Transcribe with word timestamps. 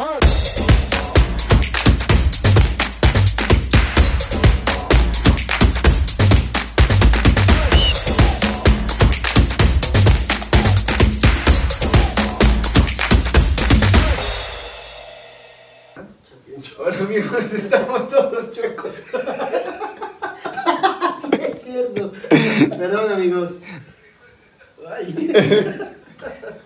Hola 0.00 0.18
amigos, 16.98 17.52
estamos 17.52 18.08
todos 18.08 18.50
chuecos. 18.52 18.94
Sí, 21.20 21.28
es 21.38 21.62
cierto. 21.62 22.12
Perdón, 22.70 23.12
amigos. 23.12 23.50
Ay, 24.88 25.30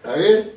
A 0.04 0.12
ver, 0.12 0.53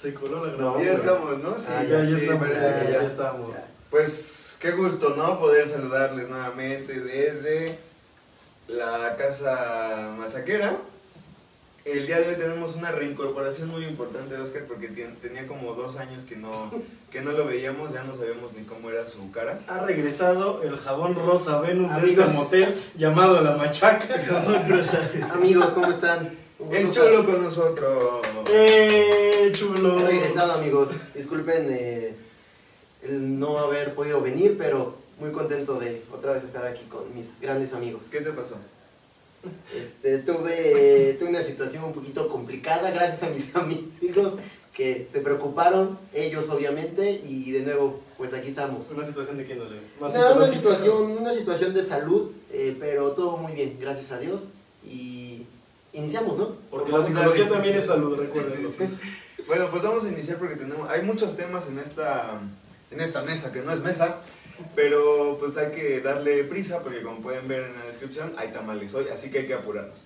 se 0.00 0.14
coló 0.14 0.46
la 0.46 0.52
No, 0.52 0.56
grabadora. 0.74 0.84
ya 0.84 0.92
estamos, 0.94 1.38
¿no? 1.40 1.58
Sí, 1.58 1.66
Ah, 1.70 1.82
Ya, 1.84 2.04
ya 2.04 2.16
sí, 2.16 2.24
estamos, 2.24 2.48
ya, 2.48 2.80
que 2.86 2.92
ya 2.92 3.02
estamos. 3.04 3.56
Pues 3.90 4.54
qué 4.58 4.70
gusto, 4.72 5.14
¿no? 5.16 5.38
Poder 5.38 5.66
saludarles 5.66 6.28
nuevamente 6.28 7.00
desde 7.00 7.78
la 8.68 9.16
casa 9.18 10.10
machaquera. 10.18 10.76
El 11.84 12.06
día 12.06 12.20
de 12.20 12.28
hoy 12.28 12.34
tenemos 12.36 12.76
una 12.76 12.92
reincorporación 12.92 13.68
muy 13.68 13.84
importante 13.84 14.34
de 14.36 14.40
Oscar 14.42 14.62
porque 14.68 14.88
tenía 14.88 15.46
como 15.46 15.72
dos 15.74 15.96
años 15.96 16.24
que 16.24 16.36
no, 16.36 16.70
que 17.10 17.20
no 17.22 17.32
lo 17.32 17.46
veíamos, 17.46 17.92
ya 17.92 18.02
no 18.04 18.14
sabíamos 18.16 18.52
ni 18.52 18.64
cómo 18.64 18.90
era 18.90 19.06
su 19.08 19.30
cara. 19.32 19.58
Ha 19.66 19.80
regresado 19.80 20.62
el 20.62 20.76
jabón 20.76 21.14
rosa 21.14 21.58
Venus 21.60 21.90
de 22.00 22.10
este 22.10 22.24
motel 22.26 22.80
llamado 22.96 23.40
La 23.40 23.56
Machaca. 23.56 24.06
Amigos, 25.32 25.70
¿cómo 25.70 25.90
están? 25.90 26.30
Un 26.60 26.76
El 26.76 26.92
chulo 26.92 27.24
con 27.24 27.42
nosotros. 27.42 28.20
¡Eh, 28.52 29.50
chulo! 29.54 29.98
He 30.00 30.06
regresado, 30.06 30.52
amigos. 30.52 30.90
Disculpen 31.14 31.68
eh, 31.70 32.14
el 33.02 33.38
no 33.38 33.58
haber 33.58 33.94
podido 33.94 34.20
venir, 34.20 34.56
pero 34.58 34.94
muy 35.18 35.32
contento 35.32 35.78
de 35.80 36.02
otra 36.12 36.32
vez 36.32 36.44
estar 36.44 36.66
aquí 36.66 36.84
con 36.84 37.14
mis 37.14 37.40
grandes 37.40 37.72
amigos. 37.72 38.02
¿Qué 38.10 38.20
te 38.20 38.32
pasó? 38.32 38.56
Este, 39.74 40.18
tuve, 40.18 41.16
tuve 41.18 41.30
una 41.30 41.42
situación 41.42 41.84
un 41.84 41.94
poquito 41.94 42.28
complicada 42.28 42.90
gracias 42.90 43.22
a 43.22 43.30
mis 43.30 43.56
amigos 43.56 44.34
que 44.74 45.08
se 45.10 45.20
preocuparon, 45.20 45.98
ellos 46.12 46.48
obviamente, 46.50 47.22
y 47.26 47.52
de 47.52 47.60
nuevo, 47.62 48.00
pues 48.18 48.34
aquí 48.34 48.50
estamos. 48.50 48.90
¿Una 48.90 49.06
situación 49.06 49.38
de 49.38 49.46
qué 49.46 49.54
no 49.54 49.64
le? 49.64 49.76
No, 49.98 50.36
una 50.36 50.52
situación, 50.52 51.12
una 51.18 51.34
situación 51.34 51.72
de 51.72 51.84
salud, 51.84 52.32
eh, 52.52 52.76
pero 52.78 53.12
todo 53.12 53.38
muy 53.38 53.52
bien, 53.52 53.78
gracias 53.80 54.12
a 54.12 54.18
Dios. 54.18 54.42
Y 54.84 55.19
iniciamos, 55.92 56.38
¿no? 56.38 56.56
Porque 56.70 56.92
la 56.92 57.02
psicología 57.02 57.48
también 57.48 57.76
es 57.76 57.86
salud, 57.86 58.18
recuerden. 58.18 58.66
Sí. 58.68 58.84
Bueno, 59.46 59.68
pues 59.70 59.82
vamos 59.82 60.04
a 60.04 60.08
iniciar 60.08 60.38
porque 60.38 60.56
tenemos, 60.56 60.88
hay 60.90 61.02
muchos 61.02 61.36
temas 61.36 61.66
en 61.66 61.78
esta, 61.78 62.38
en 62.90 63.00
esta 63.00 63.22
mesa, 63.22 63.52
que 63.52 63.62
no 63.62 63.72
es 63.72 63.80
mesa, 63.80 64.18
pero 64.74 65.38
pues 65.40 65.56
hay 65.56 65.72
que 65.72 66.00
darle 66.00 66.44
prisa 66.44 66.80
porque 66.80 67.02
como 67.02 67.20
pueden 67.20 67.48
ver 67.48 67.64
en 67.64 67.74
la 67.74 67.86
descripción 67.86 68.32
hay 68.36 68.48
tamales 68.48 68.94
hoy, 68.94 69.06
así 69.12 69.30
que 69.30 69.40
hay 69.40 69.46
que 69.46 69.54
apurarnos. 69.54 69.98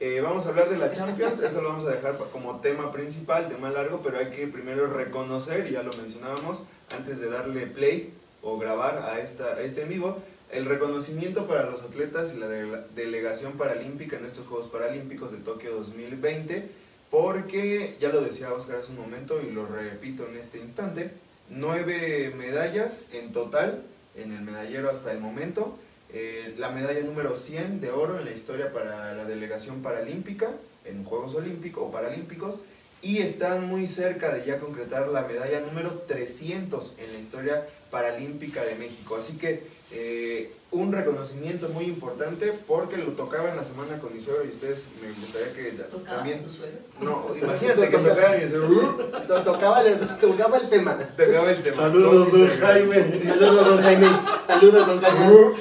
Eh, 0.00 0.20
vamos 0.20 0.44
a 0.44 0.48
hablar 0.48 0.68
de 0.68 0.76
la 0.76 0.90
Champions, 0.90 1.40
eso 1.40 1.62
lo 1.62 1.70
vamos 1.70 1.86
a 1.86 1.92
dejar 1.92 2.16
como 2.32 2.60
tema 2.60 2.92
principal, 2.92 3.48
tema 3.48 3.70
largo, 3.70 4.00
pero 4.02 4.18
hay 4.18 4.30
que 4.30 4.46
primero 4.48 4.86
reconocer, 4.88 5.66
y 5.68 5.72
ya 5.72 5.82
lo 5.82 5.92
mencionábamos, 5.92 6.64
antes 6.96 7.20
de 7.20 7.30
darle 7.30 7.66
play 7.66 8.12
o 8.42 8.58
grabar 8.58 8.98
a, 8.98 9.20
esta, 9.20 9.54
a 9.54 9.60
este 9.62 9.82
en 9.82 9.88
vivo, 9.88 10.18
el 10.50 10.66
reconocimiento 10.66 11.46
para 11.46 11.68
los 11.70 11.82
atletas 11.82 12.32
y 12.34 12.38
la 12.38 12.48
de- 12.48 12.82
delegación 12.94 13.52
paralímpica 13.54 14.16
en 14.18 14.26
estos 14.26 14.46
Juegos 14.46 14.68
Paralímpicos 14.70 15.32
de 15.32 15.38
Tokio 15.38 15.74
2020, 15.74 16.68
porque, 17.10 17.96
ya 18.00 18.08
lo 18.08 18.20
decía 18.22 18.52
Oscar 18.52 18.76
hace 18.76 18.90
un 18.92 18.98
momento 18.98 19.40
y 19.40 19.50
lo 19.52 19.66
repito 19.66 20.26
en 20.28 20.36
este 20.36 20.58
instante, 20.58 21.10
nueve 21.50 22.32
medallas 22.36 23.08
en 23.12 23.32
total 23.32 23.82
en 24.16 24.32
el 24.32 24.42
medallero 24.42 24.90
hasta 24.90 25.12
el 25.12 25.18
momento, 25.20 25.76
eh, 26.12 26.54
la 26.58 26.70
medalla 26.70 27.00
número 27.00 27.34
100 27.34 27.80
de 27.80 27.90
oro 27.90 28.18
en 28.20 28.24
la 28.26 28.30
historia 28.32 28.72
para 28.72 29.14
la 29.14 29.24
delegación 29.24 29.82
paralímpica, 29.82 30.50
en 30.84 31.04
Juegos 31.04 31.34
Olímpicos 31.34 31.84
o 31.88 31.90
Paralímpicos, 31.90 32.60
y 33.02 33.18
están 33.18 33.66
muy 33.66 33.86
cerca 33.88 34.32
de 34.32 34.46
ya 34.46 34.58
concretar 34.60 35.08
la 35.08 35.22
medalla 35.22 35.60
número 35.60 35.90
300 36.06 36.94
en 36.98 37.12
la 37.12 37.18
historia 37.18 37.66
paralímpica 37.90 38.64
de 38.64 38.76
México. 38.76 39.16
Así 39.16 39.36
que 39.36 39.62
eh, 39.96 40.50
un 40.72 40.92
reconocimiento 40.92 41.68
muy 41.68 41.84
importante 41.84 42.52
porque 42.66 42.96
lo 42.96 43.12
tocaba 43.12 43.48
en 43.48 43.56
la 43.56 43.62
semana 43.64 43.96
con 44.00 44.12
mi 44.12 44.20
suegro 44.20 44.44
y 44.44 44.48
ustedes 44.48 44.86
me 45.00 45.08
gustaría 45.08 45.52
que 45.54 45.70
¿Tocabas 45.84 46.04
también... 46.16 46.42
tu 46.42 46.50
suegro? 46.50 46.78
No, 47.00 47.26
imagínate 47.40 47.88
que 47.88 47.96
tocara 47.98 48.36
mi 48.36 48.48
suegro. 48.50 49.10
To- 49.28 49.42
Tocaba, 49.42 49.82
el- 49.82 49.98
tocaba 50.18 50.56
el 50.58 50.68
tema. 50.68 50.98
Tocaba 51.16 51.50
el 51.52 51.62
tema. 51.62 51.76
Saludos, 51.76 52.32
mi 52.32 52.40
don. 52.40 52.58
Jaime. 52.60 53.20
Saludos, 53.24 53.66
don 53.68 53.82
Jaime. 53.82 54.08
Saludos, 54.48 54.86
don 54.88 55.00
Jaime. 55.00 55.54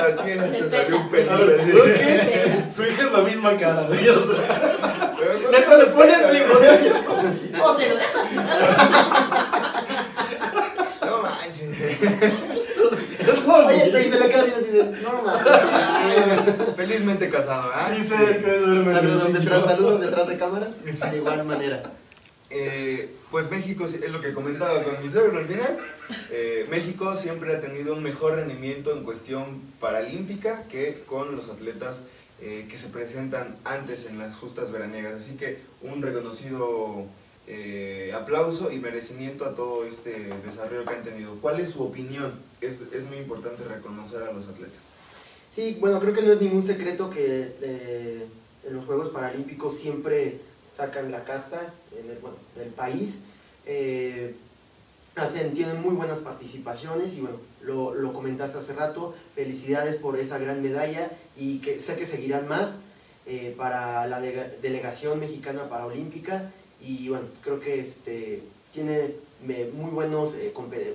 Aquí 0.00 0.32
Respeta. 0.34 0.76
salió 0.82 0.96
un. 0.96 1.10
¿Qué? 1.10 2.64
Su 2.74 2.82
hija 2.86 3.02
es 3.04 3.12
la 3.12 3.20
misma 3.22 3.56
cara, 3.56 3.86
Pero- 3.88 5.50
Neta, 5.52 5.76
le 5.76 5.86
pones 5.86 6.32
bigote. 6.32 6.92
O 7.62 7.78
se 7.78 7.88
lo 7.88 7.96
dejas. 7.96 8.26
No 11.04 11.22
manches. 11.22 11.78
Es 13.20 13.44
lo 13.44 13.59
Oye, 13.70 14.06
y 14.06 14.10
se 14.10 14.18
le 14.18 14.28
queda 14.28 14.42
así 14.42 14.70
de, 14.70 14.84
no 15.02 15.22
mames. 15.22 16.66
Felizmente 16.76 17.30
casado, 17.30 17.70
¿ah? 17.74 17.90
Dice 17.90 18.16
que 18.16 18.58
duerme 18.58 18.94
Saludos 18.94 19.32
detrás, 19.32 19.64
saludos 19.64 20.00
detrás 20.00 20.28
de 20.28 20.38
cámaras. 20.38 20.84
De 20.84 21.16
igual 21.16 21.44
manera. 21.44 21.82
Eh, 22.50 23.14
pues 23.30 23.50
México, 23.50 23.84
es 23.84 24.10
lo 24.10 24.20
que 24.20 24.34
comentaba 24.34 24.82
con 24.82 25.00
mi 25.02 25.08
suegro 25.08 25.38
al 25.38 25.46
final, 25.46 25.78
eh, 26.30 26.66
México 26.70 27.16
siempre 27.16 27.54
ha 27.54 27.60
tenido 27.60 27.94
un 27.94 28.02
mejor 28.02 28.34
rendimiento 28.34 28.92
en 28.92 29.04
cuestión 29.04 29.60
paralímpica 29.80 30.64
que 30.68 31.02
con 31.06 31.36
los 31.36 31.48
atletas 31.48 32.04
eh, 32.40 32.66
que 32.70 32.78
se 32.78 32.88
presentan 32.88 33.56
antes 33.64 34.06
en 34.06 34.18
las 34.18 34.34
justas 34.34 34.72
veraniegas. 34.72 35.14
Así 35.14 35.36
que 35.36 35.58
un 35.82 36.02
reconocido 36.02 37.04
eh, 37.46 38.12
aplauso 38.14 38.72
y 38.72 38.78
merecimiento 38.78 39.44
a 39.44 39.54
todo 39.54 39.84
este 39.84 40.30
desarrollo 40.44 40.84
que 40.84 40.94
han 40.94 41.02
tenido. 41.02 41.34
¿Cuál 41.36 41.60
es 41.60 41.70
su 41.70 41.82
opinión? 41.82 42.32
Es, 42.60 42.80
es 42.92 43.04
muy 43.08 43.18
importante 43.18 43.64
reconocer 43.64 44.22
a 44.22 44.32
los 44.32 44.46
atletas. 44.48 44.78
Sí, 45.50 45.78
bueno, 45.80 45.98
creo 46.00 46.12
que 46.12 46.22
no 46.22 46.32
es 46.32 46.40
ningún 46.40 46.64
secreto 46.66 47.10
que 47.10 47.52
eh, 47.62 48.26
en 48.66 48.74
los 48.76 48.84
Juegos 48.84 49.08
Paralímpicos 49.10 49.76
siempre 49.78 50.38
sacan 50.76 51.10
la 51.10 51.24
casta 51.24 51.72
en 51.98 52.10
el, 52.10 52.18
bueno, 52.18 52.36
del 52.56 52.68
país. 52.68 53.20
Eh, 53.66 54.34
hacen, 55.16 55.52
tienen 55.54 55.80
muy 55.82 55.94
buenas 55.94 56.18
participaciones 56.18 57.14
y 57.14 57.20
bueno, 57.20 57.36
lo, 57.62 57.94
lo 57.94 58.12
comentaste 58.12 58.58
hace 58.58 58.74
rato, 58.74 59.14
felicidades 59.34 59.96
por 59.96 60.18
esa 60.18 60.38
gran 60.38 60.62
medalla 60.62 61.10
y 61.36 61.58
que 61.58 61.78
sé 61.80 61.96
que 61.96 62.06
seguirán 62.06 62.46
más 62.48 62.76
eh, 63.26 63.54
para 63.56 64.06
la 64.06 64.20
delega- 64.20 64.50
delegación 64.62 65.18
mexicana 65.18 65.68
paraolímpica 65.68 66.50
y 66.80 67.08
bueno, 67.08 67.26
creo 67.42 67.58
que 67.60 67.80
este, 67.80 68.42
tiene 68.72 69.14
muy 69.74 69.90
buenos 69.90 70.34
eh, 70.34 70.52
compe- 70.54 70.94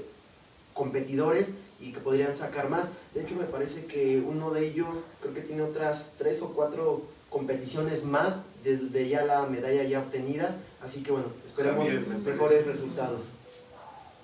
competidores 0.76 1.48
y 1.80 1.92
que 1.92 2.00
podrían 2.00 2.36
sacar 2.36 2.70
más. 2.70 2.90
De 3.16 3.22
hecho, 3.22 3.34
me 3.34 3.46
parece 3.46 3.86
que 3.86 4.22
uno 4.24 4.52
de 4.52 4.68
ellos 4.68 4.90
creo 5.22 5.34
que 5.34 5.42
tiene 5.42 5.64
otras 5.64 6.12
tres 6.20 6.44
o 6.44 6.50
cuatro 6.54 7.02
competiciones 7.32 8.06
más 8.06 8.36
de, 8.64 8.78
de 8.78 9.10
ya 9.10 9.26
la 9.26 9.48
medalla 9.48 9.84
ya 9.84 10.00
obtenida. 10.00 10.56
Así 10.84 11.02
que 11.02 11.12
bueno, 11.12 11.28
esperemos 11.44 11.88
me 11.90 12.32
mejores 12.32 12.68
resultados. 12.68 13.22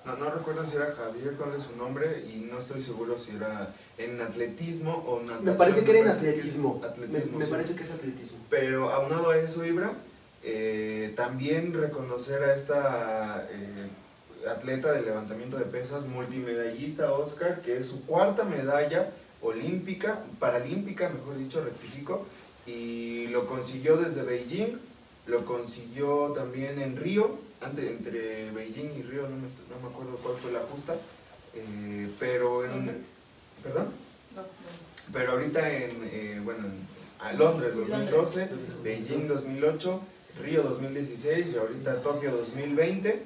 No, 0.04 0.16
no 0.16 0.30
recuerdo 0.30 0.68
si 0.68 0.76
era 0.76 0.94
Javier, 0.94 1.34
cuál 1.34 1.54
es 1.56 1.64
su 1.64 1.76
nombre, 1.76 2.24
y 2.26 2.48
no 2.50 2.58
estoy 2.58 2.82
seguro 2.82 3.18
si 3.18 3.36
era 3.36 3.72
en 3.98 4.20
atletismo 4.20 5.04
o 5.06 5.20
natación. 5.20 5.44
Me 5.44 5.52
parece 5.52 5.84
que 5.84 5.90
era 5.92 6.00
en 6.00 6.08
atletismo. 6.08 6.80
Me, 6.98 7.38
me 7.38 7.46
parece 7.46 7.74
que 7.76 7.84
es 7.84 7.90
atletismo. 7.90 8.38
Pero 8.50 8.92
aunado 8.92 9.30
a 9.30 9.38
eso, 9.38 9.64
Ibra, 9.64 9.92
eh, 10.42 11.12
también 11.16 11.72
reconocer 11.72 12.42
a 12.42 12.54
esta 12.54 13.46
eh, 13.50 13.88
atleta 14.50 14.92
de 14.92 15.02
levantamiento 15.02 15.56
de 15.56 15.64
pesas, 15.64 16.06
multimedallista 16.06 17.12
Oscar, 17.12 17.60
que 17.62 17.78
es 17.78 17.86
su 17.86 18.04
cuarta 18.04 18.44
medalla 18.44 19.10
olímpica, 19.40 20.20
paralímpica, 20.38 21.08
mejor 21.08 21.38
dicho, 21.38 21.64
rectifico, 21.64 22.26
y 22.66 23.26
lo 23.28 23.46
consiguió 23.46 23.96
desde 23.96 24.22
Beijing, 24.22 24.78
lo 25.26 25.44
consiguió 25.44 26.32
también 26.32 26.80
en 26.80 26.96
Río, 26.96 27.38
ante, 27.60 27.88
entre 27.88 28.50
Beijing 28.50 28.98
y 28.98 29.02
Río, 29.02 29.22
no 29.22 29.36
me, 29.36 29.42
no 29.42 29.80
me 29.82 29.88
acuerdo 29.92 30.16
cuál 30.22 30.36
fue 30.36 30.52
la 30.52 30.60
justa, 30.60 30.94
eh, 31.54 32.08
pero 32.18 32.64
en... 32.64 33.04
¿Perdón? 33.62 33.86
No, 34.34 34.42
no. 34.42 34.48
Pero 35.12 35.32
ahorita 35.32 35.72
en, 35.72 35.90
eh, 36.04 36.40
bueno, 36.42 36.66
en 36.66 36.92
a 37.22 37.32
Londres 37.32 37.74
Sí, 37.74 37.78
2012, 37.78 38.40
Londres. 38.46 38.82
Beijing 38.82 39.28
2008, 39.28 40.00
Río 40.42 40.62
2016 40.62 41.46
y 41.52 41.56
ahorita 41.56 42.02
Tokio 42.02 42.32
2020, 42.32 43.22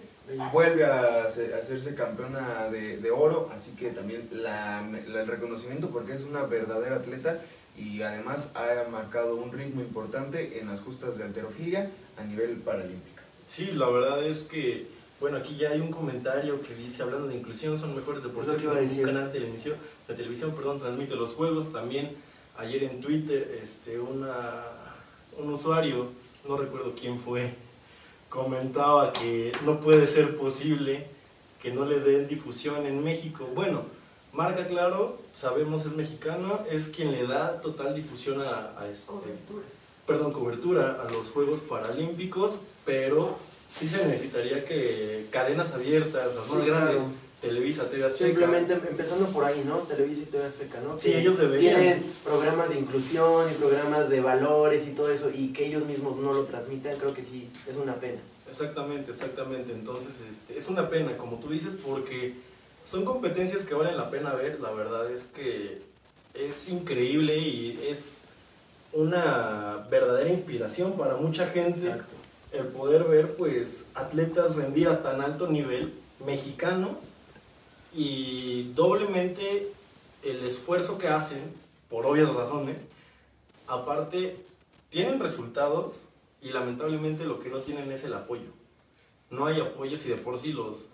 vuelve 0.52 0.84
a, 0.84 1.24
hacer- 1.24 1.54
a 1.54 1.58
hacerse 1.58 1.94
campeona 1.94 2.68
de, 2.70 2.96
de 2.98 3.10
oro, 3.10 3.48
así 3.54 3.72
que 3.72 3.90
también 3.90 4.28
la, 4.32 4.82
la- 5.06 5.20
el 5.22 5.26
reconocimiento 5.26 5.88
porque 5.90 6.14
es 6.14 6.22
una 6.22 6.42
verdadera 6.44 6.96
atleta 6.96 7.40
y 7.76 8.02
además 8.02 8.52
ha 8.54 8.88
marcado 8.90 9.36
un 9.36 9.52
ritmo 9.52 9.80
importante 9.82 10.58
en 10.60 10.68
las 10.68 10.80
justas 10.80 11.18
de 11.18 11.24
alterofilia 11.24 11.90
a 12.16 12.24
nivel 12.24 12.56
paralímpico. 12.56 13.20
Sí, 13.46 13.70
la 13.72 13.88
verdad 13.88 14.24
es 14.24 14.42
que 14.42 14.86
Bueno, 15.20 15.36
aquí 15.38 15.56
ya 15.56 15.70
hay 15.70 15.80
un 15.80 15.90
comentario 15.90 16.60
que 16.60 16.74
dice, 16.74 17.02
hablando 17.02 17.28
de 17.28 17.36
inclusión, 17.36 17.78
son 17.78 17.94
mejores 17.94 18.22
deportistas 18.22 18.60
Es 18.60 18.64
lo 18.66 18.74
que 18.74 18.80
un 19.00 19.04
canal 19.14 19.26
de 19.32 19.38
televisión, 19.38 19.76
de 20.08 20.14
televisión 20.14 20.50
perdón, 20.52 20.78
transmite 20.78 21.14
los 21.16 21.32
juegos. 21.34 21.72
También 21.72 22.10
ayer 22.58 22.84
en 22.84 23.00
Twitter 23.00 23.58
este, 23.62 23.98
una, 23.98 24.64
un 25.38 25.52
usuario, 25.52 26.08
no 26.46 26.56
recuerdo 26.58 26.94
quién 26.98 27.18
fue, 27.18 27.54
comentaba 28.28 29.12
que 29.12 29.52
no 29.64 29.80
puede 29.80 30.06
ser 30.06 30.36
posible 30.36 31.06
que 31.62 31.70
no 31.72 31.84
le 31.84 32.00
den 32.00 32.28
difusión 32.28 32.86
en 32.86 33.02
México. 33.02 33.48
Bueno, 33.54 33.82
marca 34.32 34.66
claro, 34.66 35.18
sabemos 35.34 35.86
es 35.86 35.94
mexicano, 35.96 36.60
es 36.70 36.88
quien 36.88 37.12
le 37.12 37.26
da 37.26 37.60
total 37.60 37.94
difusión 37.94 38.40
a, 38.42 38.72
a 38.78 38.88
este, 38.88 39.12
Cobertura. 39.12 39.64
perdón, 40.06 40.32
cobertura 40.32 41.02
a 41.06 41.10
los 41.10 41.30
Juegos 41.30 41.60
Paralímpicos, 41.60 42.58
pero 42.84 43.36
sí 43.68 43.88
se 43.88 44.06
necesitaría 44.06 44.64
que 44.64 45.26
cadenas 45.30 45.72
abiertas, 45.72 46.34
las 46.34 46.46
más 46.48 46.60
Sí, 46.62 46.66
grandes, 46.66 47.00
claro. 47.00 47.10
Televisa, 47.40 47.84
TV 47.90 48.04
Azteca, 48.04 48.26
Simplemente 48.26 48.72
empezando 48.72 49.26
por 49.26 49.44
ahí, 49.44 49.62
¿no? 49.66 49.78
Televisa 49.78 50.22
y 50.22 50.26
TV 50.26 50.44
Azteca, 50.44 50.80
¿no? 50.80 50.98
Sí, 50.98 51.10
Que 51.10 51.20
ellos 51.20 51.36
deberían. 51.38 51.76
Tienen 51.76 52.12
programas 52.24 52.70
de 52.70 52.78
inclusión 52.78 53.50
y 53.50 53.54
programas 53.54 54.08
de 54.08 54.20
valores 54.20 54.86
y 54.88 54.92
todo 54.92 55.10
eso, 55.10 55.30
y 55.32 55.52
que 55.52 55.66
ellos 55.66 55.84
mismos 55.84 56.16
no 56.16 56.32
lo 56.32 56.44
transmitan, 56.44 56.96
creo 56.96 57.12
que 57.12 57.22
sí, 57.22 57.48
es 57.68 57.76
una 57.76 57.94
pena. 57.96 58.18
Exactamente, 58.50 59.10
exactamente. 59.10 59.72
Entonces, 59.72 60.22
este, 60.30 60.56
es 60.56 60.68
una 60.68 60.88
pena, 60.88 61.16
como 61.16 61.36
tú 61.36 61.50
dices, 61.50 61.74
porque 61.74 62.34
son 62.84 63.04
competencias 63.04 63.64
que 63.64 63.74
valen 63.74 63.96
la 63.96 64.10
pena 64.10 64.32
ver. 64.34 64.60
La 64.60 64.70
verdad 64.70 65.10
es 65.10 65.26
que 65.26 65.82
es 66.32 66.68
increíble 66.68 67.36
y 67.38 67.86
es 67.88 68.22
una 68.92 69.86
verdadera 69.90 70.30
inspiración 70.30 70.96
para 70.96 71.16
mucha 71.16 71.46
gente 71.48 71.92
el 72.52 72.66
poder 72.68 73.04
ver, 73.04 73.36
pues, 73.36 73.88
atletas 73.94 74.56
rendir 74.56 74.88
a 74.88 75.02
tan 75.02 75.20
alto 75.20 75.48
nivel, 75.48 75.92
mexicanos, 76.24 77.12
y 77.96 78.72
doblemente 78.74 79.72
el 80.22 80.44
esfuerzo 80.44 80.98
que 80.98 81.08
hacen, 81.08 81.40
por 81.88 82.04
obvias 82.04 82.34
razones, 82.34 82.88
aparte, 83.66 84.36
tienen 84.90 85.18
resultados 85.18 86.02
y 86.42 86.50
lamentablemente 86.50 87.24
lo 87.24 87.40
que 87.40 87.48
no 87.48 87.58
tienen 87.58 87.90
es 87.90 88.04
el 88.04 88.12
apoyo. 88.12 88.50
No 89.30 89.46
hay 89.46 89.60
apoyo 89.60 89.96
si 89.96 90.10
de 90.10 90.16
por 90.16 90.38
sí 90.38 90.52
los 90.52 90.90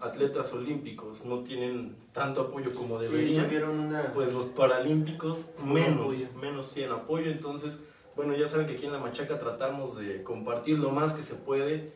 atletas 0.00 0.52
olímpicos 0.52 1.24
no 1.24 1.40
tienen 1.40 1.96
tanto 2.12 2.42
apoyo 2.42 2.72
como 2.74 2.98
Sí, 3.00 3.06
deberían, 3.06 3.46
tuvieron 3.46 3.78
una... 3.78 4.12
pues 4.14 4.32
los 4.32 4.46
paralímpicos 4.46 5.50
menos, 5.62 6.14
menos 6.40 6.72
tienen 6.72 6.92
apoyo. 6.92 7.30
Entonces, 7.30 7.80
bueno, 8.14 8.34
ya 8.34 8.46
saben 8.46 8.66
que 8.66 8.74
aquí 8.74 8.86
en 8.86 8.92
La 8.92 8.98
Machaca 8.98 9.38
tratamos 9.38 9.96
de 9.96 10.22
compartir 10.22 10.78
lo 10.78 10.90
más 10.90 11.12
que 11.12 11.22
se 11.22 11.34
puede 11.34 11.92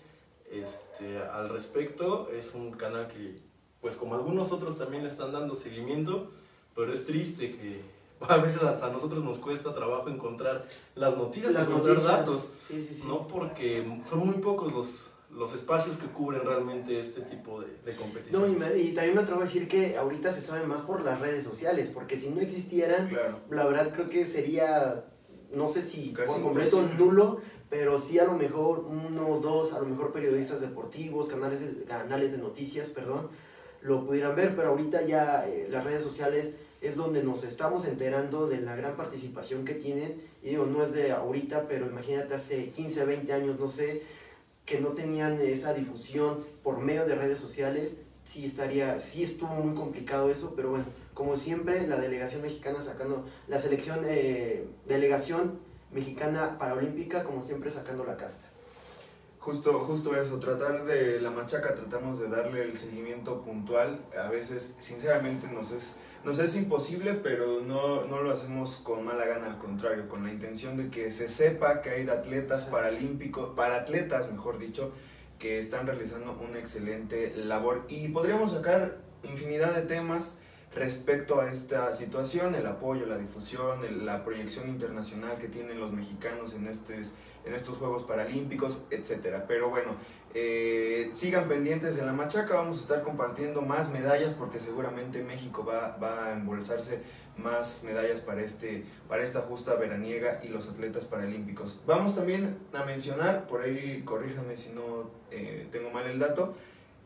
este, 0.50 1.19
al 1.23 1.49
respecto. 1.49 2.29
Es 2.31 2.55
un 2.55 2.73
canal 2.73 3.08
que, 3.08 3.38
pues 3.81 3.97
como 3.97 4.15
algunos 4.15 4.53
otros 4.53 4.77
también 4.79 5.03
le 5.03 5.09
están 5.09 5.32
dando 5.32 5.55
seguimiento, 5.55 6.31
pero 6.75 6.93
es 6.93 7.05
triste 7.06 7.50
que 7.50 7.81
a 8.21 8.37
veces 8.37 8.62
a 8.62 8.91
nosotros 8.91 9.25
nos 9.25 9.38
cuesta 9.38 9.75
trabajo 9.75 10.09
encontrar 10.09 10.67
las 10.94 11.17
noticias, 11.17 11.55
las 11.55 11.67
encontrar 11.67 11.94
noticias. 11.97 12.19
datos. 12.19 12.49
Sí, 12.67 12.82
sí, 12.87 12.94
sí. 12.94 13.09
¿no? 13.09 13.27
Porque 13.27 13.99
son 14.05 14.27
muy 14.27 14.37
pocos 14.37 14.73
los, 14.73 15.11
los 15.31 15.55
espacios 15.55 15.97
que 15.97 16.06
cubren 16.09 16.43
realmente 16.44 16.99
este 16.99 17.23
tipo 17.23 17.61
de, 17.62 17.69
de 17.85 17.93
No, 17.93 17.93
y, 17.93 17.97
competiciones. 17.97 18.59
me- 18.61 18.77
y 18.79 18.93
también 18.94 19.17
me 19.17 19.23
atrevo 19.23 19.41
a 19.41 19.44
decir 19.44 19.67
que 19.69 19.97
ahorita 19.97 20.31
se 20.33 20.43
sabe 20.43 20.67
más 20.67 20.83
por 20.83 21.03
las 21.03 21.19
redes 21.21 21.44
sociales, 21.44 21.91
porque 21.94 22.19
si 22.19 22.29
no 22.29 22.41
existieran, 22.43 23.09
Claro. 23.09 23.38
la 23.50 23.65
verdad 23.65 23.91
creo 23.94 24.11
que 24.11 24.26
sería, 24.26 25.06
no 25.55 25.69
sé 25.69 25.83
si 25.83 26.12
Casi 26.12 26.35
por 26.35 26.43
completo 26.43 26.83
nulo, 26.99 27.38
pero 27.71 27.97
sí 27.99 28.19
a 28.19 28.25
lo 28.25 28.33
mejor 28.35 28.81
uno 28.81 29.29
o 29.29 29.38
dos, 29.41 29.73
a 29.73 29.79
lo 29.81 29.87
mejor 29.87 30.12
periodistas 30.12 30.61
deportivos, 30.61 31.29
canales 31.29 31.61
de, 31.79 31.85
canales 31.85 32.33
de 32.33 32.38
noticias, 32.38 32.91
perdón, 32.91 33.29
lo 33.82 34.06
pudieran 34.06 34.37
ver, 34.37 34.55
pero 34.55 34.71
ahorita 34.71 35.03
ya 35.03 35.47
eh, 35.49 35.69
las 35.71 35.85
redes 35.85 36.03
sociales 36.03 36.53
es 36.81 36.97
donde 36.97 37.23
nos 37.23 37.44
estamos 37.44 37.85
enterando 37.85 38.47
de 38.47 38.61
la 38.61 38.75
gran 38.77 38.97
participación 38.97 39.65
que 39.65 39.75
tienen, 39.75 40.23
y 40.43 40.50
digo, 40.50 40.67
no 40.67 40.82
es 40.82 40.93
de 40.93 41.12
ahorita, 41.12 41.69
pero 41.69 41.87
imagínate 41.87 42.35
hace 42.35 42.71
15, 42.71 43.05
20 43.05 43.32
años, 43.32 43.59
no 43.59 43.69
sé, 43.69 44.03
que 44.65 44.81
no 44.81 44.91
tenían 44.91 45.41
esa 45.41 45.75
difusión 45.75 46.44
por 46.62 46.79
medio 46.79 47.05
de 47.05 47.17
redes 47.17 47.38
sociales, 47.38 47.97
sí 48.25 48.44
estaría, 48.44 49.00
sí 49.00 49.23
estuvo 49.23 49.55
muy 49.55 49.75
complicado 49.75 50.31
eso, 50.31 50.55
pero 50.55 50.71
bueno, 50.71 50.85
como 51.12 51.37
siempre, 51.37 51.87
la 51.87 51.99
delegación 51.99 52.43
mexicana 52.43 52.81
sacando, 52.81 53.26
la 53.49 53.59
selección, 53.59 54.00
eh, 54.06 54.65
delegación 54.87 55.59
mexicana 55.93 56.56
paraolímpica, 56.59 57.25
como 57.25 57.43
siempre 57.43 57.71
sacando 57.71 58.05
la 58.05 58.17
casta. 58.17 58.50
Justo, 59.40 59.72
justo 59.81 60.14
eso, 60.20 60.38
tratar 60.38 60.84
de 60.84 61.19
la 61.19 61.31
machaca, 61.31 61.75
tratamos 61.75 62.20
de 62.20 62.28
darle 62.28 62.62
el 62.62 62.76
seguimiento 62.76 63.40
puntual. 63.40 63.98
A 64.22 64.28
veces, 64.28 64.76
sinceramente, 64.81 65.46
nos 65.48 65.70
es, 65.70 65.96
nos 66.25 66.38
es 66.40 66.54
imposible, 66.56 67.14
pero 67.14 67.62
no, 67.62 68.04
no 68.04 68.20
lo 68.22 68.32
hacemos 68.32 68.76
con 68.84 69.02
mala 69.02 69.25
gana, 69.25 69.46
al 69.46 69.56
contrario, 69.58 70.08
con 70.10 70.25
la 70.25 70.31
intención 70.31 70.76
de 70.76 70.90
que 70.90 71.10
se 71.10 71.26
sepa 71.26 71.81
que 71.81 71.88
hay 71.88 72.06
atletas 72.06 72.64
Sí. 72.64 72.69
paralímpicos, 72.70 73.54
para 73.56 73.76
atletas, 73.76 74.31
mejor 74.31 74.58
dicho, 74.58 74.92
que 75.38 75.58
están 75.58 75.87
realizando 75.87 76.38
una 76.46 76.58
excelente 76.58 77.32
labor. 77.34 77.87
Y 77.88 78.08
podríamos 78.08 78.50
sacar 78.52 78.98
infinidad 79.22 79.75
de 79.75 79.82
temas 79.82 80.37
respecto 80.75 81.40
a 81.40 81.50
esta 81.50 81.94
situación, 81.94 82.54
el 82.54 82.66
apoyo, 82.66 83.06
la 83.06 83.16
difusión, 83.16 83.84
el- 83.87 84.04
la 84.04 84.22
proyección 84.22 84.69
internacional 84.69 85.38
que 85.38 85.48
tienen 85.48 85.81
los 85.81 85.92
mexicanos 85.92 86.52
en 86.52 86.66
estos, 86.66 87.14
en 87.44 87.54
estos 87.54 87.78
Juegos 87.78 88.02
Paralímpicos, 88.04 88.82
etcétera. 88.90 89.44
Pero 89.48 89.70
bueno, 89.70 89.94
eh, 90.34 91.10
sigan 91.14 91.48
pendientes 91.48 91.98
en 91.98 92.06
la 92.06 92.12
machaca, 92.12 92.54
vamos 92.54 92.78
a 92.78 92.81
estar 92.82 93.02
compartiendo 93.02 93.62
más 93.62 93.90
medallas 93.90 94.32
porque 94.34 94.60
seguramente 94.60 95.22
México 95.22 95.64
va, 95.64 95.96
va 95.96 96.26
a 96.26 96.32
embolsarse 96.32 97.02
más 97.37 97.82
medallas 97.84 98.20
para, 98.20 98.42
este, 98.42 98.84
para 99.08 99.22
esta 99.25 99.40
justa 99.40 99.75
veraniega 99.75 100.40
y 100.42 100.48
los 100.48 100.69
atletas 100.69 101.04
paralímpicos. 101.06 101.81
Vamos 101.87 102.14
también 102.14 102.58
a 102.75 102.84
mencionar, 102.84 103.46
por 103.46 103.62
ahí 103.62 104.02
corríjame 104.04 104.56
si 104.56 104.70
no 104.70 105.10
eh, 105.31 105.66
tengo 105.72 105.90
mal 105.90 106.06
el 106.06 106.19
dato, 106.19 106.54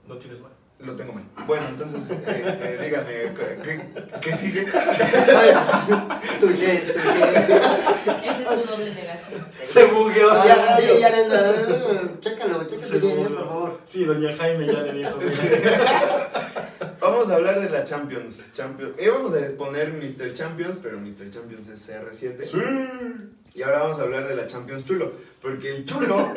No 0.09 0.17
tienes 0.19 0.41
mal. 0.41 0.51
lo 0.81 0.97
tengo 0.97 1.13
mal. 1.13 1.25
Bueno, 1.47 1.67
entonces 1.69 2.11
este, 2.27 2.79
díganme, 2.83 3.33
¿qué, 3.63 3.81
qué- 4.21 4.33
sigue? 4.37 4.65
Touché, 6.41 6.81
touché. 6.81 8.24
Doble 8.71 8.95
negación. 8.95 9.47
Se 9.63 9.85
bugueó. 9.87 10.31
Ah, 10.31 10.43
se 10.43 10.49
ya, 10.49 10.77
bugueó. 10.77 10.99
ya, 11.01 11.11
ya, 11.11 12.21
chécalo, 12.21 12.67
chécalo 12.67 13.01
bien, 13.01 13.17
bugueó. 13.17 13.29
por 13.29 13.47
favor. 13.47 13.81
Sí, 13.87 14.05
doña 14.05 14.37
Jaime 14.37 14.67
ya 14.67 14.81
le 14.83 14.93
dijo. 14.93 15.19
Vamos 17.01 17.31
a 17.31 17.35
hablar 17.35 17.61
de 17.61 17.71
la 17.71 17.85
Champions. 17.85 18.53
Champions. 18.53 18.93
Íbamos 18.99 19.33
a 19.35 19.57
poner 19.59 19.93
Mr. 19.93 20.33
Champions, 20.35 20.79
pero 20.83 20.99
Mr. 20.99 21.31
Champions 21.31 21.69
es 21.69 21.91
CR7. 21.91 23.29
Y 23.55 23.63
ahora 23.63 23.81
vamos 23.81 23.99
a 24.01 24.03
hablar 24.03 24.27
de 24.27 24.35
la 24.35 24.47
Champions 24.47 24.85
Chulo. 24.85 25.13
Porque 25.41 25.77
el 25.77 25.85
Chulo, 25.85 26.35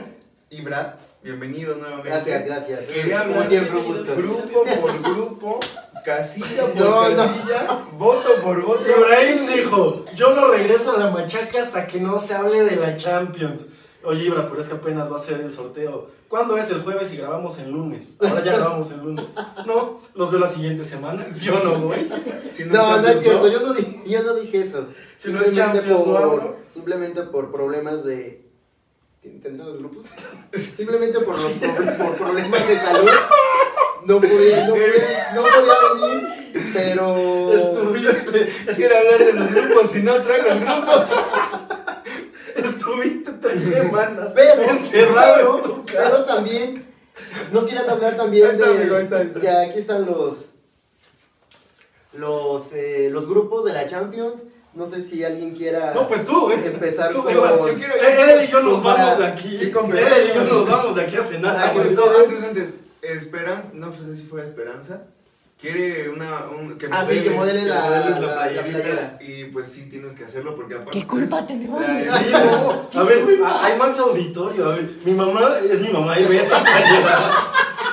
y 0.50 0.62
Brad, 0.62 0.94
bienvenido 1.24 1.76
nuevamente. 1.76 2.10
Gracias, 2.10 2.46
gracias. 2.46 2.80
Quería 2.82 3.22
hablar 3.22 3.48
siempre, 3.48 3.78
un 3.78 3.86
gusto. 3.86 4.16
grupo 4.16 4.64
por 4.82 5.02
grupo, 5.02 5.60
casilla 6.08 6.66
por 6.68 6.76
No, 6.78 7.10
no. 7.10 7.16
casilla, 7.18 7.80
voto 7.98 8.30
por 8.42 8.62
voto. 8.66 8.84
Ibrahim 8.90 9.46
dijo, 9.46 10.06
yo 10.16 10.34
no 10.34 10.48
regreso 10.48 10.96
a 10.96 11.00
la 11.00 11.10
machaca 11.12 11.62
hasta 11.62 11.86
que 11.86 12.00
no 12.00 12.18
se 12.18 12.34
hable 12.34 12.64
de 12.64 12.78
la 12.78 12.96
Champions. 12.96 13.66
Oye, 14.06 14.24
Ibra, 14.26 14.48
pero 14.48 14.62
es 14.62 14.68
que 14.70 14.76
apenas 14.76 15.12
va 15.12 15.18
a 15.18 15.20
ser 15.20 15.42
el 15.42 15.52
sorteo. 15.52 16.10
¿Cuándo 16.30 16.58
es 16.58 16.70
el 16.72 16.82
jueves 16.82 17.12
y 17.14 17.18
grabamos 17.18 17.58
el 17.60 17.72
lunes? 17.72 18.16
Ahora 18.22 18.42
ya 18.44 18.54
grabamos 18.54 18.90
el 18.92 19.00
lunes. 19.00 19.34
No, 19.66 20.00
los 20.16 20.32
de 20.32 20.40
la 20.40 20.48
siguiente 20.48 20.84
semana. 20.86 21.28
Yo 21.42 21.62
no 21.62 21.78
voy. 21.80 22.10
Si 22.54 22.64
No, 22.66 23.02
no 23.02 23.08
es 23.08 23.20
cierto, 23.22 23.48
yo 23.50 23.60
no, 23.60 23.74
di- 23.74 24.04
yo 24.08 24.24
no 24.24 24.36
dije 24.36 24.62
eso. 24.62 24.88
Si 25.18 25.32
no 25.34 25.40
es 25.42 25.48
Simplemente 25.48 25.56
Champions, 25.80 26.00
no 26.00 26.06
por, 26.06 26.22
hablo. 26.22 26.56
Simplemente 26.74 27.22
por 27.24 27.52
problemas 27.52 28.06
de... 28.06 28.46
¿Tendrán 29.22 29.68
los 29.68 29.78
grupos? 29.80 30.06
Simplemente 30.78 31.20
por, 31.20 31.38
los 31.38 31.52
por 31.52 32.16
problemas 32.18 32.66
de 32.68 32.78
salud. 32.80 33.10
No 34.08 34.22
pude, 34.22 34.64
no, 34.66 34.74
pude- 34.74 35.04
no 35.36 35.42
podía 35.44 36.08
venir, 36.08 36.52
pero... 36.74 37.54
Estuviste, 37.54 38.48
Quiero 38.76 38.98
hablar 38.98 39.20
de 39.26 39.34
los 39.34 39.52
grupos, 39.54 39.92
si 39.92 40.02
no 40.02 40.16
traigo 40.22 40.48
grupos. 40.62 41.10
estuviste 42.56 43.32
tres 43.34 43.62
semanas 43.64 44.32
Pero, 44.34 44.64
encerrado 44.64 45.58
en 45.58 45.62
tu 45.64 45.86
pero 45.86 46.12
casa. 46.12 46.26
también, 46.26 46.86
no 47.52 47.66
quieras 47.66 47.88
hablar 47.90 48.16
también 48.16 48.46
Ahí 48.46 48.52
está, 48.56 48.70
de... 48.70 48.78
amigo, 48.80 48.96
ahí 48.96 49.04
está, 49.04 49.22
está. 49.22 49.40
Ya, 49.42 49.62
aquí 49.62 49.80
están 49.80 50.06
los... 50.06 50.36
Los, 52.14 52.72
eh, 52.74 53.10
los 53.12 53.28
grupos 53.28 53.66
de 53.66 53.74
la 53.74 53.88
Champions. 53.90 54.44
No 54.74 54.86
sé 54.86 55.04
si 55.04 55.24
alguien 55.24 55.54
quiera 55.56 55.94
No, 55.94 56.08
pues 56.08 56.26
tú, 56.26 56.50
¿eh? 56.52 56.62
empezar 56.66 57.12
Tú, 57.12 57.24
con... 57.24 57.34
yo 57.34 57.76
quiero- 57.76 57.96
Él 57.96 58.46
y 58.46 58.52
yo 58.52 58.62
nos 58.62 58.82
vamos 58.82 59.18
de 59.20 59.26
aquí. 59.28 59.50
sí, 59.58 59.66
Él 59.66 60.30
y 60.32 60.36
yo 60.36 60.44
nos 60.46 60.70
vamos 60.70 60.96
de 60.96 61.02
aquí 61.02 61.18
a 61.18 61.22
cenar. 61.22 61.56
Para 61.56 61.72
que 61.74 61.80
Pues 61.80 61.92
no, 61.94 62.04
antes, 62.06 62.44
antes. 62.44 62.70
Esperanza, 63.14 63.70
no 63.74 63.92
sé 63.94 64.16
si 64.16 64.24
fue 64.24 64.42
Esperanza. 64.42 65.04
Quiere 65.60 66.08
una. 66.10 66.46
Un, 66.56 66.78
que 66.78 66.88
Ah, 66.92 67.04
sí, 67.10 67.22
que 67.22 67.32
modele 67.32 67.66
la- 67.66 67.90
la- 67.90 68.10
la 68.20 68.34
playerita, 68.36 68.64
playera. 68.80 69.18
Y 69.22 69.46
pues 69.46 69.68
sí, 69.70 69.90
tienes 69.90 70.14
que 70.14 70.26
hacerlo 70.26 70.56
porque 70.56 70.76
aparte. 70.76 70.92
¿Qué 71.00 71.08
culpa 71.08 71.48
tenemos? 71.48 71.82
Ay, 71.84 72.04
Sí, 72.04 72.32
no. 72.32 73.00
A 73.00 73.04
ver, 73.04 73.24
hay 73.44 73.78
más 73.80 73.98
auditorio. 73.98 74.70
A 74.70 74.76
ver, 74.76 74.90
mi 75.04 75.14
mamá 75.14 75.56
es 75.68 75.82
mi 75.82 75.90
mamá 75.90 76.20
y 76.20 76.26
ve 76.26 76.38
esta 76.40 76.62
playera. 76.64 77.32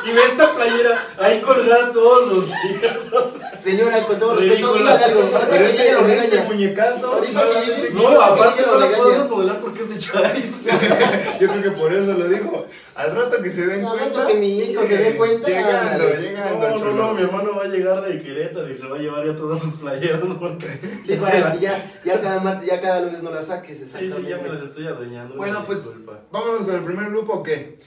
Y 0.06 0.12
ve 0.12 0.20
esta 0.30 0.52
playera 0.52 1.02
ahí 1.18 1.40
colgada 1.40 1.90
todos 1.92 2.32
los 2.32 2.46
días. 2.46 3.02
o 3.12 3.30
sea. 3.30 3.60
Señora, 3.60 4.02
con 4.06 4.18
todo 4.18 4.34
respeto, 4.36 4.74
dígale 4.74 5.04
algo. 5.04 5.20
Ahorita 5.20 5.46
Pero 5.50 5.64
que 5.64 5.70
este, 5.70 5.78
llegue 5.82 5.92
lo 5.94 6.06
este 6.08 6.26
regaña. 6.30 6.44
muñecazo. 6.48 7.12
Ahorita 7.14 7.44
no, 7.44 7.50
que 7.50 7.58
llegue- 7.66 7.74
sí, 7.88 7.94
No, 7.94 8.20
aparte 8.20 8.62
que 8.62 8.66
no 8.70 8.78
la 8.78 8.96
podemos 8.96 9.30
modelar 9.30 9.60
porque 9.60 9.80
es 9.82 9.88
de 9.90 9.98
Chives. 9.98 10.64
Yo 11.40 11.48
creo 11.48 11.62
que 11.62 11.70
por 11.70 11.92
eso 11.92 12.12
lo 12.12 12.28
dijo. 12.28 12.66
Al 12.94 13.16
rato 13.16 13.42
que 13.42 13.50
se 13.50 13.66
den 13.66 13.84
Al 13.84 13.98
cuenta. 13.98 14.18
rato 14.20 14.28
que 14.28 14.34
mi 14.34 14.58
hijo 14.58 14.82
se 14.86 14.96
dé 14.98 15.16
cuenta. 15.16 15.48
Llegando, 15.48 16.08
llegando. 16.20 16.60
No, 16.68 16.70
no, 16.70 16.78
chulo. 16.78 16.92
no, 16.92 17.14
mi 17.14 17.22
hermano 17.22 17.56
va 17.56 17.64
a 17.64 17.68
llegar 17.68 18.02
de 18.02 18.22
Querétaro 18.22 18.68
y 18.70 18.74
se 18.74 18.86
va 18.86 18.96
a 18.96 19.00
llevar 19.00 19.24
ya 19.26 19.34
todas 19.34 19.60
sus 19.62 19.74
playeras 19.76 20.28
porque... 20.38 20.66
Sí, 21.06 21.16
para 21.16 21.52
que 21.52 21.58
ya, 21.60 21.90
ya, 22.04 22.20
cada 22.20 22.40
martes, 22.40 22.68
ya 22.68 22.80
cada 22.80 23.00
lunes 23.00 23.22
no 23.22 23.30
la 23.30 23.42
saques, 23.42 23.78
Sí, 23.78 23.82
exactamente. 23.84 24.22
sí, 24.22 24.28
ya 24.28 24.36
me 24.38 24.48
las 24.50 24.60
estoy 24.62 24.86
adueñando. 24.86 25.34
Bueno, 25.36 25.64
pues 25.66 25.82
disculpa. 25.82 26.20
vámonos 26.30 26.62
con 26.62 26.74
el 26.74 26.82
primer 26.84 27.10
grupo 27.10 27.32
o 27.32 27.42
qué? 27.42 27.78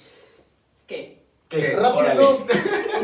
¿Qué? 0.87 1.16
¿Qué? 1.49 1.75
Rápido, 1.77 2.39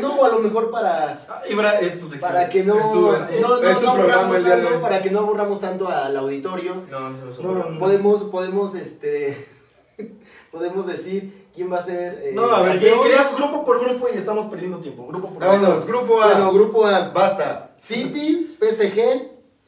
no, 0.16 0.24
a 0.24 0.28
lo 0.28 0.38
mejor 0.40 0.70
para, 0.70 1.24
Ah, 1.28 1.42
Ibra, 1.48 1.80
es 1.80 1.94
tu 1.98 2.06
sección. 2.06 2.30
para 2.30 2.48
que 2.48 2.62
no, 2.62 2.78
Es 2.78 2.92
tu- 2.92 3.12
es 3.12 3.26
tu- 3.36 3.40
no, 3.40 3.60
no, 3.60 3.68
es 3.68 3.78
tu 3.78 3.86
no 3.86 3.94
programa 3.94 4.22
aburramos 4.22 4.36
el 4.36 4.44
día 4.44 4.56
de 4.56 4.62
tanto, 4.64 4.80
para 4.82 5.02
que 5.02 5.10
no 5.10 5.18
aburramos 5.20 5.60
tanto 5.60 5.88
al 5.88 6.16
auditorio. 6.16 6.74
No, 6.90 7.10
no, 7.10 7.16
No, 7.42 7.70
no. 7.70 7.78
podemos, 7.78 8.22
podemos, 8.24 8.74
este, 8.74 9.34
podemos 10.50 10.86
decir 10.86 11.48
quién 11.54 11.72
va 11.72 11.78
a 11.78 11.84
ser. 11.84 12.20
eh, 12.22 12.32
No, 12.34 12.44
a 12.54 12.62
ver, 12.62 12.72
campeón. 12.72 13.00
creas 13.02 13.34
grupo 13.34 13.64
por 13.64 13.80
grupo 13.80 14.08
y 14.12 14.18
estamos 14.18 14.46
perdiendo 14.46 14.78
tiempo. 14.78 15.06
Grupo 15.06 15.28
por 15.28 15.38
grupo. 15.38 15.46
Vámonos, 15.52 15.86
grupo 15.86 16.20
A. 16.22 16.26
Bueno, 16.32 16.52
grupo 16.52 16.86
A. 16.86 17.08
Basta. 17.10 17.74
City, 17.80 18.56
PSG, 18.60 18.98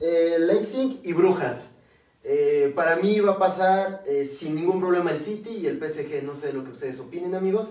eh, 0.01 0.37
Leipzig 0.39 1.01
y 1.03 1.13
Brujas. 1.15 1.71
Eh, 2.25 2.73
para 2.75 2.97
mí 2.97 3.21
va 3.21 3.33
a 3.33 3.39
pasar 3.39 4.03
eh, 4.07 4.25
sin 4.27 4.57
ningún 4.57 4.81
problema 4.81 5.13
el 5.13 5.21
City 5.21 5.51
y 5.63 5.67
el 5.67 5.79
PSG. 5.79 6.25
No 6.25 6.35
sé 6.35 6.53
lo 6.53 6.65
que 6.65 6.73
ustedes 6.73 6.99
opinen, 7.01 7.35
amigos. 7.35 7.69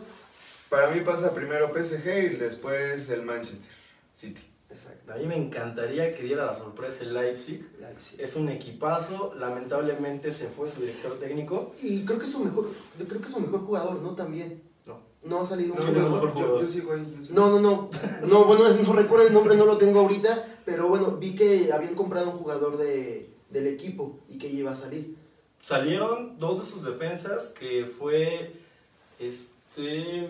Para 0.70 0.90
mí 0.92 1.02
pasa 1.02 1.34
primero 1.34 1.72
PSG 1.74 2.08
y 2.34 2.36
después 2.38 3.10
el 3.10 3.22
Manchester 3.24 3.72
City. 4.16 4.42
Exacto. 4.70 5.14
A 5.14 5.18
mí 5.18 5.26
me 5.26 5.38
encantaría 5.38 6.14
que 6.16 6.24
diera 6.24 6.46
la 6.46 6.54
sorpresa 6.54 7.04
el 7.04 7.14
Leipzig. 7.14 7.66
Leipzig. 7.80 8.20
Es 8.20 8.36
un 8.36 8.50
equipazo, 8.50 9.34
lamentablemente 9.38 10.32
se 10.32 10.48
fue 10.48 10.68
su 10.68 10.82
director 10.82 11.14
técnico. 11.20 11.74
Y 11.82 12.04
creo 12.04 12.20
que 12.20 12.26
es 12.26 12.32
su 12.32 12.40
mejor, 12.44 12.68
yo 13.00 13.06
creo 13.08 13.22
que 13.22 13.28
es 13.28 13.34
su 13.34 13.40
mejor 13.40 13.62
jugador, 13.66 14.02
¿no? 14.02 14.16
También. 14.16 14.62
No. 14.86 15.00
No 15.24 15.42
ha 15.42 15.46
salido 15.48 15.74
un 15.74 15.80
¿Quién 15.80 15.96
es 15.96 16.04
el 16.04 16.10
jugador. 16.10 16.26
mejor 16.28 16.34
jugador? 16.44 16.62
Yo, 16.62 16.68
yo 16.68 16.74
sigo 16.74 16.94
ahí. 16.94 17.16
yo 17.20 17.24
sigo 17.26 17.36
No, 17.40 17.50
no, 17.52 17.60
no. 17.62 17.90
No, 18.28 18.46
bueno, 18.46 18.68
es- 18.68 18.82
no 18.86 18.94
recuerdo 19.02 19.28
el 19.28 19.34
nombre, 19.34 19.56
no 19.56 19.66
lo 19.66 19.78
tengo 19.78 20.00
ahorita. 20.02 20.46
Pero 20.66 20.90
bueno, 20.90 21.12
vi 21.18 21.36
que 21.36 21.72
habían 21.72 21.96
comprado 21.96 22.32
un 22.32 22.38
jugador 22.38 22.78
de, 22.78 23.30
del 23.52 23.68
equipo 23.68 24.20
y 24.28 24.38
que 24.40 24.48
iba 24.48 24.72
a 24.72 24.76
salir. 24.76 25.16
Salieron 25.62 26.38
dos 26.38 26.60
de 26.60 26.66
sus 26.66 26.84
defensas, 26.84 27.50
que 27.58 27.86
fue 27.86 28.52
este... 29.20 30.30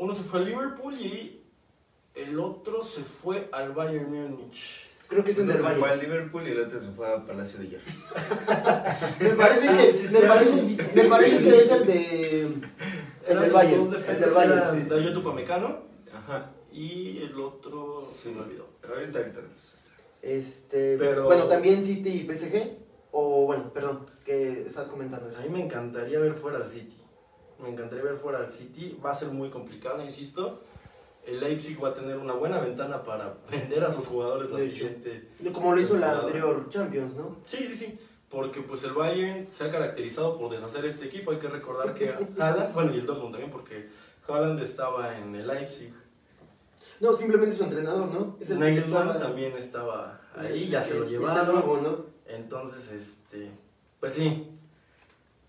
Uno 0.00 0.14
se 0.14 0.22
fue 0.22 0.40
al 0.40 0.46
Liverpool 0.46 0.94
y 0.98 1.42
el 2.14 2.40
otro 2.40 2.82
se 2.82 3.02
fue 3.02 3.50
al 3.52 3.72
Bayern 3.72 4.10
Múnich. 4.10 4.86
Creo 5.08 5.22
que 5.22 5.32
es 5.32 5.38
el 5.38 5.46
del 5.46 5.60
Uno 5.60 5.68
fue 5.68 5.80
Valle. 5.80 5.92
al 5.92 6.00
Liverpool 6.00 6.48
y 6.48 6.52
el 6.52 6.60
otro 6.60 6.80
se 6.80 6.88
fue 6.92 7.06
a 7.12 7.26
Palacio 7.26 7.58
de 7.60 7.68
Hierro. 7.68 7.84
Me 9.20 9.30
parece 9.30 9.68
Sí, 9.68 9.76
que, 9.76 9.92
sí, 9.92 10.06
sí, 10.06 10.14
me, 10.18 10.26
parece, 10.26 10.76
me 10.94 11.04
parece 11.04 11.42
que 11.42 11.58
es 11.62 11.70
el 11.70 11.86
de. 11.86 12.40
El 13.26 13.40
del 13.40 13.50
Valle. 13.52 13.76
dos 13.76 13.86
El 13.86 13.92
del 13.92 14.00
defensas, 14.00 14.36
eran 14.44 14.82
sí. 14.82 14.88
Dayot 14.88 15.16
Upamecano 15.18 15.78
Ajá. 16.14 16.50
y 16.72 17.18
el 17.18 17.38
otro 17.38 18.00
se 18.00 18.30
me 18.30 18.40
olvidó. 18.40 18.68
Pero 18.80 18.94
ahorita, 18.94 19.18
ahorita. 19.18 19.40
Este, 20.22 20.96
Pero- 20.96 21.24
Bueno, 21.24 21.44
también 21.44 21.84
City 21.84 22.08
y 22.08 22.26
PSG. 22.32 22.78
O 23.12 23.44
bueno, 23.44 23.70
perdón, 23.74 24.06
que 24.24 24.62
estás 24.66 24.86
comentando 24.88 25.28
eso. 25.28 25.40
A 25.40 25.42
mí 25.42 25.48
me 25.50 25.62
encantaría 25.62 26.18
ver 26.20 26.32
fuera 26.32 26.56
al 26.58 26.66
City. 26.68 26.96
Me 27.62 27.70
encantaría 27.70 28.04
ver 28.04 28.16
fuera 28.16 28.38
al 28.38 28.50
City. 28.50 28.98
Va 29.04 29.10
a 29.10 29.14
ser 29.14 29.28
muy 29.28 29.50
complicado, 29.50 30.02
insisto. 30.02 30.62
El 31.26 31.40
Leipzig 31.40 31.82
va 31.82 31.90
a 31.90 31.94
tener 31.94 32.16
una 32.16 32.32
buena 32.32 32.58
ventana 32.58 33.02
para 33.02 33.34
vender 33.50 33.84
a 33.84 33.90
sus 33.90 34.06
jugadores 34.06 34.50
la 34.50 34.58
siguiente. 34.58 35.28
Como 35.52 35.74
lo 35.74 35.80
hizo 35.80 35.96
la 35.98 36.20
anterior 36.20 36.68
Champions, 36.70 37.16
¿no? 37.16 37.36
Sí, 37.44 37.66
sí, 37.66 37.74
sí. 37.74 37.98
Porque 38.28 38.60
pues 38.60 38.84
el 38.84 38.92
Bayern 38.92 39.50
se 39.50 39.64
ha 39.64 39.70
caracterizado 39.70 40.38
por 40.38 40.52
deshacer 40.52 40.84
este 40.84 41.06
equipo. 41.06 41.32
Hay 41.32 41.38
que 41.38 41.48
recordar 41.48 41.94
que 41.94 42.10
Haaland, 42.38 42.74
bueno, 42.74 42.94
y 42.94 42.98
el 42.98 43.06
Dortmund 43.06 43.32
también, 43.32 43.50
porque 43.50 43.88
Haaland 44.26 44.60
estaba 44.60 45.18
en 45.18 45.34
el 45.34 45.46
Leipzig. 45.46 45.92
No, 47.00 47.16
simplemente 47.16 47.56
su 47.56 47.64
entrenador, 47.64 48.08
¿no? 48.12 48.36
Es 48.38 48.50
el 48.50 48.58
Nagelsmann 48.58 49.18
también 49.18 49.56
estaba 49.56 50.20
ahí, 50.36 50.68
ya 50.68 50.82
se 50.82 50.98
lo 50.98 51.06
llevaron. 51.06 51.54
nuevo, 51.54 51.78
¿no? 51.78 52.04
Entonces, 52.26 52.92
este, 52.92 53.50
pues 53.98 54.12
sí, 54.12 54.46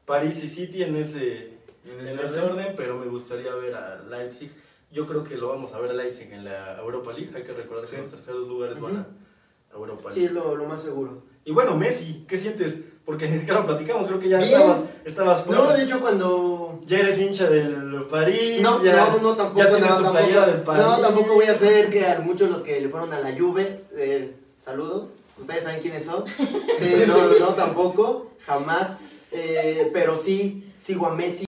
París 0.05 0.43
y 0.43 0.49
City 0.49 0.83
en 0.83 0.95
ese, 0.95 1.50
en 1.85 2.19
ese 2.19 2.39
orden, 2.41 2.73
pero 2.77 2.95
me 2.97 3.05
gustaría 3.07 3.53
ver 3.55 3.75
a 3.75 4.01
Leipzig. 4.09 4.51
Yo 4.91 5.07
creo 5.07 5.23
que 5.23 5.35
lo 5.37 5.49
vamos 5.49 5.73
a 5.73 5.79
ver 5.79 5.91
a 5.91 5.93
Leipzig 5.93 6.31
en 6.33 6.43
la 6.43 6.77
Europa 6.79 7.13
League. 7.13 7.31
Hay 7.35 7.43
que 7.43 7.53
recordar 7.53 7.85
que 7.85 7.91
Sí. 7.95 8.01
los 8.01 8.11
terceros 8.11 8.47
lugares 8.47 8.79
van 8.79 8.97
a 8.97 9.07
Europa 9.75 10.11
Sí, 10.11 10.19
League. 10.21 10.37
es 10.37 10.43
lo, 10.43 10.55
lo 10.55 10.65
más 10.65 10.81
seguro. 10.81 11.23
Y 11.45 11.51
bueno, 11.51 11.75
Messi, 11.77 12.25
¿qué 12.27 12.37
sientes? 12.37 12.81
Porque 13.05 13.27
ni 13.27 13.37
siquiera 13.37 13.61
lo 13.61 13.65
platicamos, 13.65 14.05
creo 14.05 14.19
que 14.19 14.29
ya 14.29 14.37
Bien. 14.37 14.51
estabas, 14.51 14.83
estabas 15.05 15.43
fuera. 15.43 15.63
No, 15.63 15.73
de 15.73 15.83
hecho, 15.83 15.99
cuando. 16.01 16.79
Ya 16.85 16.99
eres 16.99 17.19
hincha 17.19 17.49
del 17.49 18.05
París. 18.09 18.61
No, 18.61 18.83
ya, 18.83 19.05
no, 19.07 19.17
no, 19.17 19.21
no, 19.23 19.35
tampoco. 19.35 19.57
ya 19.59 19.69
tienes 19.69 19.89
no, 19.89 19.97
tu 19.97 20.03
tampoco, 20.03 20.23
playera 20.23 20.45
del 20.47 20.61
París. 20.61 20.85
no, 20.85 20.97
tampoco 20.99 21.33
voy 21.33 21.45
a 21.45 21.51
hacer 21.51 21.89
que 21.89 22.05
a 22.05 22.19
muchos 22.19 22.49
los 22.51 22.61
que 22.61 22.79
le 22.79 22.89
fueron 22.89 23.11
a 23.13 23.19
la 23.19 23.31
Juve, 23.37 23.85
eh, 23.97 24.35
saludos, 24.59 25.13
ustedes 25.39 25.63
saben 25.63 25.81
quiénes 25.81 26.05
son. 26.05 26.25
Sí, 26.79 27.03
no, 27.07 27.27
no, 27.39 27.47
tampoco, 27.55 28.31
jamás. 28.45 28.91
Eh, 29.31 29.89
pero 29.93 30.15
sí, 30.17 30.71
sigo 30.79 31.07
a 31.07 31.15
Messi. 31.15 31.45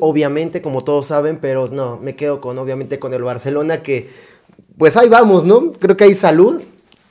Obviamente, 0.00 0.62
como 0.62 0.84
todos 0.84 1.06
saben, 1.06 1.38
pero 1.40 1.68
no, 1.68 1.98
me 1.98 2.14
quedo 2.16 2.40
con, 2.40 2.58
obviamente, 2.58 2.98
con 2.98 3.12
el 3.14 3.22
Barcelona, 3.22 3.82
que, 3.82 4.08
pues 4.76 4.96
ahí 4.96 5.08
vamos, 5.08 5.44
¿no? 5.44 5.72
Creo 5.72 5.96
que 5.96 6.04
hay 6.04 6.14
salud. 6.14 6.60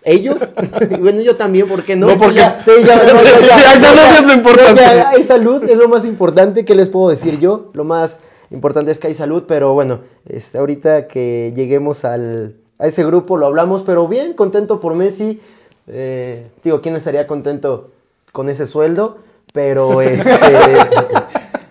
Ellos, 0.03 0.51
bueno, 0.99 1.21
yo 1.21 1.35
también, 1.35 1.67
¿por 1.67 1.83
qué 1.83 1.95
no? 1.95 2.07
No, 2.07 2.17
porque- 2.17 2.35
Ya, 2.35 2.61
sí, 2.63 2.71
ya, 2.85 2.95
no, 3.13 3.19
Sí, 3.19 3.25
ya, 3.25 3.55
sí, 3.57 3.63
hay 3.65 3.79
salud, 3.81 4.01
es 4.19 4.25
lo 4.25 4.33
importante. 4.33 4.81
ya, 4.81 5.09
hay 5.09 5.23
salud, 5.23 5.63
es 5.69 5.77
lo 5.77 5.87
más 5.89 6.05
importante. 6.05 6.63
¿Qué 6.65 6.75
les 6.75 6.87
puedo 6.89 7.09
decir 7.09 7.39
yo? 7.39 7.71
Lo 7.73 7.83
más 7.83 8.19
importante 8.51 8.91
es 8.91 8.99
que 8.99 9.07
hay 9.07 9.13
salud, 9.13 9.43
pero 9.47 9.73
bueno, 9.73 9.99
este, 10.29 10.57
ahorita 10.59 11.07
que 11.07 11.51
lleguemos 11.55 12.05
al, 12.05 12.55
a 12.79 12.87
ese 12.87 13.03
grupo 13.03 13.35
lo 13.37 13.47
hablamos, 13.47 13.83
pero 13.83 14.07
bien, 14.07 14.33
contento 14.33 14.79
por 14.79 14.93
Messi. 14.95 15.41
Eh, 15.87 16.47
digo, 16.63 16.79
¿quién 16.81 16.93
no 16.93 16.97
estaría 16.97 17.27
contento 17.27 17.91
con 18.31 18.47
ese 18.49 18.65
sueldo? 18.67 19.17
Pero 19.51 20.01
este. 20.01 20.29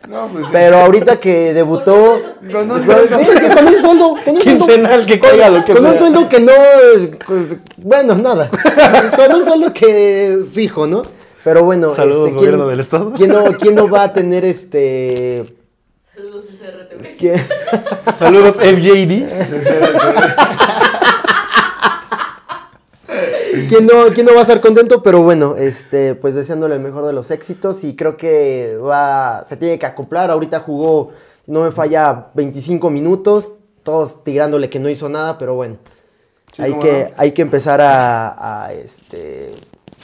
No, 0.08 0.28
pues 0.28 0.44
sí. 0.46 0.50
Pero 0.52 0.78
ahorita 0.78 1.18
que 1.18 1.52
debutó. 1.52 2.20
Con 2.52 2.70
un- 2.70 2.86
sueldo. 2.86 3.54
Con 3.54 3.66
un 3.66 3.80
sueldo- 3.80 4.16
Quincenal, 4.40 5.06
que 5.06 5.18
caiga 5.18 5.48
lo 5.50 5.64
que 5.64 5.74
con 5.74 5.84
un 5.86 5.98
sueldo 5.98 6.28
que 6.28 6.40
no. 6.40 6.52
Bueno, 7.78 8.14
nada. 8.16 8.48
Con 9.16 9.34
un 9.34 9.44
sueldo 9.44 9.72
que 9.72 10.44
fijo, 10.52 10.86
¿no? 10.86 11.02
Pero 11.44 11.64
bueno. 11.64 11.90
Saludos, 11.90 12.28
este, 12.28 12.38
¿quién- 12.38 12.50
gobierno 12.52 12.68
del 12.68 12.80
estado. 12.80 13.12
¿quién 13.16 13.30
no, 13.30 13.44
¿Quién 13.58 13.74
no 13.74 13.88
va 13.88 14.04
a 14.04 14.12
tener 14.12 14.44
este. 14.44 15.54
Saludos 16.14 16.44
quién- 17.18 17.36
Saludos, 18.14 18.56
FJD. 18.56 19.26
¿Quién 23.68 23.86
no, 23.86 24.12
quién 24.14 24.26
no 24.26 24.32
va 24.32 24.40
a 24.40 24.42
estar 24.42 24.60
contento? 24.60 25.02
Pero 25.02 25.22
bueno, 25.22 25.56
este, 25.56 26.14
pues 26.14 26.34
deseándole 26.34 26.74
el 26.76 26.80
mejor 26.80 27.06
de 27.06 27.12
los 27.12 27.30
éxitos 27.30 27.84
y 27.84 27.94
creo 27.96 28.16
que 28.16 28.76
va, 28.76 29.44
se 29.48 29.56
tiene 29.56 29.78
que 29.78 29.86
acoplar. 29.86 30.30
Ahorita 30.30 30.60
jugó, 30.60 31.10
no 31.46 31.62
me 31.64 31.72
falla, 31.72 32.28
25 32.34 32.90
minutos, 32.90 33.52
todos 33.82 34.22
tirándole 34.24 34.68
que 34.70 34.78
no 34.80 34.88
hizo 34.88 35.08
nada, 35.08 35.38
pero 35.38 35.54
bueno, 35.54 35.76
Sí, 36.52 36.62
hay, 36.62 36.74
que, 36.78 37.10
hay 37.18 37.32
que 37.32 37.42
empezar 37.42 37.80
a, 37.82 38.64
a, 38.66 38.72
este, 38.72 39.50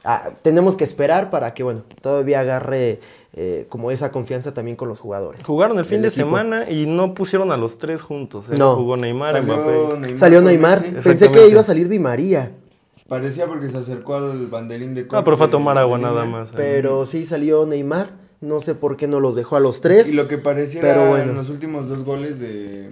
a- 0.04 0.31
tenemos 0.42 0.76
que 0.76 0.85
esperar 0.85 1.31
para 1.31 1.54
que, 1.54 1.62
bueno, 1.62 1.83
todavía 2.02 2.40
agarre 2.40 3.00
eh, 3.33 3.64
como 3.71 3.90
esa 3.90 4.12
confianza 4.12 4.52
también 4.52 4.76
con 4.76 4.88
los 4.88 5.00
jugadores. 5.00 5.42
Jugaron 5.47 5.78
el 5.78 5.87
fin 5.87 5.97
El 5.97 6.02
de 6.02 6.09
equipo. 6.09 6.26
semana 6.26 6.69
y 6.69 6.85
no 6.85 7.14
pusieron 7.14 7.52
a 7.52 7.57
los 7.57 7.78
tres 7.78 8.02
juntos. 8.02 8.50
¿eh? 8.50 8.54
No. 8.59 8.75
Jugó 8.76 8.99
Neymar, 8.99 9.37
Salió 9.37 9.54
Mbappé. 10.42 10.42
Neymar 10.42 10.78
Salió 10.78 11.00
pensé 11.02 11.31
que 11.31 11.49
iba 11.49 11.61
a 11.61 11.64
salir 11.64 11.88
Di 11.88 11.99
María. 11.99 12.52
Parecía 13.12 13.47
porque 13.47 13.69
se 13.69 13.76
acercó 13.76 14.14
al 14.14 14.47
banderín 14.47 14.95
de 14.95 15.07
Ah, 15.11 15.23
pero 15.23 15.37
fue 15.37 15.45
a 15.45 15.50
tomar 15.50 15.76
agua 15.76 15.99
nada 15.99 16.25
más. 16.25 16.49
ahí. 16.52 16.57
Pero 16.57 17.04
sí 17.04 17.26
salió 17.26 17.66
Neymar, 17.66 18.09
no 18.40 18.59
sé 18.59 18.75
por 18.75 18.97
qué 18.97 19.07
no 19.07 19.21
los 19.21 19.35
dejó 19.35 19.57
a 19.57 19.61
los 19.61 19.83
tres. 19.83 20.11
Y 20.11 20.14
lo 20.14 20.28
que 20.28 20.38
pareciera 20.38 20.88
Pero 20.88 21.11
bueno. 21.11 21.33
en 21.33 21.37
los 21.37 21.50
últimos 21.50 21.90
dos 21.90 22.04
goles 22.07 22.40
de, 22.40 22.88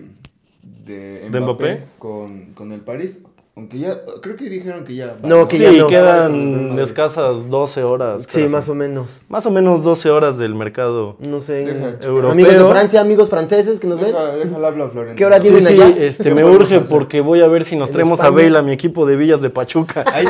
de 0.84 1.22
Mbappé, 1.26 1.30
¿De 1.30 1.40
Mbappé? 1.40 1.82
Con, 1.98 2.52
con 2.52 2.72
el 2.72 2.80
París, 2.80 3.22
aunque 3.56 3.78
ya, 3.78 4.00
creo 4.22 4.36
que 4.36 4.48
dijeron 4.48 4.84
que 4.84 4.94
ya... 4.94 5.16
No, 5.22 5.46
que 5.48 5.56
sí, 5.58 5.62
ya 5.64 5.72
no. 5.72 5.86
quedan 5.88 6.78
escasas 6.78 7.50
12 7.50 7.82
horas. 7.82 8.24
Sí, 8.26 8.48
más 8.48 8.68
o 8.70 8.74
menos. 8.74 9.18
Más 9.28 9.44
o 9.44 9.50
menos 9.50 9.82
12 9.84 10.08
horas 10.10 10.38
del 10.38 10.54
mercado. 10.54 11.16
No 11.18 11.40
sé. 11.40 11.64
Deja, 11.66 11.96
Europeo. 12.06 12.30
Amigos 12.30 12.52
de 12.54 12.64
Francia, 12.70 13.00
amigos 13.02 13.28
franceses 13.28 13.78
que 13.80 13.86
nos 13.86 14.00
ven. 14.00 14.12
Deja, 14.12 14.34
déjala 14.36 14.68
hablar, 14.68 14.90
Florentino. 14.92 15.16
¿Qué 15.16 15.26
hora 15.26 15.36
Sí, 15.36 15.48
tienen 15.50 15.66
sí, 15.66 15.74
allá? 15.74 15.88
este, 15.98 16.22
¿Qué 16.24 16.34
me 16.34 16.44
urge 16.44 16.80
porque 16.80 17.20
voy 17.20 17.42
a 17.42 17.48
ver 17.48 17.64
si 17.64 17.76
nos 17.76 17.90
traemos 17.90 18.20
España. 18.20 18.40
a 18.40 18.44
Bale 18.44 18.58
a 18.58 18.62
mi 18.62 18.72
equipo 18.72 19.04
de 19.04 19.16
Villas 19.16 19.42
de 19.42 19.50
Pachuca. 19.50 20.04
Ahí, 20.10 20.24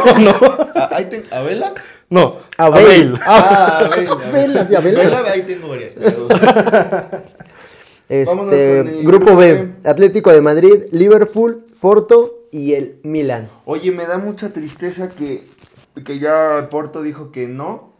Ah, 0.74 0.88
ahí 0.92 1.04
ten- 1.04 1.24
¿A 1.30 1.42
Vela? 1.42 1.72
No, 2.08 2.36
A 2.56 2.64
a 2.64 2.70
Bale. 2.70 2.86
Bale. 3.10 3.20
Ah, 3.26 3.78
a 3.84 3.88
Vela. 3.96 4.16
Vela, 4.32 4.64
sí, 4.66 4.74
a 4.74 4.80
Vela. 4.80 4.98
Vela, 5.04 5.22
ahí 5.30 5.42
tengo 5.42 5.68
varias. 5.68 5.92
pero- 5.94 6.26
Vámonos 8.26 8.52
Este, 8.52 8.82
grupo 9.04 9.36
B. 9.36 9.74
Atlético 9.84 10.32
de 10.32 10.40
Madrid, 10.40 10.84
Liverpool, 10.90 11.62
Porto 11.80 12.39
y 12.50 12.74
el 12.74 13.00
Milan. 13.02 13.48
Oye, 13.64 13.90
me 13.92 14.06
da 14.06 14.18
mucha 14.18 14.52
tristeza 14.52 15.08
que, 15.08 15.44
que 16.04 16.18
ya 16.18 16.68
Porto 16.70 17.02
dijo 17.02 17.30
que 17.32 17.46
no 17.48 17.90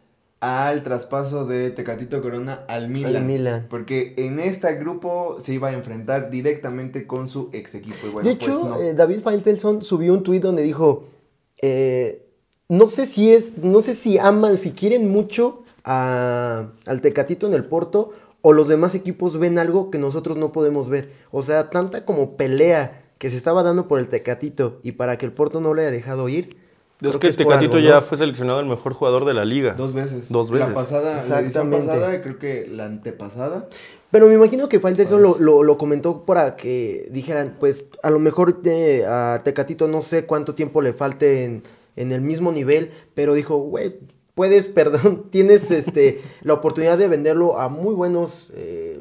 al 0.41 0.83
traspaso 0.83 1.45
de 1.45 1.71
Tecatito 1.71 2.23
Corona 2.23 2.65
al 2.69 2.89
Milan. 2.89 3.17
Al 3.17 3.25
Milan. 3.25 3.67
Porque 3.69 4.15
en 4.17 4.41
este 4.41 4.75
grupo 4.77 5.37
se 5.45 5.53
iba 5.53 5.69
a 5.69 5.73
enfrentar 5.73 6.31
directamente 6.31 7.07
con 7.07 7.29
su 7.29 7.51
ex 7.53 7.75
equipo. 7.75 8.07
Y 8.07 8.11
bueno, 8.11 8.27
de 8.29 8.35
hecho, 8.35 8.47
pues 8.47 8.65
no. 8.65 8.81
eh, 8.81 8.95
David 8.95 9.21
Faitelson 9.21 9.83
subió 9.83 10.15
un 10.15 10.23
tuit 10.23 10.43
donde 10.43 10.63
dijo, 10.63 11.05
eh, 11.61 12.27
no 12.71 12.87
sé 12.87 13.05
si 13.05 13.33
es, 13.35 13.59
no 13.59 13.81
sé 13.83 13.95
si 13.95 14.17
aman, 14.19 14.57
si 14.57 14.71
quieren 14.73 15.09
mucho 15.11 15.63
a- 15.85 16.69
al 16.87 17.01
Tecatito 17.03 17.47
en 17.47 17.53
el 17.53 17.65
Porto 17.65 18.11
o 18.43 18.55
los 18.55 18.69
demás 18.69 18.95
equipos 18.95 19.39
ven 19.39 19.59
algo 19.59 19.91
que 19.91 19.99
nosotros 19.99 20.39
no 20.39 20.53
podemos 20.53 20.89
ver. 20.89 21.11
O 21.31 21.43
sea, 21.43 21.69
tanta 21.69 22.07
como 22.07 22.37
pelea 22.39 23.00
que 23.21 23.29
se 23.29 23.37
estaba 23.37 23.63
dando 23.63 23.87
por 23.87 23.99
el 23.99 24.09
Tecatito 24.09 24.81
y 24.83 24.93
para 24.93 25.19
que 25.19 25.27
el 25.27 25.33
Porto 25.33 25.61
no 25.61 25.75
le 25.75 25.83
haya 25.83 25.91
dejado 25.91 26.31
ir. 26.31 26.57
Es 27.03 27.09
creo 27.09 27.21
que 27.21 27.29
es 27.29 27.37
Tecatito 27.37 27.77
algo, 27.77 27.87
ya 27.87 27.97
¿no? 27.97 28.03
fue 28.03 28.17
seleccionado 28.17 28.61
el 28.61 28.67
mejor 28.67 28.95
jugador 28.95 29.27
de 29.27 29.35
la 29.35 29.45
liga. 29.45 29.75
Dos 29.75 29.93
veces. 29.93 30.31
Dos 30.31 30.51
veces. 30.51 30.69
La 30.71 30.75
pasada, 30.75 31.13
la 31.13 31.19
Exactamente. 31.19 31.87
pasada, 31.87 32.23
creo 32.23 32.39
que 32.39 32.67
la 32.67 32.87
antepasada. 32.87 33.69
Pero 34.11 34.27
me 34.27 34.35
imagino 34.37 34.71
que 34.71 34.81
Faitelson 34.81 35.21
lo, 35.21 35.37
lo, 35.39 35.63
lo 35.63 35.77
comentó 35.77 36.25
para 36.25 36.57
que 36.57 37.09
dijeran, 37.11 37.57
pues 37.61 37.85
a 38.03 38.09
lo 38.09 38.19
mejor 38.21 38.59
eh, 38.65 39.05
a 39.07 39.43
Tecatito 39.45 39.87
no 39.87 40.01
sé 40.01 40.25
cuánto 40.25 40.55
tiempo 40.55 40.81
le 40.81 40.95
falte 40.95 41.45
en, 41.45 41.63
en 41.97 42.13
el 42.13 42.23
mismo 42.23 42.53
nivel, 42.53 42.91
pero 43.13 43.35
dijo, 43.35 43.59
güey, 43.59 43.99
puedes, 44.35 44.69
perdón, 44.69 45.27
tienes 45.29 45.71
este 45.71 46.23
la 46.41 46.55
oportunidad 46.55 46.97
de 46.97 47.09
venderlo 47.09 47.59
a 47.59 47.69
muy 47.69 47.95
buenos, 47.95 48.51
eh, 48.55 48.99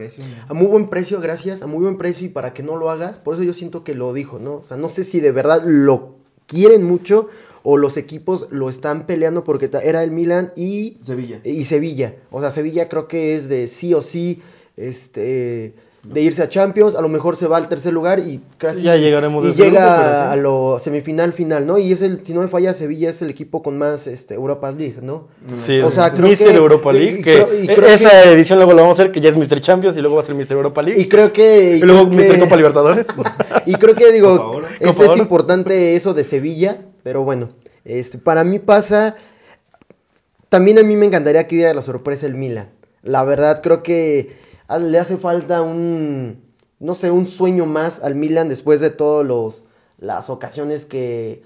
Precio. 0.00 0.24
¿no? 0.24 0.46
a 0.48 0.54
muy 0.54 0.66
buen 0.66 0.88
precio, 0.88 1.20
gracias, 1.20 1.60
a 1.60 1.66
muy 1.66 1.82
buen 1.82 1.98
precio 1.98 2.26
y 2.26 2.30
para 2.30 2.54
que 2.54 2.62
no 2.62 2.76
lo 2.76 2.88
hagas, 2.88 3.18
por 3.18 3.34
eso 3.34 3.42
yo 3.42 3.52
siento 3.52 3.84
que 3.84 3.94
lo 3.94 4.14
dijo, 4.14 4.38
¿no? 4.38 4.54
O 4.54 4.64
sea, 4.64 4.78
no 4.78 4.88
sé 4.88 5.04
si 5.04 5.20
de 5.20 5.30
verdad 5.30 5.62
lo 5.66 6.14
quieren 6.46 6.84
mucho 6.84 7.26
o 7.62 7.76
los 7.76 7.98
equipos 7.98 8.48
lo 8.50 8.70
están 8.70 9.04
peleando 9.04 9.44
porque 9.44 9.70
era 9.82 10.02
el 10.02 10.10
Milan 10.10 10.52
y 10.56 10.96
Sevilla. 11.02 11.42
y 11.44 11.66
Sevilla. 11.66 12.16
O 12.30 12.40
sea, 12.40 12.50
Sevilla 12.50 12.88
creo 12.88 13.08
que 13.08 13.36
es 13.36 13.50
de 13.50 13.66
sí 13.66 13.92
o 13.92 14.00
sí 14.00 14.40
este 14.76 15.74
de 16.02 16.22
irse 16.22 16.42
a 16.42 16.48
Champions, 16.48 16.94
a 16.94 17.02
lo 17.02 17.10
mejor 17.10 17.36
se 17.36 17.46
va 17.46 17.58
al 17.58 17.68
tercer 17.68 17.92
lugar 17.92 18.20
y 18.20 18.40
casi 18.56 18.82
Ya 18.82 18.96
llegaremos 18.96 19.44
a 19.44 19.48
y 19.48 19.52
llega 19.52 19.80
grupo, 19.86 20.02
pero 20.02 20.12
sí. 20.14 20.28
a 20.30 20.36
lo 20.36 20.78
semifinal 20.78 21.32
final, 21.34 21.66
¿no? 21.66 21.76
Y 21.78 21.92
es 21.92 22.00
el 22.00 22.20
si 22.24 22.32
no 22.32 22.40
me 22.40 22.48
falla 22.48 22.72
Sevilla 22.72 23.10
es 23.10 23.20
el 23.20 23.28
equipo 23.28 23.62
con 23.62 23.76
más 23.76 24.06
este 24.06 24.32
Europa 24.34 24.70
League, 24.72 24.96
¿no? 25.02 25.28
Sí, 25.54 25.78
O 25.80 25.88
es 25.88 25.92
sea, 25.94 26.10
creo 26.14 26.26
Mr. 26.28 26.36
que- 26.38 26.54
Europa 26.54 26.92
League. 26.92 27.18
y 27.20 27.22
que 27.22 27.34
creo- 27.34 27.48
y 27.62 27.70
e- 27.70 27.74
creo 27.74 27.88
esa 27.90 28.08
que- 28.22 28.32
edición 28.32 28.58
luego 28.58 28.72
la 28.72 28.80
vamos 28.80 28.98
a 28.98 29.02
hacer, 29.02 29.12
que 29.12 29.20
ya 29.20 29.28
es 29.28 29.36
Mr. 29.36 29.60
Champions 29.60 29.94
y 29.98 30.00
luego 30.00 30.14
va 30.16 30.20
a 30.20 30.24
ser 30.24 30.34
Mr. 30.34 30.52
Europa 30.52 30.80
League. 30.80 30.98
Y 31.00 31.06
creo 31.08 31.32
que 31.34 31.76
Y 31.76 31.80
luego 31.80 32.08
que- 32.08 32.38
Copa 32.38 32.56
Libertadores. 32.56 33.04
Y 33.66 33.74
creo 33.74 33.94
que 33.94 34.10
digo, 34.10 34.62
es, 34.80 34.98
es 34.98 35.16
importante 35.18 35.96
eso 35.96 36.14
de 36.14 36.24
Sevilla, 36.24 36.78
pero 37.02 37.24
bueno, 37.24 37.50
este, 37.84 38.16
para 38.16 38.42
mí 38.42 38.58
pasa, 38.58 39.16
también 40.48 40.78
a 40.78 40.82
mí 40.82 40.96
me 40.96 41.04
encantaría 41.06 41.46
que 41.46 41.56
diera 41.56 41.74
la 41.74 41.82
sorpresa 41.82 42.26
el 42.26 42.34
Milan. 42.34 42.70
La 43.02 43.22
verdad 43.24 43.60
creo 43.62 43.82
que 43.82 44.48
le 44.78 44.98
hace 44.98 45.16
falta 45.16 45.62
un, 45.62 46.42
no 46.78 46.94
sé, 46.94 47.10
un 47.10 47.26
sueño 47.26 47.66
más 47.66 48.00
al 48.00 48.14
Milan 48.14 48.48
después 48.48 48.80
de 48.80 48.90
todos 48.90 49.26
los 49.26 49.64
las 49.98 50.30
ocasiones 50.30 50.86
que 50.86 51.42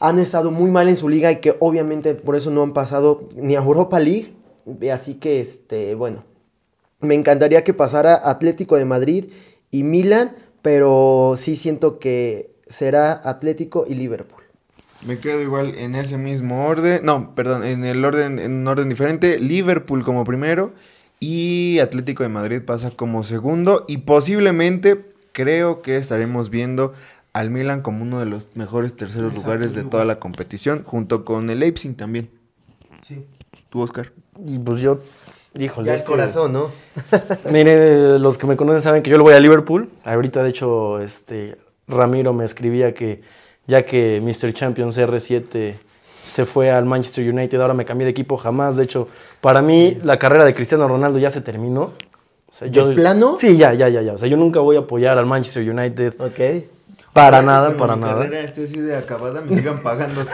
han 0.00 0.18
estado 0.18 0.50
muy 0.50 0.70
mal 0.70 0.88
en 0.88 0.96
su 0.96 1.08
liga 1.08 1.30
y 1.30 1.36
que 1.36 1.56
obviamente 1.60 2.14
por 2.14 2.34
eso 2.34 2.50
no 2.50 2.62
han 2.64 2.72
pasado 2.72 3.28
ni 3.36 3.54
a 3.54 3.60
Europa 3.60 4.00
League. 4.00 4.34
Así 4.92 5.14
que, 5.14 5.40
este, 5.40 5.94
bueno, 5.94 6.24
me 7.00 7.14
encantaría 7.14 7.64
que 7.64 7.72
pasara 7.72 8.20
Atlético 8.28 8.76
de 8.76 8.84
Madrid 8.84 9.26
y 9.70 9.84
Milan, 9.84 10.36
pero 10.60 11.34
sí 11.36 11.54
siento 11.54 12.00
que 12.00 12.50
será 12.66 13.12
Atlético 13.24 13.84
y 13.88 13.94
Liverpool. 13.94 14.42
Me 15.06 15.18
quedo 15.18 15.40
igual 15.40 15.74
en 15.76 15.94
ese 15.94 16.16
mismo 16.16 16.66
orden. 16.66 17.04
No, 17.04 17.34
perdón, 17.34 17.64
en 17.64 17.84
el 17.84 18.04
orden, 18.04 18.38
en 18.38 18.52
un 18.54 18.68
orden 18.68 18.88
diferente. 18.88 19.38
Liverpool 19.38 20.04
como 20.04 20.24
primero. 20.24 20.72
Y 21.24 21.78
Atlético 21.78 22.24
de 22.24 22.28
Madrid 22.28 22.62
pasa 22.62 22.90
como 22.90 23.22
segundo. 23.22 23.84
Y 23.86 23.98
posiblemente 23.98 25.04
creo 25.30 25.80
que 25.80 25.96
estaremos 25.96 26.50
viendo 26.50 26.94
al 27.32 27.48
Milan 27.50 27.80
como 27.82 28.02
uno 28.02 28.18
de 28.18 28.26
los 28.26 28.48
mejores 28.56 28.94
terceros 28.96 29.32
lugares 29.32 29.74
de 29.74 29.84
toda 29.84 30.04
la 30.04 30.18
competición. 30.18 30.82
Junto 30.82 31.24
con 31.24 31.48
el 31.48 31.60
Leipzig 31.60 31.96
también. 31.96 32.28
Sí. 33.02 33.24
¿Tú, 33.70 33.80
Oscar? 33.80 34.12
y 34.46 34.58
pues 34.58 34.80
yo, 34.80 34.98
híjole. 35.56 35.86
Ya 35.86 35.94
es 35.94 36.00
el 36.00 36.06
que- 36.06 36.10
corazón, 36.10 36.52
¿no? 36.52 36.70
Mire, 37.52 38.18
los 38.18 38.36
que 38.36 38.46
me 38.48 38.56
conocen 38.56 38.80
saben 38.80 39.02
que 39.04 39.10
yo 39.10 39.16
le 39.16 39.22
voy 39.22 39.34
a 39.34 39.40
Liverpool. 39.40 39.90
Ahorita, 40.04 40.42
de 40.42 40.50
hecho, 40.50 41.00
este 41.00 41.56
Ramiro 41.86 42.32
me 42.32 42.44
escribía 42.44 42.94
que 42.94 43.22
ya 43.68 43.84
que 43.86 44.20
Mr. 44.20 44.52
Champions 44.54 44.98
R7 44.98 45.74
se 46.24 46.46
fue 46.46 46.70
al 46.70 46.84
Manchester 46.84 47.28
United, 47.32 47.60
ahora 47.60 47.74
me 47.74 47.84
cambié 47.84 48.04
de 48.04 48.10
equipo 48.10 48.36
jamás. 48.36 48.76
De 48.76 48.84
hecho, 48.84 49.08
para 49.40 49.62
mí 49.62 49.98
la 50.02 50.18
carrera 50.18 50.44
de 50.44 50.54
Cristiano 50.54 50.86
Ronaldo 50.88 51.18
ya 51.18 51.30
se 51.30 51.40
terminó. 51.40 51.82
O 52.50 52.54
sea, 52.54 52.68
¿De 52.68 52.94
plano? 52.94 53.36
Sí, 53.38 53.56
ya, 53.56 53.72
ya, 53.74 53.88
ya, 53.88 54.02
ya. 54.02 54.12
O 54.12 54.18
sea, 54.18 54.28
yo 54.28 54.36
nunca 54.36 54.60
voy 54.60 54.76
a 54.76 54.80
apoyar 54.80 55.18
al 55.18 55.26
Manchester 55.26 55.68
United. 55.68 56.14
Ok. 56.20 56.66
Para 57.12 57.38
Ojalá 57.40 57.42
nada, 57.42 57.76
para 57.76 57.94
mi 57.96 58.02
nada. 58.02 58.18
carrera 58.22 58.40
esté 58.40 58.64
así 58.64 58.80
de 58.80 58.96
acabada, 58.96 59.42
me 59.42 59.54
sigan 59.58 59.82
pagando 59.82 60.22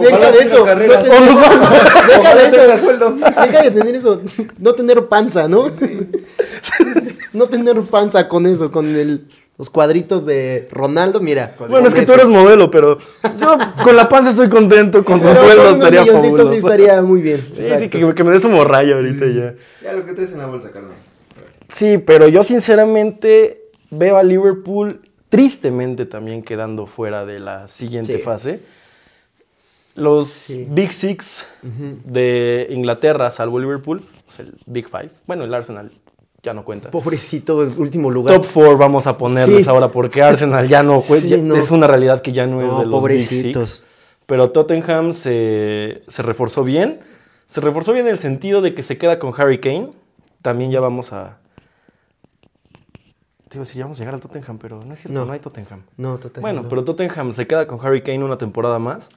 Deja 0.00 0.30
de 0.32 0.38
eso, 0.38 0.58
no 0.58 0.72
tener- 0.72 0.88
deja 2.06 2.34
de 2.36 2.46
eso, 2.46 3.10
deja 3.42 3.62
de 3.62 3.70
tener 3.72 3.94
eso, 3.96 4.22
no 4.58 4.72
tener 4.74 5.06
panza, 5.08 5.48
¿no? 5.48 5.64
no 7.32 7.46
tener 7.48 7.80
panza 7.82 8.28
con 8.28 8.46
eso, 8.46 8.70
con 8.70 8.86
el, 8.94 9.26
los 9.60 9.68
cuadritos 9.68 10.24
de 10.24 10.66
Ronaldo, 10.72 11.20
mira. 11.20 11.54
Bueno, 11.68 11.86
es 11.86 11.92
que 11.94 12.06
tú 12.06 12.14
eres 12.14 12.30
modelo, 12.30 12.70
pero 12.70 12.96
yo 13.38 13.58
con 13.84 13.94
la 13.94 14.08
panza 14.08 14.30
estoy 14.30 14.48
contento, 14.48 15.04
con 15.04 15.20
sus 15.20 15.32
Pero 15.32 15.42
sueldos 15.44 15.56
con 15.66 15.74
unos 15.74 15.84
estaría 15.84 16.06
fabuloso. 16.06 16.50
sí 16.50 16.56
estaría 16.56 17.02
muy 17.02 17.20
bien. 17.20 17.40
Sí, 17.52 17.56
sí, 17.56 17.62
exacto. 17.64 17.98
que, 18.08 18.14
que 18.14 18.24
me 18.24 18.30
des 18.30 18.42
un 18.44 18.52
morralla 18.52 18.94
ahorita 18.94 19.26
ya. 19.26 19.54
Ya 19.84 19.92
lo 19.92 20.06
que 20.06 20.14
traes 20.14 20.32
en 20.32 20.38
la 20.38 20.46
bolsa, 20.46 20.70
carnal. 20.70 20.94
Sí, 21.68 21.98
pero 21.98 22.26
yo 22.26 22.42
sinceramente 22.42 23.64
veo 23.90 24.16
a 24.16 24.22
Liverpool 24.22 25.02
tristemente 25.28 26.06
también 26.06 26.42
quedando 26.42 26.86
fuera 26.86 27.26
de 27.26 27.38
la 27.40 27.68
siguiente 27.68 28.14
Sí. 28.16 28.22
fase. 28.22 28.60
Los 29.94 30.28
Sí. 30.28 30.66
Big 30.70 30.94
Six 30.94 31.46
de 31.62 32.66
Inglaterra, 32.70 33.28
salvo 33.30 33.58
Liverpool, 33.58 34.02
o 34.26 34.30
sea, 34.30 34.46
el 34.46 34.54
Big 34.64 34.88
Five. 34.88 35.10
Bueno, 35.26 35.44
el 35.44 35.52
Arsenal 35.52 35.92
ya 36.42 36.54
no 36.54 36.64
cuenta. 36.64 36.90
Pobrecito, 36.90 37.62
el 37.62 37.78
último 37.78 38.10
lugar. 38.10 38.34
Top 38.40 38.46
4 38.52 38.76
vamos 38.78 39.06
a 39.06 39.18
ponerles 39.18 39.64
Sí. 39.64 39.68
ahora 39.68 39.88
porque 39.88 40.22
Arsenal 40.22 40.66
ya 40.68 40.82
no, 40.82 41.00
Sí, 41.00 41.28
ya- 41.28 41.36
no. 41.38 41.54
es 41.56 41.70
una 41.70 41.86
realidad 41.86 42.22
que 42.22 42.32
ya 42.32 42.46
no, 42.46 42.60
es 42.62 42.66
de 42.78 42.86
los 42.86 43.04
Big 43.04 43.18
Six. 43.20 43.28
pobrecitos. 43.30 43.82
Pero 44.26 44.50
Tottenham 44.50 45.12
se, 45.12 46.02
se 46.08 46.22
reforzó 46.22 46.62
bien. 46.64 47.00
Se 47.46 47.60
reforzó 47.60 47.92
bien 47.92 48.06
en 48.06 48.12
el 48.12 48.18
sentido 48.18 48.62
de 48.62 48.74
que 48.74 48.82
se 48.82 48.96
queda 48.96 49.18
con 49.18 49.32
Harry 49.36 49.58
Kane. 49.58 49.90
También 50.40 50.70
ya 50.70 50.80
vamos 50.80 51.12
a. 51.12 51.38
Te 53.48 53.56
iba 53.58 53.62
a 53.62 53.66
decir, 53.66 53.78
ya 53.78 53.84
vamos 53.84 53.98
a 53.98 54.00
llegar 54.02 54.14
al 54.14 54.20
Tottenham, 54.20 54.58
pero 54.58 54.84
no 54.84 54.94
es 54.94 55.00
cierto, 55.00 55.18
no, 55.18 55.26
No. 55.26 55.32
hay 55.32 55.40
Tottenham. 55.40 55.82
No, 55.96 56.12
totalmente. 56.14 56.40
Bueno, 56.40 56.62
no. 56.62 56.68
pero 56.68 56.84
Tottenham 56.84 57.32
se 57.32 57.48
queda 57.48 57.66
con 57.66 57.84
Harry 57.84 58.02
Kane 58.02 58.22
una 58.24 58.38
temporada 58.38 58.78
más. 58.78 59.10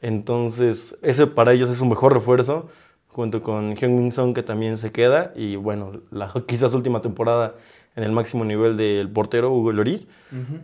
Entonces, 0.00 0.96
ese 1.02 1.26
para 1.26 1.52
ellos 1.52 1.68
es 1.68 1.80
un 1.80 1.88
mejor 1.88 2.14
refuerzo. 2.14 2.68
Junto 3.12 3.40
con 3.40 3.76
Heung-Min 3.76 4.12
Son, 4.12 4.34
que 4.34 4.42
también 4.42 4.76
se 4.78 4.92
queda. 4.92 5.32
Y 5.34 5.56
bueno, 5.56 6.00
la 6.10 6.32
quizás 6.46 6.74
última 6.74 7.00
temporada 7.00 7.54
en 7.96 8.04
el 8.04 8.12
máximo 8.12 8.44
nivel 8.44 8.76
del 8.76 9.08
portero 9.10 9.52
Hugo 9.52 9.72
Lloris. 9.72 10.06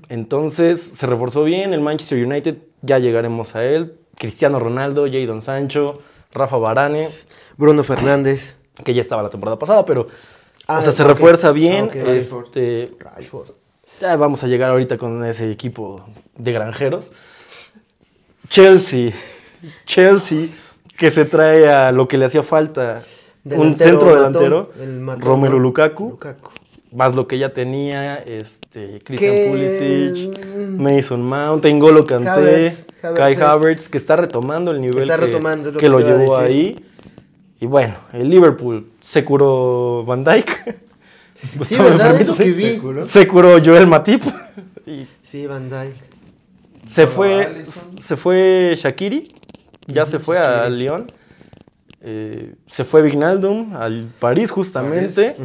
Entonces, 0.08 0.80
se 0.80 1.06
reforzó 1.06 1.44
bien. 1.44 1.72
El 1.72 1.80
Manchester 1.80 2.24
United, 2.24 2.56
ya 2.82 2.98
llegaremos 2.98 3.56
a 3.56 3.64
él. 3.64 3.98
Cristiano 4.16 4.58
Ronaldo, 4.58 5.06
Jadon 5.06 5.42
Sancho, 5.42 6.00
Rafa 6.32 6.56
Varane, 6.56 7.06
Bruno 7.56 7.82
Fernández. 7.84 8.56
que 8.84 8.94
ya 8.94 9.00
estaba 9.00 9.22
la 9.22 9.30
temporada 9.30 9.58
pasada, 9.58 9.84
pero. 9.84 10.06
Ah, 10.68 10.78
o 10.78 10.82
sea, 10.82 10.92
se 10.92 11.04
refuerza 11.04 11.52
bien. 11.52 11.90
Ah, 11.94 12.10
este, 12.10 12.92
Rashford. 12.98 13.50
ya 14.00 14.16
vamos 14.16 14.42
a 14.42 14.46
llegar 14.46 14.70
ahorita 14.70 14.98
con 14.98 15.24
ese 15.24 15.50
equipo 15.50 16.04
de 16.36 16.52
granjeros. 16.52 17.12
Chelsea. 18.48 19.12
Chelsea, 19.84 20.48
que 20.96 21.10
se 21.10 21.24
trae 21.24 21.68
a 21.70 21.92
lo 21.92 22.08
que 22.08 22.16
le 22.18 22.24
hacía 22.26 22.42
falta. 22.42 23.02
un 23.44 23.74
centro 23.74 24.14
delantero. 24.14 24.70
el 24.80 25.00
matón, 25.00 25.22
Romero 25.22 25.54
¿no? 25.54 25.60
Lukaku. 25.60 26.10
Lukaku. 26.10 26.50
Más 26.92 27.14
lo 27.14 27.26
que 27.26 27.38
ya 27.38 27.52
tenía. 27.52 28.16
Este, 28.16 29.00
Christian 29.04 29.50
Pulisic. 29.50 30.38
Mason 30.78 31.22
Mount. 31.22 31.64
N'Golo 31.64 32.06
Kanté. 32.06 32.72
Kai 33.14 33.34
Havertz, 33.34 33.88
que 33.88 33.98
está 33.98 34.16
retomando 34.16 34.70
el 34.70 34.80
nivel 34.80 35.02
está 35.02 35.18
que, 35.18 35.26
retomando, 35.26 35.70
lo 35.70 35.72
que 35.74 35.78
que 35.78 35.88
lo 35.88 36.00
llevó 36.00 36.36
ahí. 36.38 36.82
Y 37.60 37.66
bueno, 37.66 37.94
el 38.12 38.28
Liverpool 38.28 38.86
se 39.00 39.24
curó 39.24 40.04
Van 40.04 40.24
Dijk. 40.24 40.76
Sí, 41.62 41.76
que 42.38 42.50
vi. 42.52 42.64
¿Se 42.64 42.78
curó? 42.78 43.02
Se 43.02 43.28
curó 43.28 43.58
Joel 43.64 43.86
Matip. 43.86 44.22
Y 44.86 45.06
Sí, 45.22 45.46
Van 45.46 45.68
Dijk. 45.68 45.94
se 46.86 47.06
fue, 47.06 47.64
se 47.66 48.16
fue 48.16 48.74
Shakiri. 48.76 49.34
Ya 49.86 50.06
se 50.06 50.18
fue 50.18 50.38
a 50.38 50.68
Lyon. 50.68 51.12
Eh, 52.02 52.54
se 52.66 52.84
fue 52.84 53.02
Vignaldum 53.02 53.74
al 53.74 54.06
París 54.20 54.50
justamente. 54.50 55.36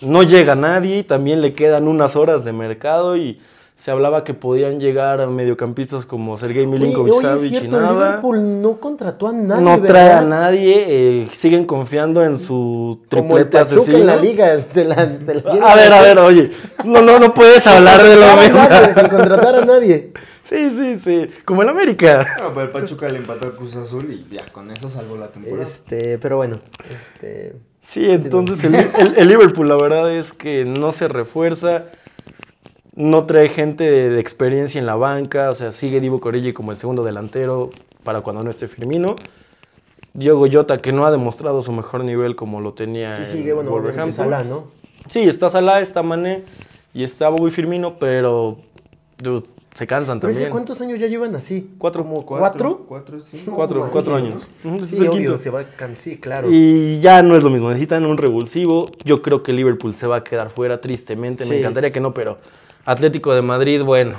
No 0.00 0.22
llega 0.22 0.54
nadie, 0.54 1.04
también 1.04 1.40
le 1.40 1.52
quedan 1.52 1.86
unas 1.86 2.16
horas 2.16 2.44
de 2.44 2.52
mercado 2.52 3.16
y 3.16 3.38
se 3.76 3.90
hablaba 3.90 4.22
que 4.22 4.34
podían 4.34 4.78
llegar 4.78 5.20
a 5.20 5.26
mediocampistas 5.26 6.06
como 6.06 6.36
Sergei 6.36 6.64
Milinkovic 6.66 7.14
Savic 7.20 7.64
y 7.64 7.68
nada. 7.68 7.92
Liverpool 8.06 8.62
no 8.62 8.78
contrató 8.78 9.28
a 9.28 9.32
nadie, 9.32 9.62
No 9.64 9.82
trae 9.82 10.12
a 10.12 10.22
nadie, 10.24 10.84
eh, 10.86 11.28
siguen 11.32 11.64
confiando 11.64 12.24
en 12.24 12.38
su 12.38 13.00
triplete 13.08 13.58
asesino. 13.58 13.98
en 13.98 14.06
la 14.06 14.16
liga. 14.16 14.58
Se 14.68 14.84
la, 14.84 15.16
se 15.18 15.34
la 15.40 15.50
A 15.50 15.74
ver, 15.74 15.92
a 15.92 16.02
ver, 16.02 16.18
oye, 16.20 16.52
no, 16.84 17.02
no, 17.02 17.18
no 17.18 17.34
puedes 17.34 17.66
hablar 17.68 18.02
de 18.02 18.14
lo 18.16 18.36
mismo. 18.36 18.58
Sin 18.94 19.08
contratar 19.08 19.56
a 19.56 19.64
nadie. 19.64 20.12
Sí, 20.44 20.70
sí, 20.70 20.98
sí, 20.98 21.26
como 21.46 21.62
el 21.62 21.70
América. 21.70 22.26
No, 22.38 22.50
pero 22.50 22.62
el 22.66 22.68
Pachuca 22.70 23.08
le 23.08 23.16
empató 23.16 23.46
a 23.46 23.56
Cruz 23.56 23.74
Azul 23.76 24.12
y 24.12 24.34
ya, 24.34 24.44
con 24.52 24.70
eso 24.70 24.90
salvó 24.90 25.16
la 25.16 25.28
temporada. 25.28 25.62
Este, 25.62 26.18
pero 26.18 26.36
bueno, 26.36 26.60
este, 26.90 27.56
Sí, 27.80 28.10
entonces 28.10 28.62
el, 28.64 28.74
el- 28.98 29.14
el 29.16 29.28
Liverpool 29.28 29.66
la 29.68 29.76
verdad 29.76 30.12
es 30.12 30.32
que 30.34 30.64
no 30.66 30.92
se 30.92 31.08
refuerza, 31.08 31.86
no 32.94 33.24
trae 33.24 33.48
gente 33.48 33.84
de, 33.90 34.10
de 34.10 34.20
experiencia 34.20 34.78
en 34.78 34.84
la 34.86 34.96
banca, 34.96 35.48
o 35.50 35.54
sea, 35.54 35.72
sigue 35.72 36.00
Divo 36.00 36.20
Corelli 36.20 36.52
como 36.52 36.72
el 36.72 36.76
segundo 36.76 37.04
delantero 37.04 37.70
para 38.04 38.20
cuando 38.20 38.42
no 38.44 38.50
esté 38.50 38.68
Firmino. 38.68 39.16
Diogo 40.12 40.46
Jota 40.52 40.78
que 40.80 40.92
no 40.92 41.06
ha 41.06 41.10
demostrado 41.10 41.60
su 41.62 41.72
mejor 41.72 42.04
nivel 42.04 42.36
como 42.36 42.60
lo 42.60 42.72
tenía 42.74 43.16
sí 43.16 43.22
en 43.22 43.28
sigue, 43.28 43.52
bueno, 43.54 43.70
Wolverhampton. 43.70 44.12
Salah, 44.12 44.44
¿no? 44.44 44.68
Sí, 45.08 45.22
está 45.22 45.48
Salah, 45.48 45.80
está 45.80 46.02
Mané 46.02 46.42
y 46.92 47.02
está 47.02 47.28
Bobby 47.30 47.50
Firmino, 47.50 47.98
pero 47.98 48.58
dude, 49.18 49.44
se 49.74 49.86
cansan 49.88 50.20
Pero 50.20 50.30
es 50.30 50.36
que 50.38 50.44
también. 50.44 50.52
¿cuántos 50.52 50.80
años 50.80 51.00
ya 51.00 51.08
llevan 51.08 51.34
así? 51.34 51.70
Cuatro. 51.78 52.04
¿Como 52.04 52.24
cuatro? 52.24 52.84
Cuatro, 52.88 53.18
sí. 53.20 53.42
No, 53.46 53.54
Cuatro, 53.54 53.76
manches. 53.80 53.92
cuatro 53.92 54.14
años. 54.14 54.48
Sí, 54.62 54.68
es 54.80 54.92
el 55.00 55.08
obvio, 55.08 55.12
quinto. 55.18 55.36
se 55.36 55.50
va 55.50 55.60
a 55.60 55.64
can- 55.64 55.96
sí, 55.96 56.16
claro. 56.18 56.48
Y 56.50 57.00
ya 57.00 57.22
no 57.22 57.36
es 57.36 57.42
lo 57.42 57.50
mismo, 57.50 57.68
necesitan 57.68 58.06
un 58.06 58.16
revulsivo. 58.16 58.90
Yo 59.04 59.20
creo 59.20 59.42
que 59.42 59.52
Liverpool 59.52 59.92
se 59.92 60.06
va 60.06 60.16
a 60.16 60.24
quedar 60.24 60.50
fuera 60.50 60.80
tristemente. 60.80 61.44
Me 61.44 61.58
encantaría 61.58 61.90
que 61.92 61.98
no, 62.00 62.14
pero 62.14 62.38
Atlético 62.84 63.34
de 63.34 63.42
Madrid, 63.42 63.82
bueno, 63.82 64.14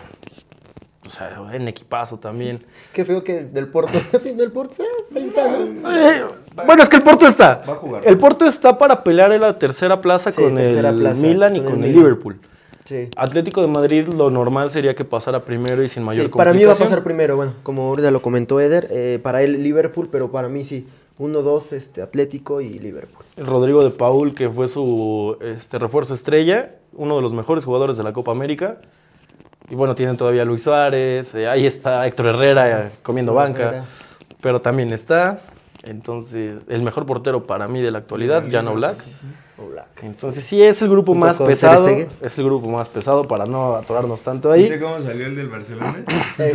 o 1.05 1.09
sea, 1.09 1.37
en 1.53 1.67
equipazo 1.67 2.17
también. 2.19 2.59
Qué 2.91 3.05
feo 3.05 3.23
que 3.23 3.43
del 3.43 3.67
Porto, 3.67 3.93
sí, 4.21 4.33
del 4.33 4.51
Porto, 4.51 4.83
eh, 4.83 4.85
pues 5.09 5.23
ahí 5.23 5.29
está, 5.29 5.47
¿no? 5.47 5.95
Eh, 5.95 6.23
bueno, 6.65 6.81
es 6.83 6.89
que 6.89 6.95
el 6.97 7.03
Porto 7.03 7.27
está. 7.27 7.61
Va 7.69 7.73
a 7.73 7.75
jugar. 7.77 8.01
El 8.05 8.17
Porto 8.17 8.45
está 8.45 8.77
para 8.77 9.03
pelear 9.03 9.31
en 9.31 9.41
la 9.41 9.57
tercera 9.57 10.01
plaza 10.01 10.31
Sí, 10.31 10.41
con 10.41 10.55
tercera 10.55 10.89
el 10.89 10.97
plaza, 10.97 11.21
Milan 11.21 11.55
y 11.55 11.59
con 11.59 11.67
el 11.67 11.71
con 11.75 11.83
el 11.83 11.89
Milan. 11.91 12.03
Liverpool. 12.03 12.39
Sí. 12.85 13.09
Atlético 13.17 13.61
de 13.61 13.67
Madrid, 13.67 14.07
lo 14.07 14.29
normal 14.29 14.69
sería 14.69 14.93
que 14.93 15.03
pasara 15.03 15.39
primero 15.39 15.83
y 15.83 15.89
sin 15.89 16.03
mayor 16.03 16.25
Sí, 16.25 16.31
para 16.31 16.53
mí 16.53 16.63
va 16.63 16.73
a 16.73 16.75
pasar 16.75 17.03
primero, 17.03 17.35
bueno, 17.35 17.53
como 17.63 17.89
ahorita 17.89 18.11
lo 18.11 18.21
comentó 18.21 18.59
Eder, 18.59 18.87
eh, 18.91 19.19
para 19.21 19.41
él 19.41 19.63
Liverpool, 19.63 20.07
pero 20.11 20.31
para 20.31 20.49
mí 20.49 20.63
sí, 20.63 20.85
1-2 21.17 21.73
este, 21.73 22.03
Atlético 22.03 22.61
y 22.61 22.77
Liverpool. 22.77 23.25
Rodrigo 23.37 23.83
de 23.83 23.89
Paul, 23.89 24.35
que 24.35 24.49
fue 24.51 24.67
su 24.67 25.35
este, 25.41 25.79
refuerzo 25.79 26.13
estrella, 26.13 26.75
uno 26.93 27.15
de 27.15 27.23
los 27.23 27.33
mejores 27.33 27.65
jugadores 27.65 27.97
de 27.97 28.03
la 28.03 28.13
Copa 28.13 28.31
América. 28.31 28.79
Y 29.67 29.73
bueno, 29.73 29.95
tienen 29.95 30.15
todavía 30.15 30.43
a 30.43 30.45
Luis 30.45 30.61
Suárez, 30.61 31.33
eh, 31.33 31.47
ahí 31.47 31.65
está 31.65 32.05
Héctor 32.05 32.27
Herrera 32.27 32.85
eh, 32.87 32.91
comiendo 33.01 33.31
Héctor 33.31 33.47
banca, 33.47 33.67
Herrera. 33.69 33.85
pero 34.41 34.61
también 34.61 34.93
está. 34.93 35.39
Entonces, 35.81 36.61
el 36.67 36.83
mejor 36.83 37.07
portero 37.07 37.47
para 37.47 37.67
mí 37.67 37.81
de 37.81 37.89
la 37.89 37.97
actualidad, 37.97 38.45
Jan 38.51 38.71
Black. 38.75 38.97
Entonces, 40.03 40.43
sí 40.43 40.61
es 40.61 40.81
el 40.81 40.89
grupo 40.89 41.13
Junto 41.13 41.27
más 41.27 41.37
pesado. 41.39 41.87
Es 42.21 42.37
el 42.37 42.45
grupo 42.45 42.67
más 42.67 42.89
pesado 42.89 43.25
para 43.27 43.45
no 43.45 43.75
atorarnos 43.75 44.21
tanto 44.21 44.51
¿Viste 44.51 44.73
ahí. 44.73 44.79
cómo 44.79 45.01
salió 45.01 45.25
el 45.27 45.35
del 45.35 45.47
Barcelona? 45.47 46.03
Eh, 46.37 46.51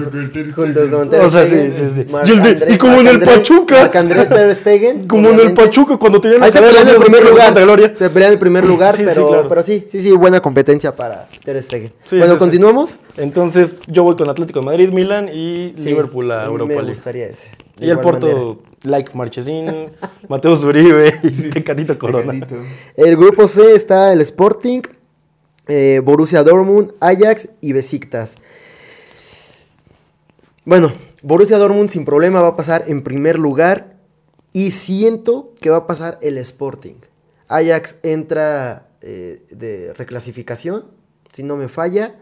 Junto 0.54 0.90
con 0.90 1.08
Ter 1.08 1.20
Stegen. 1.20 1.24
O 1.26 1.30
sea, 1.30 1.46
sí, 1.46 1.72
sí, 1.72 1.90
sí. 1.90 2.04
Marc 2.10 2.28
Y 2.28 2.32
el 2.32 2.42
de- 2.42 2.50
André- 2.50 2.74
y 2.74 2.78
como 2.78 2.92
en 3.00 3.06
el 3.06 3.18
Marc 3.18 3.22
André- 3.22 3.34
Pachuca. 3.38 3.80
Marc-André 3.80 4.26
Ter 4.26 4.54
Stegen. 4.54 5.08
Como 5.08 5.30
en 5.30 5.38
el. 5.40 5.54
Pachuca 5.54 5.96
cuando 5.96 6.20
tenían 6.20 6.42
Ahí 6.42 6.52
se 6.52 6.60
pelean 6.60 6.86
el 6.86 6.94
de 6.94 7.00
primer 7.00 7.22
Santa 7.22 7.30
lugar. 7.30 7.62
Gloria. 7.64 7.94
Se 7.94 8.10
pelean 8.10 8.32
el 8.32 8.38
primer 8.38 8.64
lugar, 8.66 8.94
Sí, 8.96 9.02
sí, 9.02 9.08
pero, 9.14 9.28
claro. 9.28 9.48
pero 9.48 9.62
sí, 9.62 9.84
sí, 9.88 10.00
sí, 10.02 10.12
buena 10.12 10.40
competencia 10.40 10.94
para 10.94 11.26
Ter 11.42 11.62
Stegen. 11.62 11.92
Sí, 12.04 12.18
bueno, 12.18 12.26
sí, 12.26 12.32
sí. 12.34 12.38
continuamos. 12.38 13.00
Entonces, 13.16 13.76
yo 13.86 14.02
voy 14.04 14.16
con 14.16 14.28
Atlético 14.28 14.60
de 14.60 14.66
Madrid, 14.66 14.90
Milan 14.90 15.28
y 15.28 15.72
Sí, 15.76 15.84
Liverpool 15.84 16.30
a 16.32 16.40
mí 16.40 16.44
Europa 16.50 16.68
Me 16.68 16.74
League. 16.74 16.90
gustaría 16.92 17.26
ese. 17.26 17.48
De 17.80 17.86
Y 17.86 17.90
el 17.90 17.96
manera. 17.96 18.20
Porto, 18.20 18.62
like 18.82 19.10
Marchesín, 19.14 19.90
Mateo 20.28 20.54
Zuribe 20.54 21.18
y 21.22 21.50
Tecatito 21.50 21.98
Corona. 21.98 22.46
El 22.96 23.16
grupo 23.16 23.48
C 23.48 23.74
está 23.74 24.12
el 24.12 24.20
Sporting, 24.20 24.82
eh, 25.66 26.00
Borussia 26.04 26.42
Dortmund, 26.42 26.92
Ajax 27.00 27.48
y 27.60 27.72
Besiktas. 27.72 28.36
Bueno, 30.64 30.92
Borussia 31.22 31.58
Dortmund 31.58 31.90
sin 31.90 32.04
problema 32.04 32.40
va 32.40 32.48
a 32.48 32.56
pasar 32.56 32.84
en 32.86 33.02
primer 33.02 33.38
lugar 33.38 33.96
y 34.52 34.72
siento 34.72 35.52
que 35.60 35.70
va 35.70 35.78
a 35.78 35.86
pasar 35.86 36.18
el 36.22 36.38
Sporting. 36.38 36.96
Ajax 37.48 37.96
entra 38.02 38.88
eh, 39.00 39.42
de 39.50 39.92
reclasificación, 39.94 40.84
si 41.32 41.42
no 41.42 41.56
me 41.56 41.68
falla. 41.68 42.16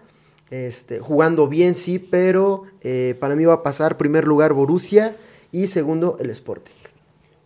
Este, 0.51 0.99
jugando 0.99 1.47
bien, 1.47 1.75
sí, 1.75 1.99
pero 1.99 2.63
eh, 2.81 3.15
para 3.21 3.37
mí 3.37 3.45
va 3.45 3.55
a 3.55 3.63
pasar 3.63 3.99
primer 3.99 4.27
lugar 4.27 4.55
Borussia 4.55 5.15
y 5.53 5.67
segundo 5.69 6.17
el 6.21 6.31
Sporting. 6.31 6.75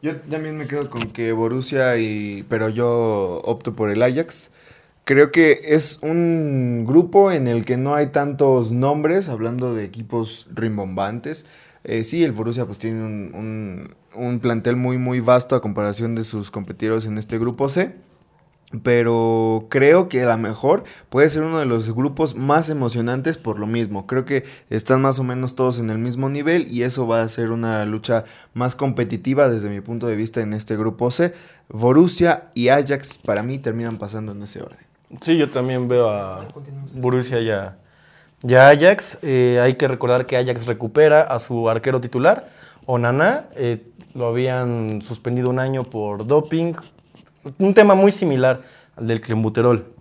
Yo 0.02 0.16
también 0.16 0.56
me 0.58 0.66
quedo 0.66 0.90
con 0.90 1.12
que 1.12 1.32
Borussia 1.32 1.96
y... 1.98 2.44
Pero 2.48 2.68
yo 2.68 3.40
opto 3.44 3.76
por 3.76 3.88
el 3.90 4.02
Ajax. 4.02 4.50
Creo 5.04 5.30
que 5.32 5.60
es 5.64 5.98
un 6.02 6.84
grupo 6.86 7.30
en 7.32 7.46
el 7.48 7.64
que 7.64 7.76
no 7.76 7.94
hay 7.94 8.08
tantos 8.08 8.72
nombres, 8.72 9.28
hablando 9.28 9.74
de 9.74 9.84
equipos 9.84 10.48
rimbombantes. 10.52 11.46
Eh, 11.84 12.04
sí, 12.04 12.22
el 12.24 12.32
Borussia 12.32 12.66
pues 12.66 12.78
tiene 12.78 13.04
un, 13.04 13.34
un- 13.34 13.94
un 14.14 14.40
plantel 14.40 14.76
muy 14.76 14.98
muy 14.98 15.20
vasto 15.20 15.56
a 15.56 15.62
comparación 15.62 16.14
de 16.14 16.22
sus 16.24 16.50
competidores 16.50 17.06
en 17.06 17.18
este 17.18 17.38
grupo 17.38 17.68
C. 17.68 17.94
Pero 18.82 19.66
creo 19.68 20.08
que 20.08 20.22
a 20.22 20.26
lo 20.26 20.38
mejor 20.38 20.84
puede 21.10 21.28
ser 21.28 21.42
uno 21.42 21.58
de 21.58 21.66
los 21.66 21.94
grupos 21.94 22.36
más 22.36 22.70
emocionantes 22.70 23.36
por 23.36 23.58
lo 23.58 23.66
mismo. 23.66 24.06
Creo 24.06 24.24
que 24.24 24.44
están 24.70 25.02
más 25.02 25.18
o 25.18 25.24
menos 25.24 25.54
todos 25.54 25.78
en 25.78 25.90
el 25.90 25.98
mismo 25.98 26.30
nivel 26.30 26.66
y 26.70 26.82
eso 26.82 27.06
va 27.06 27.22
a 27.22 27.28
ser 27.28 27.50
una 27.50 27.84
lucha 27.84 28.24
más 28.54 28.74
competitiva 28.74 29.50
desde 29.50 29.68
mi 29.68 29.82
punto 29.82 30.06
de 30.06 30.16
vista 30.16 30.40
en 30.40 30.54
este 30.54 30.76
grupo 30.76 31.10
C. 31.10 31.34
Borussia 31.68 32.44
y 32.54 32.68
Ajax 32.68 33.18
para 33.18 33.42
mí 33.42 33.58
terminan 33.58 33.98
pasando 33.98 34.32
en 34.32 34.42
ese 34.42 34.62
orden. 34.62 34.78
Sí, 35.20 35.36
yo 35.36 35.48
también 35.48 35.88
veo 35.88 36.08
a 36.08 36.40
Borussia 36.94 37.40
y 37.40 37.50
a, 37.50 37.76
Ajax. 38.44 39.18
Eh, 39.22 39.60
hay 39.62 39.74
que 39.74 39.86
recordar 39.86 40.26
que 40.26 40.36
Ajax 40.36 40.66
recupera 40.66 41.22
a 41.22 41.38
su 41.38 41.68
arquero 41.68 42.00
titular, 42.00 42.48
Onana. 42.86 43.46
Eh, 43.54 43.86
lo 44.14 44.26
habían 44.26 45.02
suspendido 45.02 45.50
un 45.50 45.58
año 45.58 45.84
por 45.84 46.26
doping. 46.26 46.74
Un 47.58 47.74
tema 47.74 47.94
muy 47.94 48.12
similar 48.12 48.60
al 48.96 49.06
del 49.06 49.20
clenbuterol. 49.20 49.92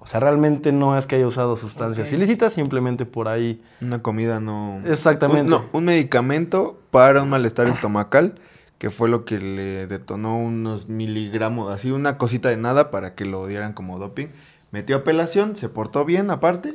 O 0.00 0.06
sea, 0.06 0.20
realmente 0.20 0.72
no 0.72 0.96
es 0.96 1.06
que 1.06 1.16
haya 1.16 1.26
usado 1.26 1.56
sustancias 1.56 2.12
ilícitas, 2.12 2.52
simplemente 2.52 3.04
por 3.04 3.28
ahí. 3.28 3.60
Una 3.80 4.00
comida 4.00 4.40
no... 4.40 4.80
Exactamente. 4.86 5.42
Un, 5.42 5.50
no, 5.50 5.64
un 5.72 5.84
medicamento 5.84 6.80
para 6.90 7.22
un 7.22 7.28
malestar 7.28 7.66
estomacal 7.66 8.36
que 8.78 8.90
fue 8.90 9.08
lo 9.08 9.24
que 9.24 9.38
le 9.38 9.86
detonó 9.88 10.38
unos 10.38 10.88
miligramos, 10.88 11.72
así 11.72 11.90
una 11.90 12.16
cosita 12.16 12.48
de 12.48 12.56
nada 12.56 12.92
para 12.92 13.14
que 13.16 13.24
lo 13.24 13.46
dieran 13.46 13.72
como 13.72 13.98
doping. 13.98 14.28
Metió 14.70 14.96
apelación, 14.96 15.56
se 15.56 15.68
portó 15.68 16.04
bien 16.04 16.30
aparte 16.30 16.74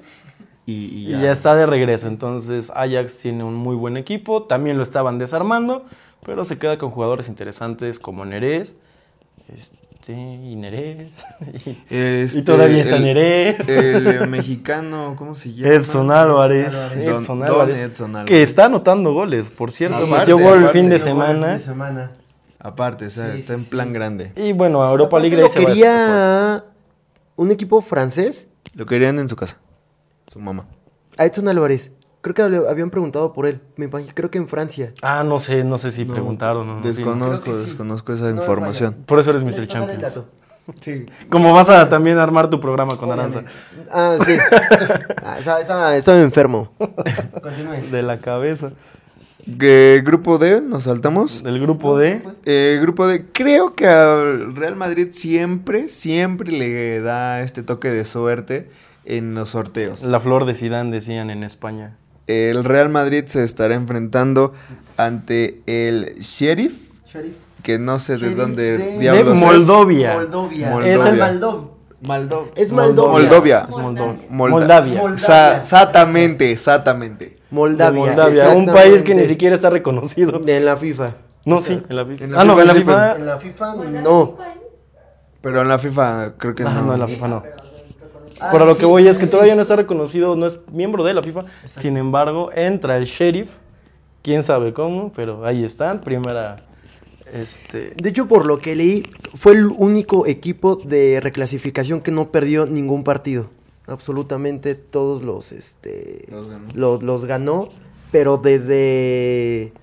y, 0.65 0.85
y 0.85 1.07
Y 1.07 1.21
ya 1.21 1.31
está 1.31 1.55
de 1.55 1.65
regreso. 1.65 2.07
Entonces, 2.07 2.71
Ajax 2.75 3.17
tiene 3.19 3.43
un 3.45 3.55
muy 3.55 3.75
buen 3.75 3.95
equipo. 3.95 4.43
También 4.43 4.77
lo 4.77 4.83
estaban 4.83 5.17
desarmando, 5.17 5.85
pero 6.25 6.43
se 6.43 6.57
queda 6.57 6.77
con 6.77 6.89
jugadores 6.89 7.29
interesantes 7.29 7.99
como 7.99 8.25
Nerez. 8.25 8.75
Este, 10.03 10.13
y 10.13 10.55
Nerez. 10.57 11.11
y, 11.65 11.77
Este, 11.89 12.39
y 12.39 12.43
todavía 12.43 12.81
está 12.81 12.97
el- 12.97 13.03
Nerez. 13.03 13.69
El 13.69 14.07
eh, 14.07 14.27
mexicano, 14.27 15.15
¿cómo 15.17 15.33
se 15.33 15.53
llama? 15.53 15.73
Edson 15.75 16.11
Álvarez. 16.11 16.73
Don- 16.93 17.01
Edson 17.03 17.39
Don 17.39 17.43
Álvarez. 17.47 17.77
Edson 17.77 18.09
Álvarez. 18.15 18.27
Que 18.27 18.41
está 18.41 18.65
anotando 18.65 19.13
goles, 19.13 19.49
por 19.49 19.71
cierto. 19.71 20.05
Metió 20.05 20.37
gol 20.37 20.63
el 20.63 20.69
fin 20.69 20.89
de 20.89 20.99
semana. 20.99 21.57
semana. 21.57 22.09
Aparte, 22.59 23.07
o 23.07 23.09
sea, 23.09 23.31
Sí, 23.31 23.37
está 23.37 23.53
en 23.53 23.63
plan 23.65 23.93
grande. 23.93 24.33
Y 24.35 24.51
bueno, 24.53 24.83
a 24.83 24.91
Europa 24.91 25.19
League 25.19 25.37
lo 25.37 25.49
quería 25.49 26.63
un 27.37 27.51
equipo 27.51 27.79
francés, 27.81 28.49
Lo 28.75 28.85
querían 28.85 29.19
en 29.19 29.29
su 29.29 29.35
casa. 29.37 29.57
Su 30.27 30.39
mamá. 30.39 30.65
a 31.17 31.25
Edson 31.25 31.47
Álvarez. 31.47 31.91
Creo 32.23 32.33
que 32.33 32.47
le 32.49 32.57
habían 32.69 32.89
preguntado 32.89 33.33
por 33.33 33.45
él. 33.45 33.59
Me 33.75 33.83
imagino, 33.85 34.11
creo 34.15 34.31
que 34.31 34.37
en 34.37 34.47
Francia. 34.47 34.93
Ah, 35.01 35.23
no 35.25 35.39
sé, 35.39 35.65
no 35.65 35.77
sé 35.77 35.91
si 35.91 36.05
preguntaron 36.05 36.67
o 36.69 36.75
no. 36.77 36.81
Desconozco, 36.81 37.51
sí. 37.51 37.65
desconozco 37.65 38.13
esa 38.13 38.31
No, 38.31 38.39
información. 38.41 38.95
Por 39.05 39.19
eso 39.19 39.31
eres 39.31 39.43
Mr. 39.43 39.59
el 39.59 39.67
Champions. 39.67 40.21
Sí. 40.79 41.05
Como 41.29 41.51
vas 41.53 41.67
a 41.67 41.89
también 41.89 42.17
armar 42.17 42.49
tu 42.49 42.61
programa 42.61 42.95
con 42.95 43.11
Aranza. 43.11 43.43
Ah, 43.91 44.15
sí. 44.25 44.37
ah, 45.21 45.35
estaba, 45.37 45.59
estaba- 45.59 45.97
estaba 45.97 46.21
enfermo. 46.21 46.71
Continúe. 46.77 47.91
De 47.91 48.01
la 48.01 48.21
cabeza. 48.21 48.71
¿Qué 49.59 50.01
grupo 50.05 50.37
D 50.37 50.61
nos 50.61 50.83
saltamos? 50.83 51.43
Del 51.43 51.59
grupo 51.59 51.97
D. 51.97 52.21
Eh, 52.45 52.79
grupo 52.81 53.05
D, 53.05 53.25
creo 53.33 53.75
que 53.75 53.85
al 53.89 54.55
Real 54.55 54.77
Madrid 54.77 55.09
siempre, 55.11 55.89
siempre 55.89 56.49
le 56.53 57.01
da 57.01 57.41
este 57.41 57.61
toque 57.63 57.89
de 57.89 58.05
suerte 58.05 58.69
en 59.03 59.35
los 59.35 59.49
sorteos. 59.49 60.03
La 60.03 60.21
flor 60.21 60.45
de 60.45 60.55
Sidán 60.55 60.91
decían 60.91 61.29
en 61.29 61.43
España. 61.43 61.97
El 62.27 62.63
Real 62.63 62.89
Madrid 62.89 63.25
se 63.27 63.43
estará 63.43 63.75
enfrentando 63.75 64.53
ante 64.97 65.61
el 65.65 66.15
Sheriff 66.19 66.73
que 67.63 67.79
no 67.79 67.99
sé 67.99 68.13
de 68.13 68.19
Sheriff 68.19 68.37
dónde 68.37 68.77
de- 68.77 68.99
diablos 68.99 69.33
De 69.39 69.39
es. 69.39 69.45
Moldovia. 69.45 70.13
Moldovia. 70.15 70.69
Moldovia. 70.69 70.93
Es 70.95 71.05
el 71.05 71.17
Maldov. 71.17 71.71
Maldo- 72.01 72.51
Es 72.55 72.71
Moldovia. 72.73 73.11
Moldovia. 73.11 73.19
Moldovia. 73.29 73.65
Es 73.69 73.75
Moldovia. 73.77 74.25
Moldavia. 74.29 75.01
Moldavia. 75.01 75.17
Sa- 75.17 75.57
Exactamente, 75.57 76.51
exactamente. 76.51 77.33
Moldavia. 77.51 78.49
Un 78.55 78.65
país 78.65 79.03
que 79.03 79.15
ni 79.15 79.25
siquiera 79.25 79.55
está 79.55 79.69
reconocido. 79.69 80.39
De 80.39 80.59
la 80.59 80.75
FIFA. 80.75 81.15
No, 81.45 81.59
sí, 81.61 81.81
en 81.89 81.95
la 81.95 82.05
FIFA. 82.05 82.23
En 82.25 82.31
la 82.33 82.41
ah, 82.41 82.45
no, 82.45 82.59
en 82.59 82.67
la 82.67 82.73
FIFA. 82.75 83.15
En 83.15 83.25
la 83.25 83.37
FIFA 83.37 83.75
no. 84.01 84.37
Pero 85.41 85.61
en 85.61 85.67
la 85.67 85.77
FIFA 85.79 86.33
creo 86.37 86.55
que 86.55 86.63
Ah, 86.63 86.71
no, 86.73 86.81
no. 86.83 86.93
en 86.93 86.99
la 87.01 87.07
FIFA 87.07 87.27
no. 87.27 87.43
Ah, 88.43 88.49
Pero 88.51 88.63
a 88.65 88.67
lo 88.67 88.75
que 88.75 88.81
sí, 88.81 88.85
voy 88.87 89.07
es 89.07 89.17
que 89.17 89.25
sí. 89.25 89.31
todavía 89.31 89.55
no 89.55 89.61
está 89.61 89.75
reconocido, 89.75 90.35
no 90.35 90.45
es 90.47 90.59
miembro 90.71 91.03
de 91.03 91.13
la 91.13 91.23
FIFA. 91.23 91.45
Sin 91.65 91.95
embargo, 91.97 92.49
entra 92.53 92.97
el 92.97 93.05
sheriff, 93.05 93.51
quién 94.21 94.43
sabe 94.43 94.73
cómo, 94.73 95.11
pero 95.15 95.45
ahí 95.45 95.63
están, 95.63 96.01
primera. 96.01 96.65
Este. 97.33 97.93
De 97.95 98.09
hecho, 98.09 98.27
por 98.27 98.45
lo 98.45 98.59
que 98.59 98.75
leí, 98.75 99.03
fue 99.33 99.53
el 99.53 99.65
único 99.67 100.27
equipo 100.27 100.75
de 100.75 101.19
reclasificación 101.21 102.01
que 102.01 102.11
no 102.11 102.31
perdió 102.31 102.65
ningún 102.65 103.03
partido. 103.03 103.49
Absolutamente 103.87 104.75
todos 104.75 105.23
los, 105.23 105.51
este, 105.51 106.25
Los 106.29 106.47
ganó. 106.47 106.67
los, 106.73 107.03
los 107.03 107.25
ganó, 107.25 107.69
pero 108.11 108.37
desde, 108.37 109.73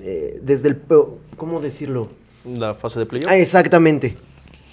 eh, 0.00 0.40
desde 0.42 0.68
el, 0.68 0.80
¿cómo 1.36 1.60
decirlo? 1.60 2.08
La 2.44 2.74
fase 2.74 2.98
de 3.00 3.06
playoff. 3.06 3.30
Ah, 3.30 3.36
exactamente. 3.36 4.16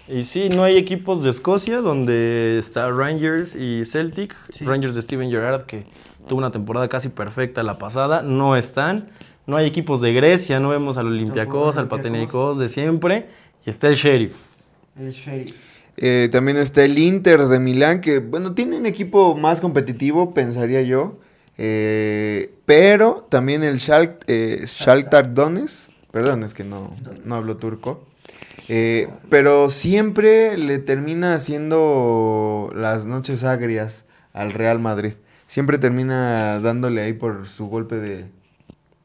Y 0.09 0.23
sí, 0.23 0.49
no 0.49 0.63
hay 0.63 0.75
equipos 0.75 1.23
de 1.23 1.29
Escocia 1.29 1.81
donde 1.81 2.57
está 2.57 2.89
Rangers 2.89 3.55
y 3.55 3.85
Celtic. 3.85 4.35
Rangers 4.61 4.95
de 4.95 5.03
Steven 5.03 5.29
Gerrard, 5.29 5.67
que 5.67 5.85
tuvo 6.27 6.39
una 6.39 6.49
temporada 6.49 6.89
casi 6.89 7.09
perfecta 7.09 7.61
la 7.61 7.77
pasada, 7.77 8.23
no 8.23 8.55
están. 8.55 9.09
No 9.45 9.55
hay 9.55 9.67
equipos 9.67 10.01
de 10.01 10.11
Grecia, 10.13 10.59
no 10.59 10.69
vemos 10.69 10.97
al 10.97 11.07
Olympiacos, 11.07 11.77
al. 11.77 11.87
Panathinaikos 11.87 12.57
de 12.57 12.69
siempre. 12.69 13.27
Y 13.65 13.69
está 13.69 13.87
el 13.87 13.95
Sheriff. 13.95 14.35
El 14.97 15.11
sheriff. 15.11 15.55
Eh, 15.97 16.27
también 16.31 16.57
está 16.57 16.83
el 16.83 16.97
Inter 16.97 17.47
de 17.47 17.59
Milán, 17.59 18.01
que 18.01 18.17
bueno, 18.17 18.53
tiene 18.55 18.77
un 18.77 18.87
equipo 18.87 19.35
más 19.35 19.61
competitivo, 19.61 20.33
pensaría 20.33 20.81
yo. 20.81 21.19
Eh, 21.57 22.55
pero 22.65 23.27
también 23.29 23.63
el 23.63 23.79
Schalke, 23.79 24.17
eh, 24.27 24.63
Shakhtar 24.65 25.33
Donetsk, 25.35 25.91
perdón, 26.09 26.43
es 26.43 26.53
que 26.55 26.63
no, 26.63 26.95
no 27.25 27.35
hablo 27.35 27.57
turco. 27.57 28.08
Eh, 28.69 29.09
pero 29.29 29.69
siempre 29.69 30.57
le 30.57 30.77
termina 30.79 31.33
haciendo 31.33 32.71
las 32.75 33.05
noches 33.05 33.43
agrias 33.43 34.05
al 34.33 34.51
Real 34.51 34.79
Madrid. 34.79 35.13
Siempre 35.47 35.79
termina 35.79 36.59
dándole 36.59 37.01
ahí 37.01 37.13
por 37.13 37.47
su 37.47 37.67
golpe 37.67 37.95
de, 37.95 38.25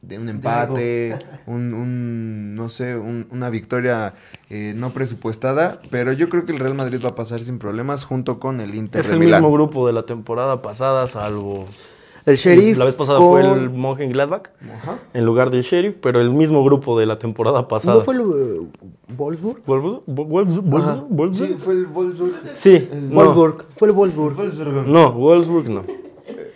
de 0.03 0.19
un 0.19 0.29
empate, 0.29 1.17
un, 1.47 1.73
un, 1.73 2.53
no 2.53 2.69
sé, 2.69 2.95
un- 2.95 3.25
una 3.31 3.49
victoria 3.49 4.13
eh, 4.51 4.73
no 4.75 4.91
presupuestada. 4.91 5.81
Pero 5.89 6.13
yo 6.13 6.29
creo 6.29 6.45
que 6.45 6.51
el 6.51 6.59
Real 6.59 6.75
Madrid 6.75 7.01
va 7.03 7.09
a 7.09 7.15
pasar 7.15 7.39
sin 7.39 7.57
problemas 7.57 8.05
junto 8.05 8.39
con 8.39 8.61
el 8.61 8.75
Inter 8.75 9.01
Es 9.01 9.07
de 9.07 9.13
el 9.15 9.19
Milán. 9.19 9.41
mismo 9.41 9.51
grupo 9.51 9.87
de 9.87 9.93
la 9.93 10.05
temporada 10.05 10.61
pasada, 10.61 11.07
salvo. 11.07 11.67
El 12.25 12.37
sheriff. 12.37 12.77
La 12.77 12.85
vez 12.85 12.95
pasada 12.95 13.19
fue 13.19 13.41
con- 13.43 13.59
el 13.59 13.69
Mönchengladbach 13.69 14.49
Ajá. 14.73 14.97
en 15.13 15.25
lugar 15.25 15.51
del 15.51 15.61
Sheriff, 15.61 15.97
pero 16.01 16.19
el 16.19 16.31
mismo 16.31 16.63
grupo 16.63 16.97
de 16.99 17.05
la 17.05 17.19
temporada 17.19 17.67
pasada. 17.67 17.97
¿No 17.97 18.01
fue 18.01 18.15
el 18.15 18.21
eh, 18.21 18.67
Wolfsburg? 19.15 19.61
¿Wolfsburg? 19.65 20.03
¿Wolfsburg? 20.07 21.07
¿Wolfsburg? 21.09 21.35
Sí, 21.35 21.55
fue 21.59 21.73
el 21.73 21.85
Wolfsburg. 21.85 22.33
Sí, 22.51 22.87
no. 22.91 23.15
Wolfsburg. 23.15 23.65
Fue 23.75 23.87
el 23.89 23.93
Wolfsburg. 23.93 24.87
No, 24.87 25.11
Wolfsburg 25.13 25.69
no. 25.69 25.83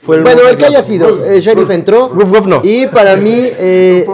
Fue 0.02 0.16
el 0.18 0.24
Bueno, 0.24 0.42
el 0.50 0.58
que 0.58 0.66
haya 0.66 0.82
sido, 0.82 1.24
el 1.26 1.40
sheriff 1.42 1.70
entró. 1.70 2.10
Wolf, 2.10 2.32
Wolf 2.32 2.46
no. 2.48 2.62
Y 2.64 2.88
para 2.88 3.16
mí, 3.18 3.32
eh, 3.36 4.08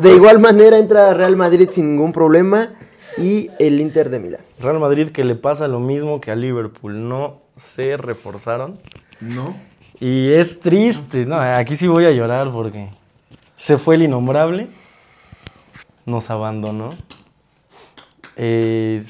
de 0.00 0.14
igual 0.14 0.38
manera 0.38 0.78
entra 0.78 1.12
Real 1.12 1.36
Madrid 1.36 1.68
sin 1.70 1.90
ningún 1.90 2.12
problema. 2.12 2.70
Y 3.18 3.48
el 3.60 3.80
Inter 3.80 4.10
de 4.10 4.18
Milán. 4.18 4.40
Real 4.58 4.80
Madrid 4.80 5.10
que 5.10 5.22
le 5.22 5.36
pasa 5.36 5.68
lo 5.68 5.78
mismo 5.78 6.20
que 6.20 6.30
a 6.32 6.34
Liverpool, 6.34 7.08
no 7.08 7.42
se 7.56 7.96
reforzaron. 7.96 8.78
No. 9.20 9.54
Y 10.04 10.34
es 10.34 10.60
triste, 10.60 11.24
no, 11.24 11.40
aquí 11.40 11.76
sí 11.76 11.88
voy 11.88 12.04
a 12.04 12.10
llorar 12.10 12.50
porque 12.50 12.90
se 13.56 13.78
fue 13.78 13.94
el 13.94 14.02
innombrable, 14.02 14.66
nos 16.04 16.28
abandonó. 16.28 16.90
Eh, 18.36 19.02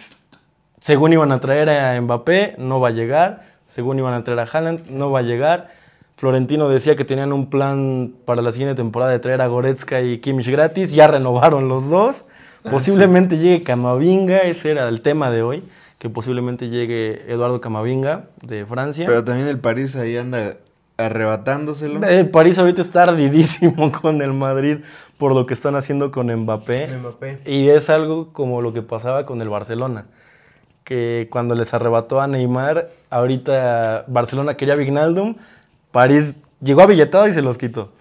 según 0.80 1.12
iban 1.12 1.32
a 1.32 1.40
traer 1.40 1.68
a 1.68 2.00
Mbappé, 2.00 2.54
no 2.58 2.78
va 2.78 2.90
a 2.90 2.92
llegar. 2.92 3.42
Según 3.66 3.98
iban 3.98 4.14
a 4.14 4.22
traer 4.22 4.38
a 4.38 4.44
Haaland, 4.44 4.88
no 4.88 5.10
va 5.10 5.18
a 5.18 5.22
llegar. 5.22 5.68
Florentino 6.14 6.68
decía 6.68 6.94
que 6.94 7.04
tenían 7.04 7.32
un 7.32 7.50
plan 7.50 8.14
para 8.24 8.40
la 8.40 8.52
siguiente 8.52 8.76
temporada 8.76 9.10
de 9.10 9.18
traer 9.18 9.42
a 9.42 9.48
Goretzka 9.48 10.00
y 10.00 10.18
Kimmich 10.18 10.48
gratis. 10.48 10.92
Ya 10.92 11.08
renovaron 11.08 11.66
los 11.66 11.90
dos. 11.90 12.26
Posiblemente 12.70 13.38
llegue 13.38 13.64
Camavinga, 13.64 14.42
ese 14.42 14.70
era 14.70 14.88
el 14.88 15.00
tema 15.00 15.32
de 15.32 15.42
hoy. 15.42 15.64
Que 15.98 16.08
posiblemente 16.08 16.68
llegue 16.68 17.24
Eduardo 17.26 17.60
Camavinga 17.60 18.26
de 18.42 18.64
Francia. 18.64 19.06
Pero 19.06 19.24
también 19.24 19.48
el 19.48 19.58
París 19.58 19.96
ahí 19.96 20.16
anda 20.16 20.54
arrebatándoselo. 20.96 22.06
El 22.06 22.30
París 22.30 22.58
ahorita 22.58 22.82
está 22.82 23.04
ardidísimo 23.04 23.90
con 24.02 24.22
el 24.22 24.32
Madrid 24.32 24.78
por 25.18 25.34
lo 25.34 25.46
que 25.46 25.54
están 25.54 25.76
haciendo 25.76 26.10
con 26.10 26.34
Mbappé. 26.34 27.40
Y 27.46 27.68
es 27.68 27.90
algo 27.90 28.32
como 28.32 28.62
lo 28.62 28.72
que 28.72 28.82
pasaba 28.82 29.24
con 29.24 29.40
el 29.40 29.48
Barcelona. 29.48 30.06
Que 30.84 31.28
cuando 31.30 31.54
les 31.54 31.72
arrebató 31.72 32.20
a 32.20 32.26
Neymar, 32.26 32.90
ahorita 33.10 34.04
Barcelona 34.06 34.56
quería 34.56 34.74
a 34.74 34.76
Vignaldum, 34.76 35.36
París 35.90 36.36
llegó 36.60 36.82
a 36.82 36.86
billetado 36.86 37.26
y 37.26 37.32
se 37.32 37.42
los 37.42 37.56
quitó. 37.56 37.92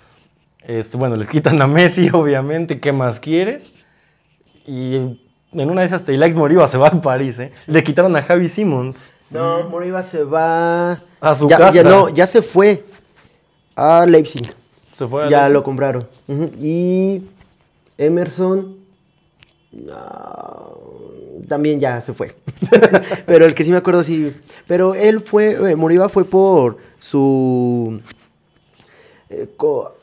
Este, 0.67 0.97
bueno, 0.97 1.15
les 1.15 1.27
quitan 1.27 1.62
a 1.62 1.67
Messi, 1.67 2.10
obviamente, 2.13 2.79
¿qué 2.79 2.91
más 2.91 3.19
quieres? 3.19 3.73
Y 4.65 4.95
en 4.95 5.69
una 5.69 5.82
de 5.82 5.88
esas, 5.88 6.03
Teilax 6.03 6.36
Moriba 6.36 6.67
se 6.67 6.77
va 6.77 6.88
al 6.88 6.99
París, 6.99 7.39
¿eh? 7.39 7.51
Le 7.67 7.84
quitaron 7.84 8.15
a 8.15 8.21
Javi 8.21 8.49
Simons. 8.49 9.12
No, 9.34 9.69
Moriba 9.69 10.04
se 10.04 10.24
va. 10.24 11.02
A 11.19 11.36
su 11.36 11.48
ya, 11.50 11.58
casa. 11.58 11.72
ya 11.74 11.84
no, 11.84 12.10
ya 12.10 12.26
se 12.28 12.41
fue 12.41 12.84
a 13.76 14.06
Leipzig. 14.06 14.54
Se 14.91 15.08
fue 15.08 15.24
a 15.24 15.30
Ya 15.30 15.38
Leipzig. 15.39 15.54
lo 15.54 15.63
compraron. 15.63 16.08
Y 16.62 17.24
Emerson. 17.98 18.78
también 21.48 21.80
ya 21.80 22.00
se 22.02 22.13
fue. 22.13 22.36
pero 23.26 23.46
el 23.46 23.54
que 23.54 23.63
sí 23.63 23.72
me 23.72 23.78
acuerdo 23.78 24.04
sí. 24.04 24.34
Pero 24.67 24.96
él 24.96 25.19
fue. 25.19 25.72
eh, 25.72 25.76
Moriba 25.76 26.10
fue 26.10 26.26
por 26.26 26.78
su. 27.00 28.00
eh, 29.30 29.50
co- 29.58 29.96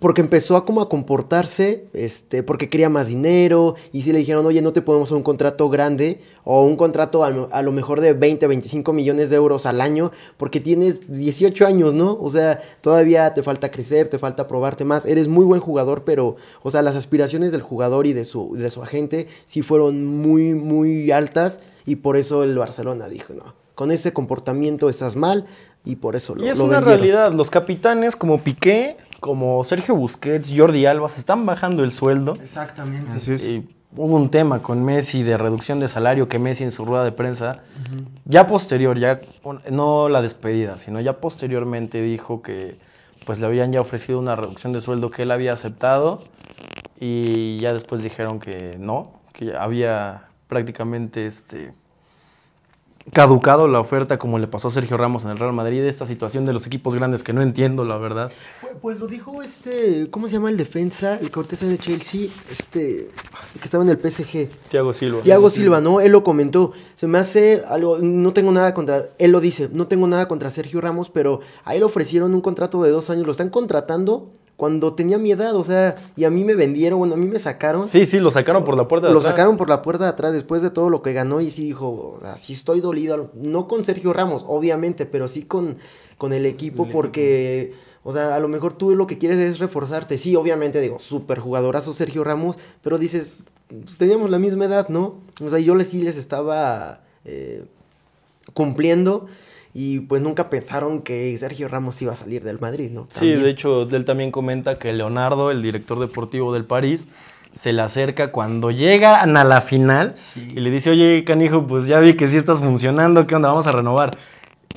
porque 0.00 0.20
empezó 0.20 0.56
a 0.56 0.64
como 0.64 0.80
a 0.80 0.88
comportarse, 0.88 1.86
este, 1.92 2.42
porque 2.42 2.68
quería 2.68 2.88
más 2.88 3.08
dinero, 3.08 3.74
y 3.92 4.02
si 4.02 4.12
le 4.12 4.18
dijeron, 4.18 4.46
oye, 4.46 4.62
no 4.62 4.72
te 4.72 4.82
podemos 4.82 5.08
hacer 5.08 5.16
un 5.16 5.22
contrato 5.22 5.68
grande, 5.68 6.20
o 6.44 6.62
un 6.64 6.76
contrato 6.76 7.24
a, 7.24 7.30
lo- 7.30 7.48
a 7.52 7.62
lo 7.62 7.72
mejor 7.72 8.00
de 8.00 8.12
20, 8.12 8.46
25 8.46 8.92
millones 8.92 9.30
de 9.30 9.36
euros 9.36 9.66
al 9.66 9.80
año, 9.80 10.12
porque 10.36 10.60
tienes 10.60 11.00
18 11.12 11.66
años, 11.66 11.94
¿no? 11.94 12.16
O 12.20 12.30
sea, 12.30 12.60
todavía 12.80 13.34
te 13.34 13.42
falta 13.42 13.70
crecer, 13.70 14.08
te 14.08 14.18
falta 14.18 14.46
probarte 14.46 14.84
más, 14.84 15.04
eres 15.06 15.26
muy 15.28 15.44
buen 15.44 15.60
jugador, 15.60 16.04
pero, 16.04 16.36
o 16.62 16.70
sea, 16.70 16.82
las 16.82 16.94
aspiraciones 16.96 17.50
del 17.52 17.62
jugador 17.62 18.06
y 18.06 18.12
de 18.12 18.24
su, 18.24 18.54
de 18.54 18.70
su 18.70 18.82
agente 18.82 19.26
sí 19.46 19.62
fueron 19.62 20.06
muy, 20.06 20.54
muy 20.54 21.10
altas, 21.10 21.60
y 21.86 21.96
por 21.96 22.16
eso 22.16 22.42
el 22.44 22.56
Barcelona 22.56 23.08
dijo, 23.08 23.34
no, 23.34 23.54
con 23.74 23.90
ese 23.90 24.12
comportamiento 24.12 24.88
estás 24.88 25.16
mal, 25.16 25.44
y 25.84 25.96
por 25.96 26.16
eso 26.16 26.34
lo 26.34 26.44
Y 26.44 26.48
es 26.48 26.58
lo 26.58 26.64
una 26.64 26.80
vendieron. 26.80 26.98
realidad, 27.00 27.32
los 27.32 27.50
capitanes 27.50 28.14
como 28.16 28.38
Piqué, 28.38 28.96
como 29.20 29.62
Sergio 29.64 29.94
Busquets, 29.94 30.52
Jordi 30.56 30.86
Alba, 30.86 31.08
se 31.08 31.20
están 31.20 31.46
bajando 31.46 31.84
el 31.84 31.92
sueldo. 31.92 32.34
Exactamente. 32.40 33.12
Así 33.12 33.32
es. 33.32 33.48
Y 33.50 33.68
hubo 33.96 34.16
un 34.16 34.30
tema 34.30 34.60
con 34.60 34.84
Messi 34.84 35.22
de 35.22 35.36
reducción 35.36 35.80
de 35.80 35.88
salario 35.88 36.28
que 36.28 36.38
Messi 36.38 36.64
en 36.64 36.70
su 36.70 36.84
rueda 36.84 37.04
de 37.04 37.12
prensa, 37.12 37.62
ya 38.24 38.46
posterior, 38.46 38.98
ya 38.98 39.20
no 39.70 40.08
la 40.08 40.22
despedida, 40.22 40.78
sino 40.78 41.00
ya 41.00 41.20
posteriormente 41.20 42.02
dijo 42.02 42.42
que 42.42 42.78
pues 43.26 43.38
le 43.40 43.46
habían 43.46 43.72
ya 43.72 43.80
ofrecido 43.80 44.18
una 44.18 44.36
reducción 44.36 44.72
de 44.72 44.80
sueldo 44.80 45.10
que 45.10 45.22
él 45.22 45.30
había 45.30 45.52
aceptado 45.52 46.24
y 46.98 47.58
ya 47.60 47.74
después 47.74 48.02
dijeron 48.02 48.40
que 48.40 48.76
no, 48.78 49.20
que 49.32 49.54
había 49.54 50.28
prácticamente 50.48 51.26
este 51.26 51.74
caducado 53.12 53.68
la 53.68 53.80
oferta 53.80 54.18
como 54.18 54.38
le 54.38 54.46
pasó 54.46 54.68
a 54.68 54.70
Sergio 54.70 54.96
Ramos 54.96 55.24
en 55.24 55.30
el 55.30 55.38
Real 55.38 55.52
Madrid, 55.52 55.84
esta 55.84 56.06
situación 56.06 56.46
de 56.46 56.52
los 56.52 56.66
equipos 56.66 56.94
grandes 56.94 57.22
que 57.22 57.32
no 57.32 57.42
entiendo 57.42 57.84
la 57.84 57.96
verdad. 57.98 58.32
Pues, 58.60 58.74
pues 58.80 58.98
lo 58.98 59.06
dijo 59.06 59.42
este, 59.42 60.08
¿cómo 60.10 60.28
se 60.28 60.34
llama 60.34 60.50
el 60.50 60.56
defensa? 60.56 61.18
El 61.18 61.30
en 61.60 61.70
el 61.70 61.78
Chelsea, 61.78 62.28
este, 62.50 63.00
el 63.00 63.60
que 63.60 63.64
estaba 63.64 63.84
en 63.84 63.90
el 63.90 63.98
PSG. 63.98 64.48
Thiago 64.70 64.92
Silva. 64.92 65.22
Thiago 65.22 65.50
Silva, 65.50 65.80
¿no? 65.80 66.00
Él 66.00 66.12
lo 66.12 66.22
comentó. 66.22 66.72
Se 66.94 67.06
me 67.06 67.18
hace 67.18 67.62
algo, 67.68 67.98
no 67.98 68.32
tengo 68.32 68.52
nada 68.52 68.74
contra, 68.74 69.04
él 69.18 69.32
lo 69.32 69.40
dice, 69.40 69.68
no 69.72 69.86
tengo 69.86 70.06
nada 70.06 70.28
contra 70.28 70.50
Sergio 70.50 70.80
Ramos, 70.80 71.10
pero 71.10 71.40
a 71.64 71.74
él 71.74 71.80
le 71.80 71.86
ofrecieron 71.86 72.34
un 72.34 72.40
contrato 72.40 72.82
de 72.82 72.90
dos 72.90 73.10
años, 73.10 73.24
lo 73.26 73.32
están 73.32 73.50
contratando 73.50 74.32
cuando 74.58 74.92
tenía 74.92 75.18
mi 75.18 75.30
edad, 75.30 75.54
o 75.54 75.62
sea, 75.62 75.94
y 76.16 76.24
a 76.24 76.30
mí 76.30 76.42
me 76.42 76.56
vendieron, 76.56 76.98
bueno, 76.98 77.14
a 77.14 77.16
mí 77.16 77.28
me 77.28 77.38
sacaron. 77.38 77.86
Sí, 77.86 78.06
sí, 78.06 78.18
lo 78.18 78.32
sacaron 78.32 78.64
por 78.64 78.76
la 78.76 78.88
puerta 78.88 79.06
de 79.06 79.12
Lo 79.12 79.20
atrás. 79.20 79.30
sacaron 79.30 79.56
por 79.56 79.68
la 79.68 79.82
puerta 79.82 80.02
de 80.02 80.10
atrás 80.10 80.32
después 80.32 80.62
de 80.62 80.70
todo 80.70 80.90
lo 80.90 81.00
que 81.00 81.12
ganó 81.12 81.40
y 81.40 81.48
sí 81.50 81.62
dijo, 81.62 82.14
o 82.16 82.18
sea, 82.20 82.36
sí 82.36 82.54
estoy 82.54 82.80
dolido, 82.80 83.30
no 83.34 83.68
con 83.68 83.84
Sergio 83.84 84.12
Ramos, 84.12 84.44
obviamente, 84.48 85.06
pero 85.06 85.28
sí 85.28 85.42
con, 85.42 85.76
con 86.18 86.32
el 86.32 86.44
equipo 86.44 86.88
porque, 86.90 87.72
o 88.02 88.12
sea, 88.12 88.34
a 88.34 88.40
lo 88.40 88.48
mejor 88.48 88.72
tú 88.72 88.96
lo 88.96 89.06
que 89.06 89.16
quieres 89.16 89.38
es 89.38 89.60
reforzarte. 89.60 90.18
Sí, 90.18 90.34
obviamente 90.34 90.80
digo, 90.80 90.98
súper 90.98 91.38
jugadorazo 91.38 91.92
Sergio 91.92 92.24
Ramos, 92.24 92.56
pero 92.82 92.98
dices, 92.98 93.34
pues, 93.68 93.96
teníamos 93.96 94.28
la 94.28 94.40
misma 94.40 94.64
edad, 94.64 94.88
¿no? 94.88 95.14
O 95.40 95.50
sea, 95.50 95.60
yo 95.60 95.76
les, 95.76 95.86
sí 95.86 96.02
les 96.02 96.16
estaba 96.16 97.02
eh, 97.24 97.62
cumpliendo 98.54 99.28
y 99.80 100.00
pues 100.00 100.20
nunca 100.20 100.50
pensaron 100.50 101.02
que 101.02 101.36
Sergio 101.38 101.68
Ramos 101.68 102.02
iba 102.02 102.10
a 102.10 102.16
salir 102.16 102.42
del 102.42 102.58
Madrid, 102.58 102.90
¿no? 102.90 103.06
Sí, 103.10 103.30
de 103.30 103.48
hecho, 103.48 103.82
él 103.88 104.04
también 104.04 104.32
comenta 104.32 104.76
que 104.76 104.92
Leonardo, 104.92 105.52
el 105.52 105.62
director 105.62 106.00
deportivo 106.00 106.52
del 106.52 106.64
París, 106.64 107.06
se 107.54 107.72
le 107.72 107.82
acerca 107.82 108.32
cuando 108.32 108.72
llegan 108.72 109.36
a 109.36 109.44
la 109.44 109.60
final 109.60 110.14
Sí. 110.16 110.52
y 110.56 110.58
le 110.60 110.72
dice, 110.72 110.90
oye, 110.90 111.22
canijo, 111.24 111.64
pues 111.68 111.86
ya 111.86 112.00
vi 112.00 112.14
que 112.14 112.26
sí 112.26 112.36
estás 112.36 112.58
funcionando, 112.58 113.24
¿qué 113.28 113.36
onda? 113.36 113.50
Vamos 113.50 113.68
a 113.68 113.72
renovar. 113.72 114.16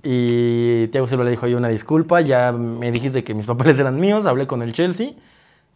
Y 0.03 0.87
Thiago 0.89 1.07
Silva 1.07 1.23
le 1.23 1.31
dijo, 1.31 1.47
oye, 1.47 1.55
una 1.55 1.69
disculpa, 1.69 2.21
ya 2.21 2.51
me 2.51 2.91
dijiste 2.91 3.23
que 3.23 3.33
mis 3.33 3.47
papeles 3.47 3.79
eran 3.79 3.99
míos, 3.99 4.27
hablé 4.27 4.45
con 4.45 4.61
el 4.61 4.71
Chelsea. 4.73 5.13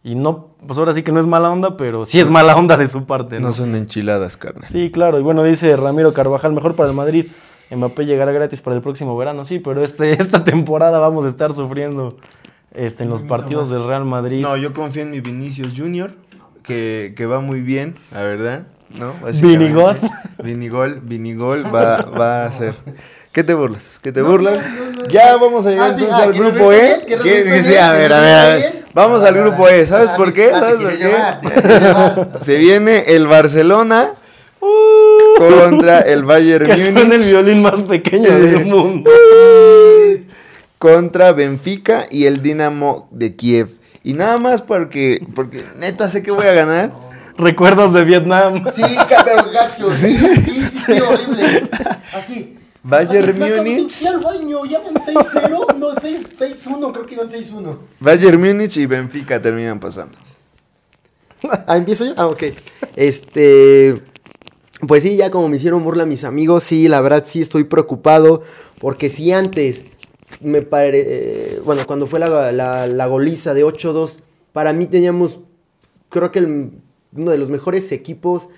Y 0.04 0.14
no, 0.14 0.50
pues 0.64 0.78
ahora 0.78 0.94
sí 0.94 1.02
que 1.02 1.10
no 1.10 1.18
es 1.18 1.26
mala 1.26 1.50
onda, 1.50 1.76
pero 1.76 2.06
sí 2.06 2.20
es 2.20 2.30
mala 2.30 2.54
onda 2.54 2.76
de 2.76 2.86
su 2.86 3.06
parte, 3.06 3.40
¿no? 3.40 3.48
No 3.48 3.52
son 3.52 3.74
enchiladas, 3.74 4.36
carnal. 4.36 4.64
Sí, 4.64 4.92
claro. 4.92 5.18
Y 5.18 5.22
bueno, 5.22 5.42
dice 5.42 5.74
Ramiro 5.76 6.12
Carvajal, 6.12 6.52
mejor 6.52 6.76
para 6.76 6.88
el 6.90 6.94
Madrid. 6.94 7.26
Mbappé 7.70 8.04
llegará 8.06 8.32
gratis 8.32 8.60
para 8.60 8.76
el 8.76 8.82
próximo 8.82 9.16
verano. 9.16 9.44
Sí, 9.44 9.58
pero 9.58 9.82
este, 9.82 10.12
esta 10.20 10.44
temporada 10.44 10.98
vamos 10.98 11.24
a 11.24 11.28
estar 11.28 11.52
sufriendo 11.52 12.16
este, 12.74 13.04
en 13.04 13.10
los 13.10 13.22
partidos 13.22 13.70
del 13.70 13.86
Real 13.86 14.04
Madrid. 14.04 14.42
No, 14.42 14.56
yo 14.56 14.72
confío 14.72 15.02
en 15.02 15.10
mi 15.10 15.20
Vinicius 15.20 15.72
Junior, 15.76 16.12
que, 16.62 17.14
que 17.16 17.26
va 17.26 17.40
muy 17.40 17.60
bien, 17.60 17.96
la 18.12 18.22
verdad. 18.22 18.66
¿no? 18.90 19.14
Vinigol. 19.42 19.98
Vinigol, 20.42 21.00
Vinigol 21.02 21.64
va, 21.74 21.96
va 22.02 22.44
a 22.44 22.52
ser. 22.52 22.74
¿Qué 23.32 23.44
te 23.44 23.52
burlas? 23.52 23.98
¿Qué 24.02 24.12
te 24.12 24.22
burlas? 24.22 24.60
Ya 25.10 25.36
vamos 25.36 25.66
a 25.66 25.70
llegar 25.70 25.90
Ah, 25.90 25.94
sí, 25.98 26.04
entonces 26.04 26.24
ah, 26.24 26.28
al 26.28 26.32
grupo 26.32 26.72
E. 26.72 27.04
¿Qué- 27.06 27.62
sí, 27.62 27.68
bien, 27.70 27.82
a 27.82 27.92
ver, 27.92 28.12
a 28.12 28.20
ver, 28.20 28.38
a 28.38 28.46
ver. 28.46 28.84
Vamos 28.94 29.24
al 29.24 29.34
grupo 29.34 29.68
E. 29.68 29.86
¿Sabes 29.86 30.08
Ah, 30.10 30.16
por 30.16 30.32
qué? 30.32 30.50
ah, 30.54 30.60
¿Sabes 30.60 30.76
por 30.76 30.96
qué? 30.96 32.38
Se 32.44 32.56
viene 32.56 33.04
el 33.14 33.26
Barcelona 33.26 34.08
contra 35.38 36.00
el 36.00 36.24
Bayern 36.24 36.66
que 36.66 36.82
suena 36.82 37.00
el 37.00 37.06
Múnich 37.08 37.28
violín 37.30 37.62
más 37.62 37.82
pequeño 37.82 38.30
del 38.30 38.64
mundo. 38.66 39.10
contra 40.78 41.32
Benfica 41.32 42.06
y 42.10 42.26
el 42.26 42.42
Dinamo 42.42 43.08
de 43.10 43.34
Kiev. 43.36 43.68
Y 44.02 44.12
nada 44.14 44.38
más 44.38 44.62
porque, 44.62 45.24
porque 45.34 45.62
neta 45.78 46.08
sé 46.08 46.22
que 46.22 46.30
voy 46.30 46.46
a 46.46 46.52
ganar. 46.52 46.92
Recuerdos 47.38 47.92
de 47.92 48.04
Vietnam. 48.04 48.64
Sí, 48.74 48.82
pero 49.24 49.50
gacho. 49.50 49.90
Sí, 49.90 50.16
sí, 50.16 50.68
sí, 50.86 50.92
horrible. 51.00 51.68
Así. 52.14 52.56
Bayern 52.82 53.38
Múnich. 53.38 53.90
Fui 53.98 54.06
al 54.06 54.20
baño, 54.20 54.64
ya 54.64 54.78
van 54.80 54.94
6-0. 54.94 55.74
No, 55.76 55.88
6 56.00 56.28
6-1, 56.38 56.92
creo 56.92 57.04
que 57.04 57.14
iban 57.14 57.28
6-1. 57.28 57.76
Bayern 58.00 58.40
Múnich 58.40 58.76
y 58.78 58.86
Benfica 58.86 59.42
terminan 59.42 59.80
pasando. 59.80 60.16
Ah, 61.66 61.76
¿empiezo 61.76 62.04
ya? 62.06 62.12
Ah, 62.16 62.26
ok. 62.28 62.44
Este. 62.94 64.00
Pues 64.86 65.02
sí, 65.02 65.16
ya 65.16 65.30
como 65.30 65.48
me 65.48 65.56
hicieron 65.56 65.82
burla 65.84 66.06
mis 66.06 66.24
amigos, 66.24 66.62
sí, 66.62 66.88
la 66.88 67.00
verdad 67.00 67.24
sí 67.26 67.40
estoy 67.40 67.64
preocupado. 67.64 68.42
Porque 68.78 69.08
si 69.10 69.32
antes 69.32 69.84
me 70.40 70.62
pare... 70.62 71.04
eh, 71.06 71.60
bueno, 71.64 71.82
cuando 71.86 72.06
fue 72.06 72.18
la, 72.20 72.52
la, 72.52 72.86
la 72.86 73.06
goliza 73.06 73.54
de 73.54 73.64
8-2, 73.64 74.20
para 74.52 74.72
mí 74.72 74.86
teníamos, 74.86 75.40
creo 76.08 76.30
que 76.30 76.38
el- 76.40 76.70
uno 77.16 77.30
de 77.30 77.38
los 77.38 77.48
mejores 77.48 77.90
equipos 77.92 78.48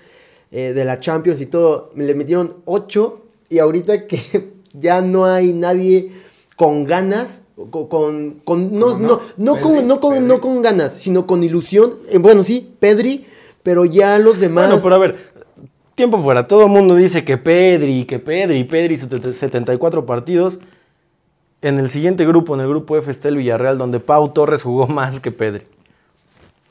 eh, 0.51 0.73
de 0.73 0.83
la 0.85 0.99
Champions 0.99 1.39
y 1.41 1.45
todo. 1.45 1.91
Le 1.95 2.13
metieron 2.15 2.57
8 2.65 3.21
y 3.49 3.59
ahorita 3.59 4.07
que 4.07 4.51
ya 4.73 5.01
no 5.01 5.25
hay 5.25 5.53
nadie 5.53 6.11
con 6.55 6.83
ganas, 6.83 7.43
con, 7.71 8.41
con, 8.43 8.77
no, 8.77 8.87
¿Cómo 8.87 8.97
no, 9.07 9.21
no? 9.37 9.53
Pedri, 9.53 9.63
con, 9.77 9.87
no, 9.87 9.99
con, 10.01 10.27
no 10.27 10.41
con 10.41 10.61
ganas, 10.61 10.91
sino 10.93 11.25
con 11.25 11.41
ilusión. 11.43 11.93
Eh, 12.09 12.17
bueno, 12.17 12.43
sí, 12.43 12.69
Pedri, 12.79 13.25
pero 13.63 13.85
ya 13.85 14.19
los 14.19 14.39
demás... 14.41 14.67
Bueno, 14.67 14.81
pero 14.83 14.95
a 14.95 14.97
ver, 14.97 15.28
tiempo 15.99 16.21
fuera. 16.23 16.47
Todo 16.47 16.63
el 16.63 16.69
mundo 16.69 16.95
dice 16.95 17.25
que 17.25 17.37
Pedri, 17.37 18.05
que 18.05 18.19
Pedri, 18.19 18.63
Pedri, 18.63 18.95
74 18.95 20.05
partidos. 20.05 20.59
En 21.61 21.77
el 21.77 21.89
siguiente 21.89 22.25
grupo, 22.25 22.55
en 22.55 22.61
el 22.61 22.69
grupo 22.69 22.95
F, 22.95 23.11
está 23.11 23.27
el 23.27 23.35
Villarreal, 23.35 23.77
donde 23.77 23.99
Pau 23.99 24.29
Torres 24.29 24.61
jugó 24.63 24.87
más 24.87 25.19
que 25.19 25.29
Pedri. 25.29 25.63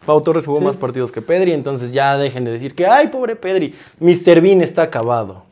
Pau 0.06 0.22
Torres 0.22 0.46
jugó 0.46 0.60
Sí. 0.60 0.64
más 0.64 0.78
partidos 0.78 1.12
que 1.12 1.20
Pedri, 1.20 1.52
entonces 1.52 1.92
ya 1.92 2.16
dejen 2.16 2.44
de 2.44 2.52
decir 2.52 2.74
que, 2.74 2.86
ay, 2.86 3.08
pobre 3.08 3.36
Pedri, 3.36 3.74
Mr. 4.00 4.40
Bean 4.40 4.62
está 4.62 4.80
acabado. 4.84 5.44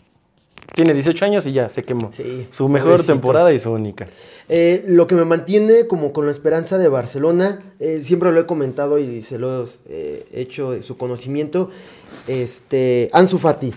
Tiene 0.74 0.92
18 0.94 1.24
años 1.24 1.46
y 1.46 1.52
ya 1.52 1.68
se 1.68 1.84
quemó. 1.84 2.10
Sí, 2.12 2.46
su 2.50 2.68
mejor 2.68 2.90
pobrecito. 2.92 3.12
temporada 3.14 3.52
y 3.52 3.58
su 3.58 3.70
única. 3.72 4.06
Eh, 4.48 4.84
lo 4.88 5.06
que 5.06 5.14
me 5.14 5.24
mantiene 5.24 5.86
como 5.86 6.12
con 6.12 6.26
la 6.26 6.32
esperanza 6.32 6.76
de 6.78 6.88
Barcelona, 6.88 7.60
eh, 7.80 8.00
siempre 8.00 8.30
lo 8.32 8.40
he 8.40 8.46
comentado 8.46 8.98
y 8.98 9.22
se 9.22 9.38
lo 9.38 9.62
he 9.62 9.66
eh, 9.88 10.24
hecho 10.32 10.72
de 10.72 10.82
su 10.82 10.96
conocimiento, 10.96 11.70
este, 12.28 13.08
Ansu 13.12 13.38
Fati. 13.38 13.72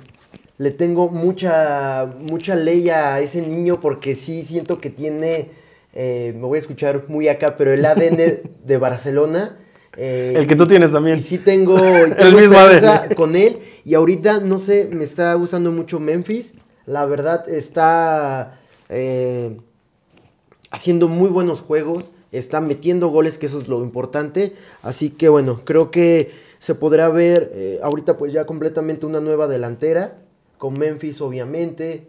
Le 0.58 0.72
tengo 0.72 1.08
mucha, 1.10 2.06
mucha 2.20 2.56
ley 2.56 2.90
a 2.90 3.20
ese 3.22 3.42
niño 3.42 3.80
porque 3.80 4.14
sí 4.14 4.44
siento 4.44 4.82
que 4.82 4.90
tiene, 4.90 5.52
me 5.96 6.34
voy 6.34 6.58
a 6.58 6.60
escuchar 6.60 7.06
muy 7.08 7.30
acá, 7.30 7.56
pero 7.56 7.74
el 7.74 7.86
ADN 7.86 8.40
de 8.66 8.78
Barcelona. 8.78 9.58
eh, 9.96 10.34
El 10.36 10.48
que 10.48 10.58
tú 10.58 10.68
tienes 10.68 10.92
también. 10.92 11.18
Y 11.18 11.22
sí 11.22 11.38
tengo, 11.38 11.78
tengo 12.18 12.38
mismo 12.38 12.58
ADN. 12.58 13.14
con 13.16 13.38
él. 13.38 13.60
Y 13.86 13.94
ahorita, 13.94 14.42
no 14.42 14.58
sé, 14.60 14.90
me 14.92 15.06
está 15.06 15.34
gustando 15.36 15.72
mucho 15.72 16.00
Memphis. 16.02 16.56
La 16.90 17.06
verdad 17.06 17.48
está 17.48 18.60
eh, 18.90 19.60
haciendo 20.72 21.08
muy 21.08 21.30
buenos 21.30 21.62
juegos. 21.62 22.14
Está 22.32 22.62
metiendo 22.62 23.10
goles, 23.10 23.38
que 23.38 23.46
eso 23.46 23.62
es 23.62 23.68
lo 23.68 23.84
importante. 23.84 24.56
Así 24.82 25.12
que 25.12 25.30
bueno, 25.30 25.62
creo 25.64 25.92
que 25.92 26.32
se 26.58 26.74
podrá 26.74 27.10
ver 27.10 27.52
eh, 27.54 27.80
ahorita 27.84 28.18
pues 28.18 28.34
ya 28.34 28.48
completamente 28.48 29.06
una 29.06 29.20
nueva 29.20 29.48
delantera. 29.48 30.18
Con 30.58 30.80
Memphis 30.80 31.22
obviamente. 31.22 32.08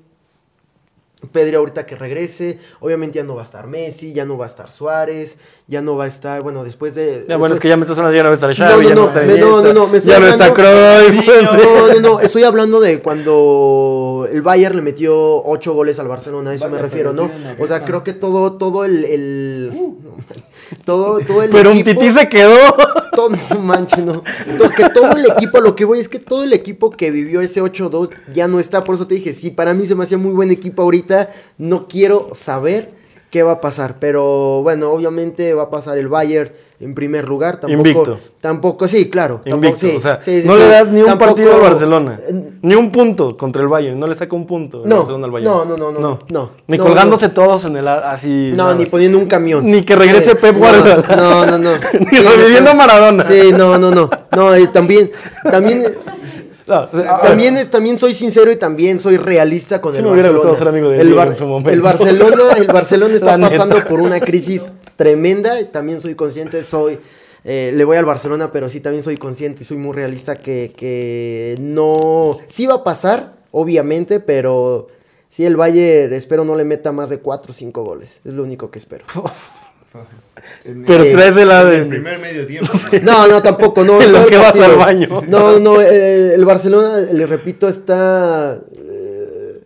Pedri 1.33 1.55
ahorita 1.55 1.85
que 1.85 1.97
regrese, 1.97 2.59
obviamente 2.81 3.17
ya 3.19 3.25
no 3.25 3.35
va 3.35 3.43
a 3.43 3.45
estar 3.45 3.67
Messi, 3.67 4.13
ya 4.15 4.25
no 4.25 4.39
va 4.39 4.47
a 4.47 4.49
estar 4.49 4.71
Suárez, 4.71 5.37
ya 5.67 5.83
no 5.83 5.95
va 5.97 6.05
a 6.05 6.07
estar, 6.07 6.41
bueno, 6.43 6.65
después 6.65 6.95
de... 6.95 7.25
Ya, 7.29 7.37
bueno, 7.37 7.53
después- 7.53 7.53
es 7.55 7.61
que 7.61 7.69
ya 7.69 7.77
me 7.77 7.83
estás 7.83 7.99
hablando, 7.99 8.17
ya 8.17 8.23
no 8.23 8.29
va 8.29 8.33
a 8.33 8.35
estar 8.35 8.49
no, 8.51 8.55
Xavi, 8.57 8.83
no, 8.83 8.89
ya 8.89 8.95
no, 8.95 9.03
no, 9.05 9.37
no, 9.37 9.63
no, 9.63 9.73
no, 9.75 9.87
me 9.87 9.99
estoy 9.99 10.13
ya 10.13 10.19
no 10.21 10.27
está 10.27 10.47
hablando- 10.47 11.09
Cruyff. 11.11 11.25
pues, 11.27 11.43
No, 11.53 11.87
no, 11.95 12.01
no, 12.01 12.21
estoy 12.21 12.43
hablando 12.45 12.81
de 12.81 13.01
cuando 13.03 14.29
el 14.33 14.43
Bayern 14.43 14.77
le 14.77 14.83
metió 14.83 15.43
ocho 15.45 15.75
goles 15.75 15.99
al 15.99 16.09
Barcelona, 16.09 16.51
a 16.51 16.55
eso 16.55 16.69
me 16.71 16.79
refiero, 16.79 17.13
¿no? 17.13 17.31
O 17.59 17.67
sea, 17.67 17.85
creo 17.85 18.03
que 18.03 18.13
todo, 18.15 18.55
todo 18.55 18.85
el, 18.85 19.05
el- 19.05 19.71
todo, 20.85 21.21
todo 21.21 21.43
el 21.43 21.51
Pero 21.51 21.71
un 21.73 21.83
tití 21.83 22.11
se 22.11 22.29
quedó. 22.29 22.57
todo, 23.15 23.31
no 23.51 23.61
manches, 23.61 24.05
no. 24.05 24.23
To- 24.59 24.71
Que 24.71 24.89
todo 24.91 25.13
el 25.13 25.27
equipo, 25.31 25.61
lo 25.61 25.75
que 25.75 25.85
voy 25.85 25.99
es 26.01 26.09
que 26.09 26.19
todo 26.19 26.45
el 26.45 26.53
equipo 26.53 26.91
que 26.91 27.11
vivió 27.11 27.41
ese 27.41 27.63
8-2 27.63 28.11
ya 28.35 28.49
no 28.49 28.61
está. 28.61 28.85
Por 28.85 28.95
eso 28.95 29.07
te 29.07 29.15
dije, 29.15 29.33
sí, 29.33 29.51
para 29.51 29.75
mí 29.75 29.87
se 29.87 29.95
me 29.95 30.05
hacía 30.05 30.19
muy 30.19 30.33
buen 30.33 30.51
equipo 30.51 30.83
ahorita. 30.83 31.31
No 31.59 31.87
quiero 31.89 32.31
saber 32.33 32.93
qué 33.31 33.43
va 33.43 33.53
a 33.53 33.61
pasar. 33.61 33.99
Pero 34.01 34.63
bueno, 34.63 34.91
obviamente 34.93 35.55
va 35.55 35.65
a 35.65 35.71
pasar 35.71 35.99
el 35.99 36.09
Bayern 36.09 36.51
en 36.81 36.95
primer 36.95 37.29
lugar. 37.29 37.61
Tampoco, 37.61 37.73
Invicto. 37.89 38.19
Tampoco, 38.41 38.89
sí, 38.89 39.11
claro. 39.11 39.43
tampoco- 39.45 39.55
Invicto, 39.67 39.87
sí, 39.87 39.95
o 39.97 40.01
sea, 40.01 40.21
sí, 40.21 40.41
sí, 40.43 40.47
no 40.49 40.55
sí. 40.55 40.61
le 40.61 40.69
das 40.69 40.91
ni 40.91 41.01
un 41.01 41.07
Tampoco- 41.07 41.31
partido 41.35 41.55
al 41.55 41.61
Barcelona, 41.61 42.19
Eh, 42.27 42.53
ni 42.63 42.75
un 42.75 42.91
punto 42.91 43.37
contra 43.37 43.61
el 43.63 43.69
Bayern, 43.69 43.99
no 43.99 44.07
le 44.07 44.15
saca 44.15 44.35
un 44.35 44.47
punto 44.47 44.83
el 44.83 44.89
No, 44.89 44.97
Barcelona 44.99 45.27
al 45.27 45.31
Bayern. 45.31 45.53
no, 45.53 45.65
no, 45.65 45.77
no, 45.77 45.93
no, 45.93 46.19
no, 46.29 46.51
Ni 46.67 46.79
no, 46.79 46.85
colgándose 46.85 47.29
todos 47.29 47.65
en 47.67 47.77
el 47.77 47.87
así. 47.89 48.51
No, 48.55 48.65
nada. 48.65 48.75
ni 48.75 48.87
poniendo 48.87 49.19
un 49.19 49.27
camión. 49.27 49.71
Ni 49.71 49.83
que 49.85 49.95
regrese 49.95 50.33
Eh, 50.33 50.37
Pep 50.37 50.55
no, 50.55 50.59
Guardiola. 50.59 51.17
No, 51.17 51.47
no, 51.47 51.59
no. 51.59 51.71
Ni 52.13 52.19
reviviendo 52.19 52.75
Maradona. 52.75 53.23
Sí, 53.25 53.51
no, 53.57 53.79
no, 53.79 53.91
no. 53.91 54.09
No, 54.35 54.71
también, 54.73 55.11
también, 55.51 55.85
No, 56.67 56.87
también, 57.21 57.57
es, 57.57 57.69
también 57.69 57.99
soy 57.99 58.15
sincero 58.15 58.53
y 58.53 58.57
también 58.57 59.01
soy 59.01 59.17
realista 59.17 59.81
con 59.81 59.91
Sí 59.93 59.99
el 59.99 60.05
me 60.05 60.13
hubiera 60.13 60.29
Barcelona. 60.29 60.51
gustado 60.51 60.57
ser 60.57 60.69
amigo 60.69 60.91
de 60.91 61.01
el, 61.01 61.07
Diego 61.09 61.23
en 61.25 61.35
su 61.35 61.45
momento. 61.47 61.71
el 61.71 61.81
Barcelona, 61.81 62.43
el 62.57 62.67
Barcelona 62.69 63.15
está 63.17 63.39
pasando 63.39 63.85
por 63.89 64.01
una 64.01 64.21
crisis 64.21 64.71
tremenda. 65.01 65.55
También 65.71 65.99
soy 65.99 66.15
consciente, 66.15 66.63
soy, 66.63 66.99
eh, 67.45 67.73
le 67.75 67.85
voy 67.85 67.97
al 67.97 68.05
Barcelona, 68.05 68.53
pero 68.53 68.69
sí 68.69 68.81
también 68.81 69.03
soy 69.03 69.17
consciente 69.17 69.63
y 69.63 69.65
soy 69.65 69.79
muy 69.79 69.95
realista 69.95 70.37
que, 70.37 70.75
que 70.77 71.57
no, 71.59 72.37
sí 72.49 72.67
va 72.67 72.75
a 72.75 72.85
pasar, 72.85 73.33
obviamente, 73.51 74.21
pero 74.21 74.89
sí 75.27 75.47
el 75.47 75.57
Bayern 75.57 76.13
espero 76.13 76.45
no 76.45 76.55
le 76.55 76.67
meta 76.67 76.93
más 76.93 77.09
de 77.09 77.17
4 77.19 77.51
o 77.51 77.55
5 77.55 77.83
goles. 77.83 78.21
Es 78.27 78.35
lo 78.35 78.43
único 78.43 78.71
que 78.71 78.79
espero. 78.79 79.07
pero 80.87 81.05
sí. 81.05 81.13
traes 81.13 81.37
el 81.39 81.45
En 81.45 81.49
el 81.49 81.51
ADN. 81.53 81.89
primer 81.89 82.19
medio 82.19 82.47
tiempo. 82.47 82.69
No, 83.03 83.27
no, 83.27 83.43
tampoco, 83.43 83.83
no. 83.85 84.03
En 84.03 84.13
lo 84.13 84.27
que 84.27 84.37
vas 84.37 84.61
al 84.61 84.77
baño. 84.77 85.23
No, 85.29 85.59
no, 85.59 85.81
eh, 85.81 86.35
el 86.35 86.45
Barcelona, 86.45 86.99
les 87.11 87.27
repito, 87.27 87.69
está... 87.69 88.61
eh, 88.77 89.65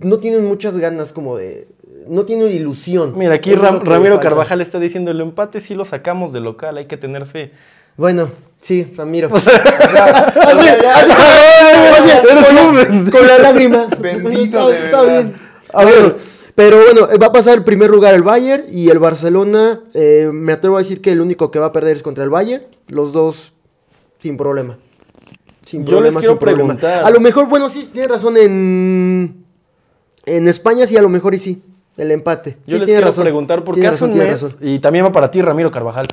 no 0.00 0.18
tienen 0.18 0.44
muchas 0.44 0.76
ganas 0.78 1.12
como 1.12 1.36
de... 1.36 1.68
No 2.08 2.24
tienen 2.24 2.48
ilusión. 2.52 3.14
Mira, 3.16 3.34
aquí 3.34 3.52
Ram- 3.54 3.82
Ramiro. 3.82 4.20
Carvajal 4.20 4.60
está 4.60 4.78
diciendo, 4.78 5.10
el 5.10 5.20
empate 5.20 5.60
sí 5.60 5.74
lo 5.74 5.84
sacamos 5.84 6.32
de 6.32 6.40
local, 6.40 6.76
hay 6.78 6.86
que 6.86 6.96
tener 6.96 7.26
fe. 7.26 7.50
Bueno, 7.96 8.28
sí, 8.60 8.92
Ramiro. 8.96 9.28
O 9.32 9.38
sea, 9.38 9.62
con, 13.10 13.26
la, 13.26 13.38
lágrima. 13.38 13.86
Bendito, 13.98 14.72
está, 14.72 15.02
bien. 15.04 15.34
A 15.72 15.84
ver, 15.84 16.16
pero 16.54 16.78
bueno, 16.84 17.08
va 17.20 17.26
a 17.26 17.32
pasar 17.32 17.58
el 17.58 17.64
primer 17.64 17.90
lugar 17.90 18.14
el 18.14 18.22
Bayern 18.22 18.64
y 18.70 18.88
el 18.90 18.98
Barcelona. 18.98 19.80
eh, 19.94 20.28
me 20.32 20.52
atrevo 20.52 20.76
a 20.76 20.80
decir 20.80 21.00
que 21.00 21.12
el 21.12 21.20
único 21.20 21.50
que 21.50 21.58
va 21.58 21.66
a 21.66 21.72
perder 21.72 21.96
es 21.96 22.02
contra 22.02 22.24
el 22.24 22.30
Bayern. 22.30 22.64
Los 22.88 23.12
dos 23.12 23.52
sin 24.18 24.36
problema. 24.36 24.78
Sin 25.64 25.84
Yo 25.84 25.90
problema, 25.92 26.14
les 26.14 26.18
quiero 26.20 26.32
sin 26.34 26.38
problema. 26.38 26.74
preguntar. 26.76 27.04
A 27.04 27.10
lo 27.10 27.20
mejor, 27.20 27.48
bueno, 27.48 27.68
sí, 27.68 27.90
tiene 27.92 28.08
razón. 28.08 28.36
En, 28.36 29.44
en 30.24 30.48
España 30.48 30.86
sí, 30.86 30.96
a 30.96 31.02
lo 31.02 31.08
mejor 31.08 31.34
y 31.34 31.38
sí. 31.38 31.62
El 31.96 32.10
empate. 32.10 32.58
Yo 32.66 32.76
sí, 32.76 32.78
les 32.80 32.88
quiero 32.88 33.06
razón. 33.06 33.22
preguntar 33.24 33.64
porque 33.64 33.80
Tiene 33.80 33.94
hace 33.94 34.04
razón, 34.06 34.20
un 34.20 34.26
mes, 34.26 34.42
razón. 34.42 34.58
y 34.62 34.78
también 34.80 35.04
va 35.04 35.12
para 35.12 35.30
ti, 35.30 35.40
Ramiro 35.42 35.70
Carvajal. 35.70 36.06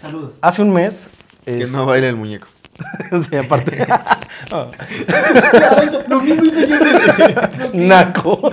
Saludos. 0.00 0.34
Hace 0.40 0.62
un 0.62 0.72
mes. 0.72 1.08
Que 1.44 1.62
es- 1.62 1.72
no 1.72 1.86
baile 1.86 2.08
el 2.10 2.16
muñeco. 2.16 2.46
sí, 3.28 3.36
aparte. 3.36 3.86
Oh, 4.52 4.70
Lo 6.08 6.20
mismo 6.20 6.44
hice 6.44 6.66
yo. 6.68 6.76
Naco. 7.74 8.52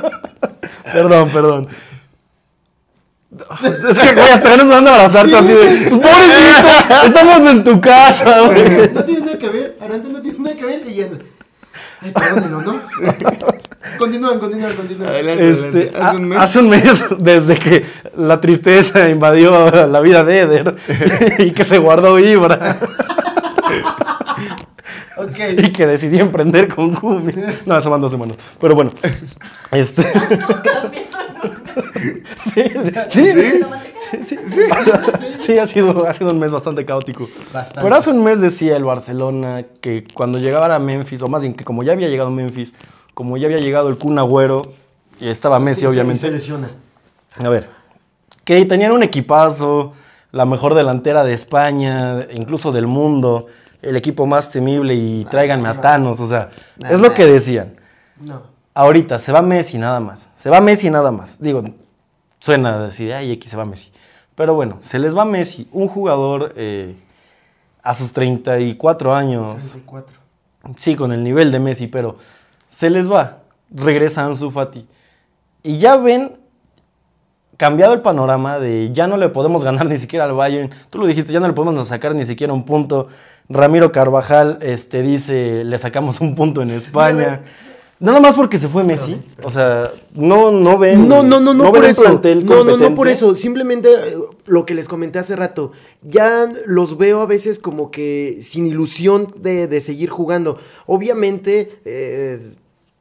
perdón, 0.92 1.30
perdón. 1.30 1.68
Es 3.90 4.00
que, 4.00 4.14
güey, 4.14 4.30
hasta 4.32 4.50
ganas 4.50 4.66
me 4.68 4.74
van 4.76 4.88
a 4.88 4.96
abrazarte 4.96 5.36
así 5.36 5.52
de. 5.54 5.90
¡Pobrecito! 5.90 7.06
Estamos 7.06 7.52
en 7.52 7.64
tu 7.64 7.80
casa, 7.82 8.42
güey. 8.42 8.90
No 8.94 9.04
tiene 9.04 9.26
nada 9.26 9.38
que 9.38 9.50
ver. 9.50 9.78
Aranza 9.82 10.08
no 10.10 10.22
tiene 10.22 10.40
nada 10.40 10.56
que 10.56 10.66
ver. 10.66 10.82
Y 10.88 10.94
ya. 10.96 11.08
Ay, 12.02 12.12
perdónenlo, 12.12 12.62
¿no? 12.62 12.82
continúan, 14.00 14.40
continúan, 14.40 14.74
continúan. 14.76 15.10
Adelante, 15.10 15.50
Este, 15.50 15.92
adelante. 15.96 15.98
Hace 16.00 16.18
un 16.18 16.28
mes. 16.30 16.38
a- 16.38 16.44
hace 16.44 16.60
un 16.60 16.70
mes, 16.70 17.06
desde 17.20 17.56
que 17.56 17.86
la 18.18 18.40
tristeza 18.42 19.10
invadió 19.10 19.70
la 19.88 20.00
vida 20.02 20.24
de 20.24 20.40
Eder 20.42 20.76
y 21.40 21.52
que 21.52 21.64
se 21.64 21.78
guardó 21.78 22.16
vibra 22.16 22.78
Ok. 25.18 25.38
y 25.58 25.72
que 25.72 25.88
decidí 25.88 26.20
emprender 26.20 26.68
con 26.74 26.94
Kumi. 26.94 27.34
No, 27.66 27.78
eso 27.78 27.90
van 27.90 28.02
dos 28.02 28.12
semanas. 28.12 28.38
Pero 28.62 28.76
bueno, 28.76 28.92
este. 29.72 30.04
Sí, 32.36 32.64
sí, 33.10 33.32
sí. 33.32 33.62
Sí, 34.24 34.38
sí. 34.48 34.62
Sí, 35.40 35.58
ha 35.58 35.68
sido, 35.68 36.06
ha 36.08 36.14
sido 36.14 36.32
un 36.32 36.40
mes 36.40 36.52
bastante 36.52 36.86
caótico. 36.86 37.28
Bastante. 37.54 37.82
Pero 37.82 37.96
hace 37.96 38.10
un 38.12 38.24
mes 38.24 38.40
decía 38.42 38.76
el 38.78 38.84
Barcelona 38.84 39.66
que 39.82 40.06
cuando 40.14 40.38
llegaba 40.40 40.74
a 40.74 40.80
Memphis, 40.80 41.22
o 41.22 41.28
más 41.28 41.42
bien 41.42 41.54
que 41.54 41.64
como 41.66 41.84
ya 41.84 41.94
había 41.94 42.08
llegado 42.08 42.30
Memphis, 42.30 42.74
como 43.14 43.38
ya 43.38 43.48
había 43.48 43.60
llegado 43.60 43.90
el 43.90 43.98
Kun 43.98 44.18
Agüero, 44.20 44.74
y 45.20 45.28
estaba 45.28 45.60
Messi, 45.60 45.82
Se 45.82 45.88
obviamente. 45.88 46.30
lesiona. 46.30 46.70
A 47.38 47.50
ver, 47.50 47.68
que 48.44 48.64
tenían 48.66 48.92
un 48.92 49.04
equipazo, 49.04 49.94
la 50.32 50.46
mejor 50.46 50.76
delantera 50.76 51.24
de 51.24 51.34
España, 51.34 52.28
incluso 52.34 52.72
del 52.72 52.88
mundo, 52.88 53.48
el 53.82 53.96
equipo 53.96 54.26
más 54.26 54.50
temible 54.52 54.94
y 54.94 55.26
tráiganme 55.26 55.70
a 55.70 55.82
Thanos, 55.82 56.20
o 56.20 56.28
sea, 56.28 56.50
es 56.90 57.00
lo 57.00 57.14
que 57.14 57.26
decían. 57.26 57.76
No. 58.20 58.57
Ahorita 58.78 59.18
se 59.18 59.32
va 59.32 59.42
Messi 59.42 59.80
nada 59.80 60.00
más. 60.00 60.30
Se 60.36 60.52
va 60.52 60.62
Messi 60.62 60.92
nada 60.92 61.10
más. 61.10 61.42
Digo, 61.42 61.64
suena 62.38 62.76
a 62.76 62.84
decir, 62.84 63.12
ay, 63.12 63.32
X 63.32 63.50
se 63.50 63.58
va 63.58 63.66
Messi. 63.66 63.92
Pero 64.36 64.54
bueno, 64.54 64.78
se 64.82 65.00
les 65.00 65.18
va 65.18 65.26
Messi, 65.26 65.68
un 65.72 65.88
jugador 65.88 66.54
eh, 66.56 66.96
a 67.82 67.96
sus 67.96 68.14
34 68.14 69.16
años. 69.16 69.58
34. 69.72 70.20
Sí, 70.78 70.96
con 70.96 71.12
el 71.12 71.24
nivel 71.24 71.52
de 71.52 71.60
Messi, 71.60 71.88
pero 71.88 72.18
se 72.68 72.92
les 72.92 73.12
va. 73.12 73.40
Regresa 73.72 74.24
Ansu 74.24 74.52
Fati. 74.52 74.88
Y 75.64 75.80
ya 75.80 75.98
ven, 75.98 76.38
cambiado 77.58 77.96
el 77.96 78.02
panorama 78.02 78.60
de 78.60 78.92
ya 78.94 79.08
no 79.08 79.18
le 79.18 79.30
podemos 79.30 79.64
ganar 79.64 79.88
ni 79.88 79.98
siquiera 79.98 80.26
al 80.26 80.34
Bayern. 80.34 80.70
Tú 80.92 81.00
lo 81.00 81.08
dijiste, 81.08 81.34
ya 81.34 81.40
no 81.40 81.48
le 81.48 81.54
podemos 81.54 81.88
sacar 81.88 82.14
ni 82.14 82.26
siquiera 82.26 82.54
un 82.54 82.64
punto. 82.64 83.08
Ramiro 83.50 83.92
Carvajal 83.92 84.60
este, 84.62 85.02
dice, 85.02 85.64
le 85.64 85.80
sacamos 85.80 86.22
un 86.22 86.36
punto 86.36 86.62
en 86.62 86.70
España. 86.70 87.42
Nada 88.00 88.20
más 88.20 88.36
porque 88.36 88.60
se 88.60 88.68
fue 88.68 88.84
Messi. 88.84 89.20
O 89.44 89.50
sea, 89.50 89.92
no, 90.14 90.52
no 90.52 90.78
ven. 90.78 91.08
No, 91.08 91.24
no, 91.24 91.40
no, 91.40 91.54
no, 91.56 91.72
por 91.72 91.84
eso. 91.84 92.04
plantel 92.04 92.46
No, 92.46 92.64
no, 92.64 92.78
no 92.78 92.94
por 92.94 93.08
eso. 93.08 93.34
Simplemente 93.34 93.90
eh, 93.90 94.16
lo 94.46 94.66
que 94.68 94.76
les 94.76 94.88
comenté 94.88 95.18
hace 95.18 95.36
rato. 95.36 95.72
Ya 96.04 96.48
los 96.68 96.98
veo 97.00 97.22
a 97.22 97.26
veces 97.26 97.58
como 97.58 97.90
que 97.90 98.38
sin 98.42 98.68
ilusión 98.68 99.28
de, 99.42 99.68
de 99.68 99.82
seguir 99.82 100.10
jugando. 100.12 100.60
Obviamente 100.86 101.80
eh, 101.86 102.40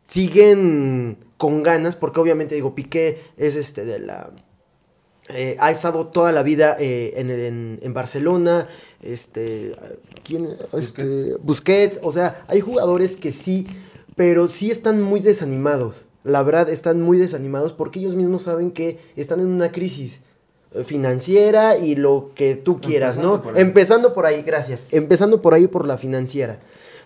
siguen 0.07 1.19
con 1.37 1.63
ganas, 1.63 1.97
porque 1.97 2.21
obviamente 2.21 2.55
digo, 2.55 2.75
Piqué 2.75 3.19
es 3.37 3.57
este 3.57 3.85
de 3.85 3.99
la. 3.99 4.31
eh, 5.29 5.57
ha 5.61 5.71
estado 5.71 6.07
toda 6.07 6.33
la 6.33 6.43
vida 6.43 6.77
eh, 6.81 7.13
en, 7.17 7.29
en- 7.31 7.79
en 7.83 7.95
Barcelona. 7.95 8.67
Este. 9.03 9.75
¿Quién? 10.25 10.49
Este, 10.73 11.35
Busquets. 11.43 12.01
O 12.03 12.13
sea, 12.13 12.45
hay 12.49 12.61
jugadores 12.61 13.17
que 13.17 13.31
sí, 13.31 13.67
pero 14.17 14.49
sí 14.49 14.71
están 14.71 15.01
muy 15.01 15.21
desanimados. 15.21 16.07
La 16.25 16.43
verdad, 16.43 16.69
están 16.69 17.01
muy 17.01 17.19
desanimados 17.19 17.73
porque 17.73 18.01
ellos 18.01 18.17
mismos 18.17 18.43
saben 18.43 18.73
que 18.73 18.99
están 19.15 19.39
en 19.39 19.47
una 19.47 19.71
crisis 19.71 20.23
eh, 20.73 20.83
financiera 20.83 21.77
y 21.79 21.95
lo 21.95 22.33
que 22.35 22.57
tú 22.57 22.81
quieras, 22.81 23.17
¿no? 23.17 23.35
Empezando 23.37 23.43
por 23.45 23.55
ahí. 23.55 23.63
Empezando 23.63 24.13
por 24.13 24.27
ahí, 24.27 24.43
gracias. 24.43 24.87
Empezando 24.91 25.43
por 25.43 25.55
ahí 25.55 25.69
por 25.69 25.87
la 25.87 25.99
financiera. 25.99 26.59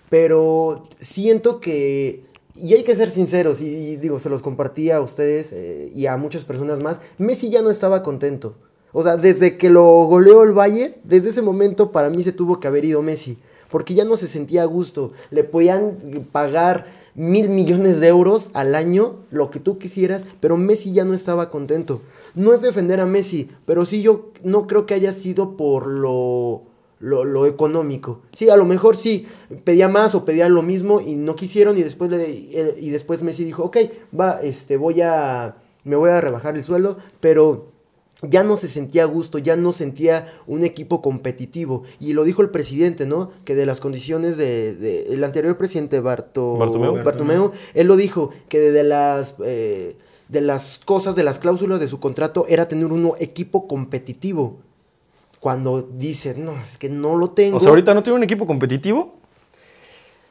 Pero 0.09 0.89
siento 1.01 1.61
que, 1.61 2.25
y 2.55 2.73
hay 2.75 2.83
que 2.83 2.95
ser 2.95 3.11
sinceros, 3.11 3.61
y, 3.61 3.67
y 3.67 3.97
digo, 3.97 4.19
se 4.19 4.31
los 4.31 4.41
compartí 4.41 4.91
a 4.91 5.01
ustedes 5.01 5.53
eh, 5.53 5.93
y 5.95 6.07
a 6.07 6.17
muchas 6.17 6.45
personas 6.45 6.81
más, 6.81 7.01
Messi 7.19 7.51
ya 7.51 7.61
no 7.61 7.71
estaba 7.71 8.03
contento. 8.03 8.55
O 8.93 9.03
sea, 9.03 9.17
desde 9.17 9.57
que 9.57 9.71
lo 9.71 9.85
goleó 10.07 10.43
el 10.43 10.53
Bayern, 10.53 10.97
desde 11.05 11.29
ese 11.29 11.43
momento 11.43 11.93
para 11.93 12.11
mí 12.11 12.23
se 12.23 12.33
tuvo 12.33 12.59
que 12.59 12.69
haber 12.69 12.85
ido 12.85 13.03
Messi. 13.03 13.39
Porque 13.71 13.95
ya 13.95 14.05
no 14.05 14.17
se 14.17 14.27
sentía 14.27 14.63
a 14.63 14.67
gusto. 14.67 15.13
Le 15.31 15.45
podían 15.45 15.97
pagar 16.33 16.87
mil 17.21 17.51
millones 17.51 18.01
de 18.01 18.09
euros 18.09 18.51
al 18.55 18.75
año, 18.75 19.17
lo 19.31 19.51
que 19.51 19.61
tú 19.61 19.77
quisieras, 19.77 20.25
pero 20.41 20.57
Messi 20.57 20.93
ya 20.93 21.05
no 21.05 21.13
estaba 21.13 21.51
contento. 21.51 22.01
No 22.35 22.55
es 22.55 22.63
defender 22.63 22.99
a 22.99 23.05
Messi, 23.05 23.51
pero 23.67 23.85
sí 23.85 24.01
yo 24.01 24.31
no 24.43 24.67
creo 24.67 24.87
que 24.87 24.95
haya 24.95 25.13
sido 25.13 25.55
por 25.55 25.87
lo, 25.87 26.63
lo, 26.99 27.25
lo 27.25 27.45
económico. 27.45 28.23
Sí, 28.33 28.49
a 28.49 28.57
lo 28.57 28.65
mejor 28.65 28.97
sí, 28.97 29.27
pedía 29.65 29.89
más 29.89 30.15
o 30.15 30.25
pedía 30.25 30.49
lo 30.49 30.63
mismo 30.63 31.03
y 31.03 31.15
no 31.15 31.37
quisieron 31.37 31.77
y 31.77 31.83
después, 31.83 32.11
le, 32.11 32.25
eh, 32.31 32.77
y 32.81 32.89
después 32.89 33.23
Messi 33.23 33.45
dijo, 33.45 33.65
ok, 33.65 33.77
va, 34.19 34.41
este, 34.43 34.79
voy 34.79 35.03
a, 35.03 35.57
me 35.85 35.97
voy 35.97 36.09
a 36.09 36.23
rebajar 36.23 36.57
el 36.57 36.65
sueldo, 36.65 36.97
pero 37.21 37.67
ya 38.23 38.43
no 38.45 38.57
se 38.57 38.69
sentía 38.69 39.03
a 39.05 39.07
gusto, 39.07 39.39
ya 39.39 39.57
no 39.57 39.73
sentía 39.73 40.27
un 40.47 40.65
equipo 40.65 41.01
competitivo. 41.01 41.85
Y 42.01 42.13
lo 42.13 42.25
dijo 42.25 42.43
el 42.43 42.51
presidente, 42.51 43.07
¿no? 43.07 43.31
Que 43.45 43.55
de 43.55 43.65
las 43.67 43.81
condiciones 43.81 44.37
de, 44.37 44.75
de- 44.75 45.05
el 45.15 45.25
anterior 45.25 45.57
presidente 45.57 46.01
Barto, 46.01 46.57
Bartomeu. 46.57 47.03
Bartomeu, 47.03 47.53
él 47.75 47.87
lo 47.87 47.97
dijo, 47.97 48.31
que 48.49 48.59
de, 48.61 48.73
de 48.73 48.85
las... 48.85 49.35
eh, 49.45 49.97
de 50.29 50.41
las 50.41 50.79
cosas, 50.85 51.17
de 51.17 51.25
las 51.25 51.41
cláusulas 51.41 51.81
de 51.81 51.89
su 51.89 51.99
contrato, 51.99 52.47
era 52.49 52.69
tener 52.69 52.87
un 52.87 53.13
equipo 53.19 53.67
competitivo. 53.67 54.59
Cuando 55.41 55.83
dice, 55.97 56.37
no, 56.39 56.53
es 56.61 56.79
que 56.79 56.89
no 56.89 57.17
lo 57.17 57.31
tengo. 57.31 57.57
O 57.57 57.61
sea, 57.61 57.71
ahorita 57.71 57.95
no 57.95 58.05
tiene 58.05 58.19
un 58.19 58.23
equipo 58.23 58.47
competitivo. 58.47 59.15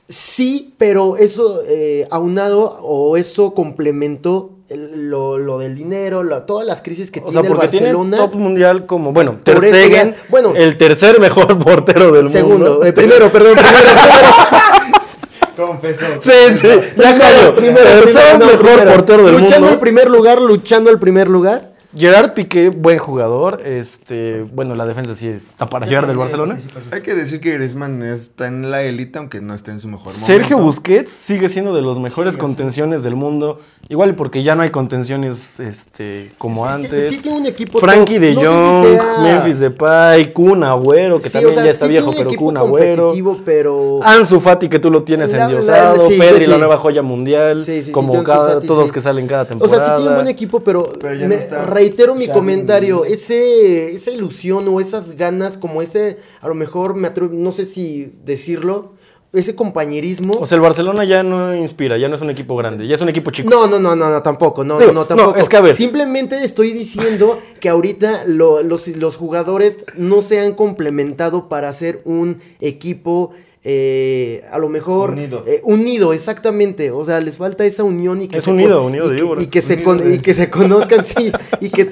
Sí, 0.07 0.73
pero 0.77 1.17
eso 1.17 1.61
eh, 1.67 2.07
aunado 2.11 2.79
o 2.81 3.17
eso 3.17 3.53
complementó 3.53 4.51
el- 4.70 5.09
lo, 5.09 5.38
lo 5.38 5.57
del 5.59 5.76
dinero, 5.76 6.24
la- 6.24 6.45
todas 6.45 6.65
las 6.65 6.82
crisis 6.82 7.11
que 7.11 7.20
O 7.20 7.24
sea, 7.32 7.41
tiene 7.41 7.47
el 7.47 7.53
porque 7.53 7.67
tiene 7.67 7.86
Barcelona. 7.88 8.17
top 8.17 8.36
mundial 8.36 8.86
como, 8.86 9.11
bueno, 9.11 9.38
Ter 9.43 9.57
Stegen, 9.57 10.11
ya- 10.11 10.17
bueno. 10.30 10.53
el 10.55 10.78
tercer 10.78 11.20
mejor 11.20 11.57
portero 11.63 12.11
del 12.11 12.32
Segundo, 12.32 12.70
mundo. 12.72 12.86
eh, 12.86 12.93
primero, 12.93 13.32
perdón, 13.32 13.55
primero, 13.55 13.80
Confesó. 15.55 16.05
Sí, 16.22 16.32
sí, 16.61 16.67
ya 16.95 17.17
cayó. 17.17 17.53
primero, 17.55 17.84
tercer 17.84 18.03
primero, 18.13 18.38
no, 18.39 18.45
mejor 18.45 18.65
primero. 18.65 18.91
portero 18.93 19.24
del 19.24 19.32
luchando 19.34 19.59
mundo. 19.59 19.74
el 19.74 19.80
primer 19.80 20.09
lugar, 20.09 20.41
luchando 20.41 20.89
el 20.89 20.99
primer 20.99 21.30
lugar. 21.30 21.68
Gerard 21.95 22.33
Piqué, 22.33 22.69
buen 22.69 22.99
jugador. 22.99 23.61
Este, 23.65 24.43
bueno, 24.53 24.75
la 24.75 24.85
defensa 24.85 25.15
sí 25.15 25.27
está 25.27 25.67
para 25.69 25.87
llegar 25.87 26.05
del 26.05 26.17
Barcelona. 26.17 26.55
Hay 26.91 27.01
que 27.01 27.15
decir 27.15 27.39
que 27.41 27.53
Griezmann 27.53 28.03
está 28.03 28.47
en 28.47 28.69
la 28.69 28.83
élite, 28.83 29.17
aunque 29.17 29.41
no 29.41 29.55
está 29.55 29.71
en 29.71 29.79
su 29.79 29.87
mejor 29.87 30.07
momento. 30.07 30.25
Sergio 30.27 30.59
Busquets 30.59 31.11
sigue 31.11 31.49
siendo 31.49 31.73
de 31.73 31.81
los 31.81 31.97
mejores 31.99 32.37
contenciones 32.37 33.01
del 33.01 33.15
mundo. 33.15 33.59
Igual 33.89 34.13
porque 34.15 34.43
ya 34.43 34.53
no 34.53 34.61
hay 34.61 34.69
contenciones 34.69 35.59
este, 35.59 36.31
como 36.37 36.67
Sí, 36.67 36.73
antes. 36.75 37.09
sí 37.09 37.17
tiene 37.17 37.39
un 37.39 37.45
equipo 37.47 37.79
Frankie 37.79 38.19
de 38.19 38.35
No 38.35 38.41
sé 38.41 38.47
si 38.47 38.53
Jong, 38.53 38.85
sea- 38.85 39.17
Memphis 39.23 39.59
Depay, 39.59 40.31
Kun 40.31 40.63
Agüero, 40.63 41.17
que 41.17 41.23
Sí, 41.23 41.33
también 41.33 41.51
o 41.51 41.55
sea, 41.55 41.63
ya 41.65 41.71
está 41.71 41.85
sí 41.87 41.91
viejo, 41.91 42.11
pero 42.15 42.29
Kun 42.37 42.57
Agüero. 42.57 43.13
pero 43.43 43.99
Ansu 44.03 44.39
Fati, 44.39 44.69
que 44.69 44.77
tú 44.77 44.91
lo 44.91 45.01
tienes 45.01 45.31
La- 45.31 45.39
la- 45.39 45.43
endiosado. 45.45 46.07
sí, 46.07 46.17
yo 46.17 46.23
Pedri, 46.23 46.45
la 46.45 46.57
nueva 46.59 46.77
joya 46.77 47.01
mundial. 47.01 47.57
Sí, 47.57 47.79
sí, 47.79 47.85
sí, 47.85 47.91
como 47.91 48.23
cada, 48.23 48.55
Fati, 48.55 48.67
todos 48.67 48.87
sí. 48.89 48.93
que 48.93 49.01
salen 49.01 49.25
cada 49.25 49.41
O 49.43 49.47
temporada. 49.47 49.75
sea, 49.77 49.87
sí 49.87 49.93
tiene 49.95 50.09
un 50.09 50.15
buen 50.17 50.27
equipo, 50.27 50.59
pero, 50.59 50.93
Pero 51.01 51.15
ya 51.15 51.27
me- 51.27 51.35
no 51.35 51.41
está 51.41 51.65
reitero 51.80 52.15
mi 52.15 52.27
comentario. 52.27 53.05
Ese, 53.05 53.93
esa 53.93 54.11
ilusión 54.11 54.67
o 54.67 54.80
esas 54.80 55.13
ganas, 55.15 55.57
como 55.57 55.82
ese, 55.82 56.17
a 56.41 56.47
lo 56.47 56.55
mejor 56.55 56.95
me 56.95 57.07
atrevo, 57.07 57.34
no 57.34 57.51
sé 57.51 57.65
si 57.65 58.13
decirlo, 58.23 58.93
ese 59.32 59.53
compañerismo. 59.53 60.34
O 60.39 60.47
sea, 60.47 60.55
el 60.55 60.61
Barcelona 60.61 61.03
ya 61.03 61.21
no 61.21 61.55
inspira, 61.55 61.97
ya 61.99 62.07
no 62.07 62.15
es 62.15 62.21
un 62.21 62.32
equipo 62.32 62.55
grande, 62.55 62.88
ya 62.88 62.95
es 62.95 63.01
un 63.01 63.09
equipo 63.09 63.30
chico. 63.30 63.49
no, 63.49 63.67
no, 63.67 63.77
no, 63.80 63.95
no, 63.95 64.09
no, 64.09 64.21
tampoco, 64.23 64.63
no, 64.63 64.80
Digo, 64.80 64.91
no, 64.91 65.01
no, 65.01 65.05
tampoco. 65.05 65.38
es 65.38 65.47
que 65.49 65.57
a 65.57 65.61
ver. 65.61 65.75
Simplemente 65.75 66.43
estoy 66.43 66.71
diciendo 66.71 67.38
que 67.59 67.69
ahorita 67.69 68.23
lo- 68.25 68.63
los, 68.63 68.88
los 68.88 69.17
jugadores 69.17 69.86
no 69.95 70.21
se 70.21 70.39
han 70.39 70.53
complementado 70.55 71.47
para 71.47 71.69
hacer 71.69 72.01
un 72.05 72.39
equipo. 72.59 73.32
Eh, 73.64 74.43
a 74.51 74.57
lo 74.57 74.70
mejor 74.70 75.12
Unido. 75.12 75.43
eh, 75.45 75.60
unido, 75.64 76.14
exactamente. 76.14 76.91
O 76.91 77.03
sea, 77.03 77.20
les 77.20 77.38
falta 77.38 77.66
esa 77.66 77.84
unión 77.84 78.22
y 78.22 78.28
que 78.28 78.38
Es 78.38 78.45
se 78.45 78.51
unido, 78.51 78.78
con- 78.78 78.86
unido 78.88 79.07
y 79.07 79.10
de 79.10 79.16
que- 79.16 79.22
víbora. 79.22 79.41
y 79.41 79.47
que 79.47 79.62
se 79.62 79.74
Unido 79.74 79.86
con- 79.86 79.97
de- 80.10 80.16
y 80.16 80.20
que 80.20 80.34
se 80.34 80.49
conozcan, 80.49 81.03
sí, 81.05 81.32
y 81.60 81.70
que 81.70 81.86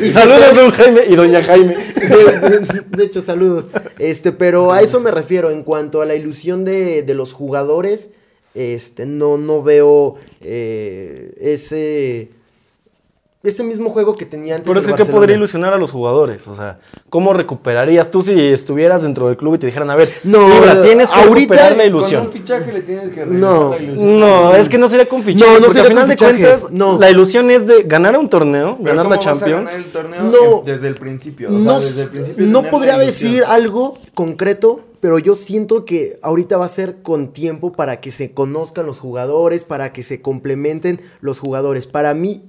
Y 0.00 0.12
Saludos, 0.12 0.54
don 0.54 0.70
Jaime 0.70 1.00
y 1.08 1.16
doña 1.16 1.42
Jaime. 1.42 1.76
de, 1.76 2.60
de- 2.60 2.82
de 2.88 3.04
hecho, 3.04 3.20
saludos. 3.20 3.66
Este, 3.98 4.30
pero 4.30 4.70
a 4.72 4.80
eso 4.80 5.00
me 5.00 5.10
refiero. 5.10 5.50
En 5.50 5.64
cuanto 5.64 6.02
a 6.02 6.06
la 6.06 6.14
ilusión 6.14 6.64
de, 6.64 7.02
de 7.02 7.14
los 7.14 7.32
jugadores, 7.32 8.10
este, 8.54 9.06
no, 9.06 9.38
no 9.38 9.62
veo 9.62 10.14
eh, 10.40 11.32
ese. 11.40 12.28
Ese 13.48 13.62
mismo 13.64 13.90
juego 13.90 14.14
que 14.14 14.26
tenía 14.26 14.56
antes. 14.56 14.68
Pero 14.68 14.80
es 14.80 14.84
que, 14.86 14.92
¿qué 14.92 14.98
Barcelona. 14.98 15.16
podría 15.18 15.36
ilusionar 15.36 15.72
a 15.72 15.78
los 15.78 15.90
jugadores? 15.90 16.46
O 16.48 16.54
sea, 16.54 16.78
¿cómo 17.08 17.32
recuperarías 17.32 18.10
tú 18.10 18.20
si 18.20 18.38
estuvieras 18.38 19.02
dentro 19.02 19.26
del 19.28 19.36
club 19.36 19.54
y 19.54 19.58
te 19.58 19.66
dijeran, 19.66 19.88
a 19.90 19.96
ver, 19.96 20.08
No, 20.24 20.48
Fibra, 20.50 20.82
tienes 20.82 21.10
que 21.10 21.16
ahorita, 21.18 21.34
recuperar 21.54 21.70
la 21.72 21.76
Con 21.78 21.86
ilusión? 21.86 22.26
un 22.26 22.32
fichaje 22.32 22.72
le 22.72 22.80
tienes 22.82 23.10
que 23.10 23.24
No. 23.26 23.70
la 23.70 23.78
ilusión. 23.78 24.20
No, 24.20 24.54
es 24.54 24.68
que 24.68 24.76
no 24.78 24.88
sería 24.88 25.06
con 25.06 25.22
fichajes. 25.22 25.54
No, 25.54 25.58
no 25.60 25.72
sería 25.72 25.82
al 25.82 25.88
final 25.88 26.02
con 26.02 26.08
de 26.10 26.14
fichajes, 26.16 26.60
cuentas, 26.60 26.70
no. 26.72 26.98
la 26.98 27.10
ilusión 27.10 27.50
es 27.50 27.66
de 27.66 27.82
ganar 27.84 28.18
un 28.18 28.28
torneo, 28.28 28.76
Pero 28.76 28.84
ganar 28.96 29.04
¿cómo 29.04 29.10
la 29.10 29.16
vas 29.16 29.26
a 29.26 29.30
Champions. 29.30 29.70
ganar 29.70 29.86
el 29.86 29.92
torneo 29.92 30.22
No. 30.24 30.58
en- 30.60 30.64
desde 30.64 30.88
el 30.88 30.96
principio. 30.96 31.48
O 31.48 31.52
sea, 31.52 31.60
no, 31.60 31.80
desde 31.80 32.02
el 32.02 32.08
principio 32.10 32.46
no 32.46 32.62
podría 32.64 32.98
decir 32.98 33.44
algo 33.46 33.98
concreto, 34.14 34.80
pero 35.00 35.18
yo 35.18 35.34
siento 35.36 35.84
que 35.84 36.18
ahorita 36.22 36.56
va 36.58 36.64
a 36.64 36.68
ser 36.68 37.02
con 37.02 37.28
tiempo 37.32 37.72
para 37.72 38.00
que 38.00 38.10
se 38.10 38.32
conozcan 38.32 38.84
los 38.84 38.98
jugadores, 38.98 39.64
para 39.64 39.92
que 39.92 40.02
se 40.02 40.20
complementen 40.20 41.00
los 41.20 41.38
jugadores. 41.38 41.86
Para 41.86 42.14
mí 42.14 42.42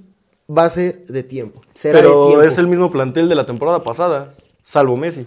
va 0.56 0.64
a 0.64 0.68
ser 0.68 1.04
de 1.06 1.22
tiempo. 1.22 1.60
Será 1.74 1.98
de 1.98 2.02
Pero 2.04 2.26
tiempo. 2.26 2.42
es 2.44 2.58
el 2.58 2.66
mismo 2.66 2.90
plantel 2.90 3.28
de 3.28 3.34
la 3.34 3.46
temporada 3.46 3.82
pasada, 3.84 4.34
salvo 4.62 4.96
Messi. 4.96 5.26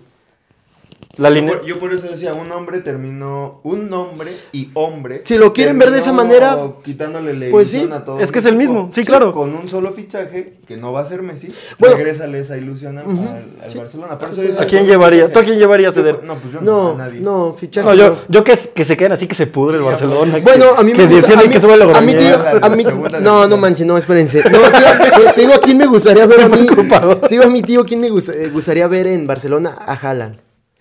La 1.16 1.30
Yo 1.30 1.36
línea. 1.36 1.53
por, 1.59 1.66
yo 1.66 1.80
por 1.80 1.93
eso 1.93 2.07
decía, 2.07 2.34
un 2.34 2.51
hombre 2.51 2.80
terminó, 2.82 3.59
un 3.64 3.88
nombre 3.88 4.32
y 4.51 4.72
hombre. 4.74 5.22
Si 5.26 5.38
lo 5.38 5.53
quieren 5.53 5.78
ver 5.78 5.91
de 5.91 5.99
esa 5.99 6.11
manera, 6.11 6.57
quitándole 6.84 7.36
la 7.36 7.51
pues 7.51 7.72
ilusión 7.72 7.91
sí. 7.91 7.97
a 7.97 8.03
todo 8.03 8.20
Es 8.20 8.32
que 8.32 8.39
es 8.39 8.45
el 8.47 8.55
mismo, 8.55 8.89
sí, 8.91 9.03
claro. 9.05 9.32
Con 9.32 9.53
un 9.53 9.70
solo 9.70 9.93
fichaje, 9.93 10.55
que 10.68 10.76
no 10.76 10.91
va 10.91 11.01
a 11.01 11.05
ser 11.05 11.22
Messi, 11.22 11.49
Bueno. 11.78 11.97
regrésale 11.97 12.39
esa 12.39 12.57
ilusión 12.57 12.97
a- 12.97 13.03
Ujú, 13.03 13.22
al, 13.30 13.45
al 13.64 13.70
sí. 13.70 13.78
Barcelona. 13.78 14.18
Por 14.18 14.28
eso 14.32 14.38
yo 14.41 14.47
¿A 14.47 14.51
decía, 14.53 14.66
quién 14.66 14.88
llevaría? 14.88 15.32
¿Tú 15.32 15.38
a 15.38 15.43
quién 15.43 15.59
llevarías, 15.59 15.93
Yo- 15.93 16.01
Eder? 16.01 16.24
No, 16.24 16.34
pues 16.34 16.51
yo 16.51 16.61
no, 16.61 16.72
No, 16.72 16.89
a 16.93 16.95
nadie. 16.95 17.20
no, 17.20 17.53
fichaje. 17.53 17.88
No, 17.88 17.93
yo, 17.93 18.16
yo 18.28 18.43
que, 18.43 18.57
que 18.74 18.84
se 18.84 18.97
queden 18.97 19.11
así 19.11 19.28
que 19.28 19.36
se 19.36 19.45
pudre 19.45 19.78
el 19.78 19.84
Barcelona. 19.84 20.39
Bueno, 20.41 20.74
que- 20.74 20.82
a 20.82 20.84
mí 20.84 20.91
que 20.93 20.97
me 20.97 21.03
gusta. 21.03 21.16
deciden 21.16 21.39
a 21.39 21.43
mí, 21.43 21.49
que 21.49 21.59
sube 21.59 21.74
a 21.74 21.78
mí, 21.78 21.84
Groñera. 22.14 22.59
a 22.59 22.70
mí- 22.70 22.84
Segunda 22.84 23.20
no, 23.20 23.47
no 23.47 23.57
manches, 23.57 23.86
no, 23.86 23.99
espérense. 23.99 24.43
No, 24.49 24.57
te, 24.59 24.78
digo- 24.80 25.34
te 25.36 25.41
digo 25.41 25.53
a 25.53 25.59
quién 25.59 25.78
me 25.78 25.86
gustaría 25.86 26.26
ver 26.26 26.41
a 26.41 26.47
mí. 26.49 26.66
Te 27.22 27.28
digo 27.30 27.43
a 27.43 27.49
mi 27.49 27.61
tío 27.61 27.86
quién 27.86 27.99
me 28.01 28.07
eh, 28.07 28.49
gustaría 28.51 28.88
ver 28.88 29.05
en 29.05 29.28
Barcelona 29.28 29.76
a 29.80 29.93
Haaland. 29.93 30.38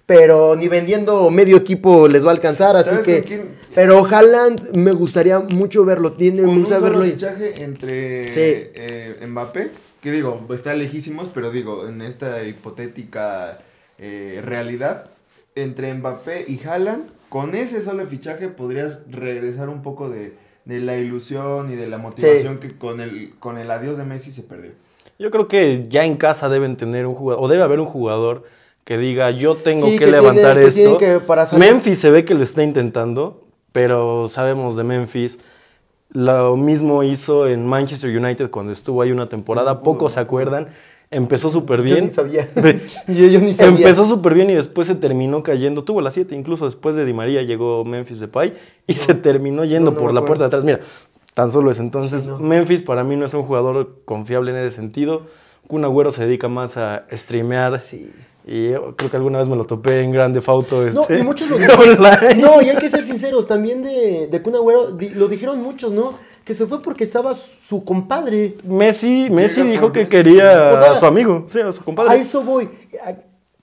Pero 0.07 0.57
ni 0.57 0.69
vendiendo 0.69 1.31
medio 1.31 1.57
equipo 1.57 2.09
les 2.09 2.25
va 2.25 2.31
a 2.31 2.35
alcanzar, 2.35 2.77
así 2.77 2.91
¿Sabes 2.91 3.05
que. 3.05 3.23
quién? 3.23 3.49
Pero 3.75 4.05
Haaland 4.05 4.73
me 4.75 4.93
gustaría 4.93 5.39
mucho 5.41 5.85
verlo. 5.85 6.13
Tiene, 6.13 6.43
Con 6.43 6.51
me 6.61 6.63
un 6.65 6.69
verlo. 6.83 7.05
fichaje 7.05 7.63
entre 7.63 8.29
Sí. 8.31 8.41
eh, 8.75 9.25
Mbappé, 9.27 9.71
que 10.01 10.11
digo, 10.11 10.45
está 10.53 10.75
lejísimos, 10.75 11.29
pero 11.33 11.51
digo, 11.51 11.87
en 11.89 12.03
esta 12.03 12.43
hipotética 12.45 13.61
eh, 13.99 14.41
realidad, 14.45 15.07
entre 15.55 15.95
Mbappé 15.95 16.47
y 16.49 16.61
Haaland, 16.67 17.05
con 17.29 17.55
ese 17.55 17.83
solo 17.83 18.07
fichaje 18.07 18.49
podrías 18.49 19.03
regresar 19.11 19.69
un 19.69 19.83
poco 19.83 20.11
de, 20.11 20.35
de 20.65 20.81
la 20.81 20.97
ilusión 20.99 21.73
y 21.73 21.77
de 21.77 21.87
la 21.87 21.99
motivación 21.99 22.59
que 22.59 22.77
con 22.77 23.01
el, 23.01 23.35
con 23.39 23.57
el 23.57 23.71
adiós 23.71 23.97
de 23.97 24.05
Messi 24.05 24.33
se 24.33 24.43
perdió. 24.43 24.73
Yo 25.19 25.31
creo 25.31 25.47
que 25.47 25.87
ya 25.89 26.05
en 26.05 26.17
casa 26.17 26.49
deben 26.49 26.77
tener 26.77 27.07
un 27.07 27.15
jugador, 27.15 27.43
o 27.45 27.49
debe 27.49 27.63
haber 27.63 27.79
un 27.81 27.87
jugador 27.87 28.45
que 28.85 28.99
diga, 28.99 29.31
yo 29.31 29.55
tengo 29.55 29.87
Sí, 29.87 29.99
que, 29.99 30.07
que 30.07 30.11
levantar 30.11 30.57
tiene- 30.57 30.69
esto. 30.69 30.99
que 30.99 31.21
para 31.21 31.47
salir- 31.47 31.65
Memphis 31.73 31.99
se 32.01 32.11
ve 32.11 32.25
que 32.25 32.35
lo 32.35 32.43
está 32.43 32.63
intentando, 32.63 33.45
pero 33.73 34.29
sabemos 34.29 34.77
de 34.77 34.85
Memphis. 34.85 35.39
Lo 36.11 36.57
mismo 36.57 37.03
hizo 37.05 37.47
en 37.49 37.65
Manchester 37.67 38.15
United 38.17 38.51
cuando 38.51 38.73
estuvo 38.73 39.01
ahí 39.01 39.13
una 39.13 39.29
temporada, 39.29 39.83
pocos 39.83 40.13
se 40.15 40.21
acuerdan. 40.21 40.69
Empezó 41.11 41.49
súper 41.51 41.79
Yo 41.81 41.95
bien. 41.95 42.07
ni 42.07 42.13
sabía. 42.13 42.49
yo, 43.09 43.27
yo 43.27 43.41
ni 43.41 43.53
sabía. 43.53 43.87
Empezó 43.87 44.07
súper 44.07 44.35
bien 44.35 44.51
y 44.51 44.55
después 44.55 44.87
se 44.87 44.95
terminó 44.95 45.43
cayendo. 45.43 45.85
Tuvo 45.85 46.01
las 46.01 46.15
7, 46.15 46.35
incluso 46.35 46.65
después 46.65 46.97
de 46.97 47.05
Di 47.05 47.13
María 47.13 47.43
llegó 47.43 47.85
Memphis 47.85 48.21
Depay 48.21 48.53
y 48.87 48.95
se 48.95 49.15
terminó 49.15 49.65
yendo 49.65 49.95
por 49.95 50.13
la 50.13 50.23
puerta 50.25 50.45
de 50.45 50.47
atrás. 50.49 50.65
Mira, 50.65 50.81
tan 51.35 51.51
solo 51.53 51.71
eso. 51.71 51.81
Entonces, 51.83 52.25
Sí. 52.25 52.31
Memphis 52.41 52.83
para 52.83 53.05
mí 53.05 53.17
no 53.17 53.25
es 53.27 53.33
un 53.35 53.43
jugador 53.43 54.01
confiable 54.05 54.51
en 54.53 54.59
ese 54.59 54.75
sentido. 54.77 55.23
Kun 55.67 55.85
Agüero 55.85 56.11
se 56.11 56.27
dedica 56.27 56.49
más 56.49 56.77
a 56.77 57.05
streamear. 57.13 57.79
Sí. 57.79 58.11
Y 58.45 58.71
yo 58.71 58.97
creo 58.97 59.11
que 59.11 59.17
alguna 59.17 59.39
vez 59.39 59.49
me 59.49 59.55
lo 59.57 59.65
topé 59.65 60.03
en 60.03 60.11
Grande 60.11 60.41
Fauto. 60.41 60.83
No, 60.83 61.03
Este, 61.03 61.19
y 61.21 61.23
muchos 61.23 61.49
lo 61.49 61.57
online. 61.79 62.35
No, 62.41 62.61
y 62.61 62.69
hay 62.71 62.77
que 62.77 62.91
ser 62.91 63.05
sinceros, 63.05 63.47
también 63.47 63.83
de, 63.83 64.27
de 64.27 64.43
Kun 64.43 64.57
Agüero, 64.57 64.91
di- 64.93 65.11
lo 65.11 65.29
dijeron 65.29 65.63
muchos, 65.63 65.93
¿no? 65.93 66.13
Que 66.45 66.53
se 66.55 66.67
fue 66.67 66.83
porque 66.83 67.05
estaba 67.05 67.37
su 67.37 67.85
compadre. 67.85 68.57
Messi, 68.65 69.29
Messi 69.31 69.63
dijo 69.63 69.93
que 69.93 70.01
Messi. 70.01 70.11
quería 70.11 70.73
O 70.73 70.77
sea, 70.77 70.93
a 70.93 70.95
su 70.99 71.07
amigo, 71.07 71.45
sí, 71.47 71.61
a 71.61 71.71
su 71.71 71.83
A 71.83 71.85
compadre. 71.85 72.19
eso 72.21 72.43
voy. 72.43 72.69
A- 73.05 73.15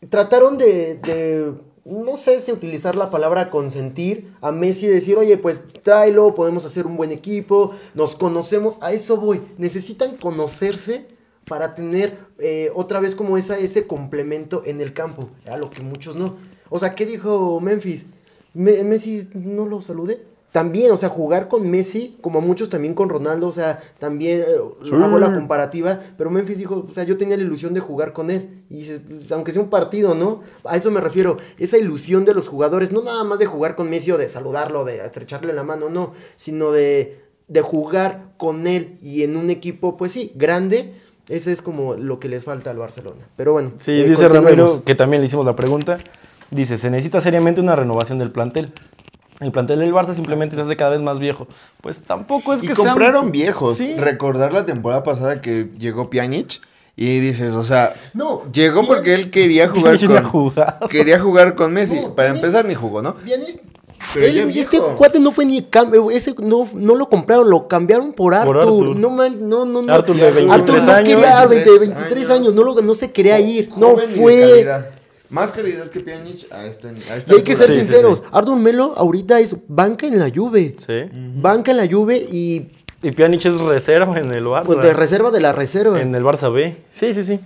Trataron 0.07 0.57
de, 0.57 0.95
de, 0.95 1.51
no 1.83 2.15
sé 2.15 2.39
si 2.39 2.53
utilizar 2.53 2.95
la 2.95 3.09
palabra 3.09 3.49
consentir 3.49 4.31
a 4.39 4.53
Messi 4.53 4.85
y 4.85 4.89
decir, 4.89 5.17
oye, 5.17 5.35
pues 5.37 5.61
tráelo, 5.83 6.33
podemos 6.33 6.63
hacer 6.63 6.87
un 6.87 6.95
buen 6.95 7.11
equipo, 7.11 7.71
nos 7.95 8.15
conocemos. 8.15 8.77
A 8.79 8.93
eso 8.93 9.17
voy. 9.17 9.41
Necesitan 9.57 10.15
conocerse 10.15 11.05
para 11.49 11.75
tener 11.75 12.17
eh, 12.37 12.71
otra 12.75 13.01
vez 13.01 13.15
como 13.15 13.37
esa, 13.37 13.57
ese 13.57 13.85
complemento 13.87 14.61
en 14.65 14.79
el 14.79 14.93
campo. 14.93 15.29
A 15.51 15.57
lo 15.57 15.69
que 15.69 15.81
muchos 15.81 16.15
no. 16.15 16.37
O 16.69 16.79
sea, 16.79 16.95
¿qué 16.95 17.05
dijo 17.05 17.59
Memphis? 17.59 18.05
Me- 18.53 18.83
Messi 18.83 19.27
no 19.33 19.65
lo 19.65 19.81
saludé. 19.81 20.23
También, 20.51 20.91
o 20.91 20.97
sea, 20.97 21.09
jugar 21.09 21.47
con 21.47 21.69
Messi, 21.69 22.17
como 22.21 22.41
muchos 22.41 22.69
también 22.69 22.95
con 22.95 23.07
Ronaldo, 23.09 23.45
o 23.47 23.51
sea, 23.51 23.79
también 23.99 24.39
eh, 24.41 24.45
Sí. 24.83 24.95
hago 24.95 25.19
la 25.19 25.31
comparativa, 25.31 25.99
pero 26.17 26.31
Memphis 26.31 26.57
dijo, 26.57 26.87
o 26.89 26.91
sea, 26.91 27.03
yo 27.03 27.17
tenía 27.17 27.37
la 27.37 27.43
ilusión 27.43 27.75
de 27.75 27.79
jugar 27.81 28.13
con 28.13 28.31
él, 28.31 28.63
y 28.67 28.83
pues, 28.83 29.31
aunque 29.31 29.51
sea 29.51 29.61
un 29.61 29.69
partido, 29.69 30.15
¿no? 30.15 30.41
A 30.63 30.75
eso 30.75 30.89
me 30.89 31.01
refiero, 31.01 31.37
esa 31.59 31.77
ilusión 31.77 32.25
de 32.25 32.33
los 32.33 32.47
jugadores, 32.47 32.91
no 32.91 33.03
nada 33.03 33.23
más 33.23 33.37
de 33.37 33.45
jugar 33.45 33.75
con 33.75 33.91
Messi 33.91 34.09
o 34.11 34.17
de 34.17 34.27
saludarlo, 34.27 34.85
de 34.85 35.05
estrecharle 35.05 35.53
la 35.53 35.63
mano, 35.63 35.91
no, 35.91 36.13
sino 36.35 36.71
de, 36.71 37.19
de 37.47 37.61
jugar 37.61 38.33
con 38.37 38.65
él 38.65 38.95
y 39.03 39.21
en 39.21 39.37
un 39.37 39.51
equipo, 39.51 39.97
pues 39.97 40.13
sí, 40.13 40.31
grande, 40.33 40.95
ese 41.29 41.51
es 41.51 41.61
como 41.61 41.93
lo 41.95 42.19
que 42.19 42.27
les 42.27 42.43
falta 42.43 42.69
al 42.71 42.77
Barcelona. 42.77 43.21
Pero 43.35 43.53
bueno, 43.53 43.71
Sí, 43.77 43.91
eh, 43.91 44.09
dice. 44.09 44.27
Ramiro, 44.27 44.83
que 44.83 44.95
también 44.95 45.21
le 45.21 45.27
hicimos 45.27 45.45
la 45.45 45.55
pregunta. 45.55 45.97
Dice, 46.51 46.77
se 46.77 46.89
necesita 46.89 47.21
seriamente 47.21 47.61
una 47.61 47.75
renovación 47.75 48.17
del 48.17 48.31
plantel. 48.31 48.73
El 49.39 49.51
plantel 49.51 49.79
del 49.79 49.93
Barça 49.93 50.13
simplemente 50.13 50.55
se 50.57 50.63
hace 50.63 50.75
cada 50.75 50.89
vez 50.91 51.01
más 51.01 51.19
viejo. 51.19 51.47
Pues 51.81 52.01
tampoco 52.01 52.51
es 52.53 52.61
y 52.63 52.67
que 52.67 52.75
sean- 52.75 52.89
compraron 52.89 53.31
viejos. 53.31 53.77
Sí. 53.77 53.95
Recordar 53.97 54.51
la 54.51 54.65
temporada 54.65 55.03
pasada 55.03 55.39
que 55.41 55.69
llegó 55.77 56.09
Pjanic 56.09 56.59
y 56.97 57.19
dices, 57.19 57.53
o 57.55 57.63
sea, 57.63 57.93
No, 58.13 58.41
llegó 58.51 58.81
Pjanic- 58.81 58.87
porque 58.87 59.13
él 59.13 59.31
quería 59.31 59.69
jugar 59.69 59.97
con 60.05 60.89
quería 60.89 61.19
jugar 61.19 61.55
con 61.55 61.71
Messi. 61.71 62.01
No, 62.01 62.15
Para 62.15 62.31
Pjanic- 62.31 62.35
empezar 62.35 62.65
ni 62.65 62.73
jugó, 62.75 63.01
¿no? 63.01 63.15
Pjanic- 63.15 63.61
Pero 64.13 64.25
él- 64.25 64.33
ya 64.33 64.45
y 64.45 64.59
este 64.59 64.77
viejo. 64.79 64.95
cuate 64.95 65.19
no 65.19 65.31
fue 65.31 65.45
ni 65.45 65.61
cambio, 65.63 66.09
ese 66.11 66.33
no, 66.39 66.67
no 66.73 66.95
lo 66.95 67.09
compraron, 67.09 67.49
lo 67.49 67.67
cambiaron 67.67 68.13
por 68.13 68.33
Arthur. 68.33 68.57
Arthur. 68.57 68.95
No, 68.95 69.09
man, 69.09 69.47
no, 69.49 69.65
no, 69.65 69.81
no. 69.81 69.93
Arthur 69.93 70.15
de 70.15 70.27
Arthur 70.27 70.47
23 70.47 70.85
no 70.85 70.91
años. 70.93 71.09
quería 71.21 71.39
20, 71.47 71.69
23 71.69 71.79
23 71.95 72.29
años, 72.31 72.55
no, 72.55 72.63
lo, 72.63 72.81
no 72.81 72.93
se 72.95 73.11
quería 73.11 73.39
ir. 73.39 73.69
No 73.77 73.95
fue. 73.97 74.67
Más 75.29 75.51
calidad 75.51 75.87
que 75.91 75.99
Pjanic 75.99 76.51
a, 76.51 76.65
este, 76.65 76.87
a 76.87 77.15
esta 77.15 77.33
Y 77.33 77.35
hay 77.37 77.43
que 77.43 77.55
ser 77.55 77.67
Sí, 77.67 77.73
sí, 77.73 77.79
sinceros, 77.81 78.17
sí. 78.17 78.23
Arthur 78.31 78.55
Melo 78.55 78.93
ahorita 78.97 79.39
es 79.39 79.55
banca 79.67 80.07
en 80.07 80.17
la 80.17 80.31
Juve. 80.33 80.75
Sí. 80.79 81.03
Banca 81.35 81.69
en 81.69 81.77
la 81.77 81.87
Juve 81.87 82.17
y 82.17 82.71
Y 83.03 83.11
Pjanic 83.11 83.45
es 83.45 83.59
reserva 83.61 84.17
en 84.19 84.31
el 84.33 84.45
Barça. 84.45 84.63
pues 84.65 84.81
de 84.81 84.91
reserva 84.91 85.29
de 85.29 85.39
la 85.39 85.53
reserva. 85.53 86.01
en 86.01 86.15
el 86.15 86.23
Barça 86.23 86.51
B. 86.51 86.77
Sí, 86.91 87.13
sí, 87.13 87.23
sí. 87.23 87.39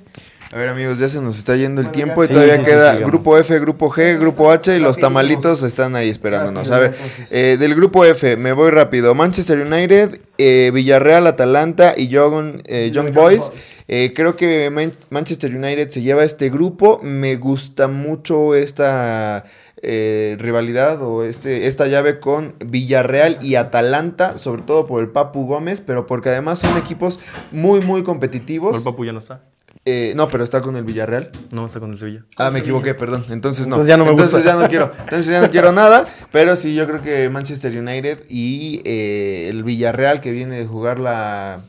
A 0.53 0.57
ver 0.57 0.69
amigos, 0.69 0.99
ya 0.99 1.09
se 1.09 1.19
nos 1.19 1.37
está 1.39 1.55
yendo 1.55 1.81
el 1.81 1.87
Bueno, 1.87 1.91
tiempo 1.95 2.21
ya 2.21 2.25
y 2.25 2.27
sí, 2.27 2.33
todavía 2.33 2.57
sí, 2.57 2.63
queda 2.63 2.93
grupo 2.97 3.37
F, 3.39 3.59
grupo 3.59 3.89
G, 3.89 4.19
grupo 4.19 4.51
H 4.51 4.75
y 4.75 4.79
los 4.79 4.97
tamalitos 4.99 5.63
están 5.63 5.95
ahí 5.95 6.09
esperándonos. 6.09 6.69
A 6.69 6.77
ver, 6.77 6.95
eh, 7.31 7.57
del 7.59 7.73
grupo 7.73 8.05
F 8.05 8.37
me 8.37 8.51
voy 8.53 8.69
rápido. 8.69 9.15
Manchester 9.15 9.59
United, 9.59 10.19
eh, 10.37 10.69
Villarreal, 10.71 11.25
Atalanta 11.25 11.95
y 11.97 12.07
Young, 12.07 12.61
eh, 12.65 12.91
Young 12.93 13.11
Boys. 13.13 13.51
Eh, 13.87 14.13
creo 14.15 14.35
que 14.35 14.69
Man- 14.69 14.93
Manchester 15.09 15.55
United 15.55 15.89
se 15.89 16.01
lleva 16.03 16.23
este 16.23 16.51
grupo. 16.51 16.99
Me 17.01 17.35
gusta 17.37 17.87
mucho 17.87 18.53
esta 18.53 19.45
eh, 19.81 20.37
rivalidad 20.39 21.01
o 21.01 21.23
este, 21.23 21.65
esta 21.65 21.87
llave 21.87 22.19
con 22.19 22.53
Villarreal 22.63 23.39
y 23.41 23.55
Atalanta, 23.55 24.37
sobre 24.37 24.61
todo 24.61 24.85
por 24.85 25.01
el 25.01 25.09
Papu 25.09 25.47
Gómez, 25.47 25.81
pero 25.81 26.05
porque 26.05 26.29
además 26.29 26.59
son 26.59 26.77
equipos 26.77 27.19
muy, 27.51 27.81
muy 27.81 28.03
competitivos. 28.03 28.77
el 28.77 28.83
Papu 28.83 29.03
ya 29.03 29.13
no 29.13 29.19
está. 29.19 29.41
Eh, 29.85 30.13
no, 30.15 30.29
pero 30.29 30.43
está 30.43 30.61
con 30.61 30.75
el 30.77 30.83
Villarreal. 30.83 31.31
No 31.51 31.65
está 31.65 31.79
con 31.79 31.91
el 31.91 31.97
Sevilla. 31.97 32.23
Ah, 32.37 32.51
me 32.51 32.59
equivoqué, 32.59 32.93
perdón. 32.93 33.25
Entonces 33.29 33.67
no. 33.67 33.75
Entonces 33.75 33.89
ya 33.89 33.97
no 33.97 34.05
me 34.05 34.11
Entonces 34.11 34.33
gusta. 34.35 34.49
ya 34.53 34.61
no 34.61 34.67
quiero. 34.69 34.91
Entonces 34.99 35.27
ya 35.27 35.41
no 35.41 35.49
quiero 35.49 35.71
nada. 35.73 36.07
Pero 36.31 36.55
sí, 36.55 36.73
yo 36.73 36.87
creo 36.87 37.01
que 37.01 37.29
Manchester 37.29 37.77
United 37.77 38.19
y 38.29 38.81
eh, 38.85 39.49
el 39.49 39.63
Villarreal 39.63 40.21
que 40.21 40.31
viene 40.31 40.57
de 40.57 40.65
jugar 40.65 40.99
la, 40.99 41.59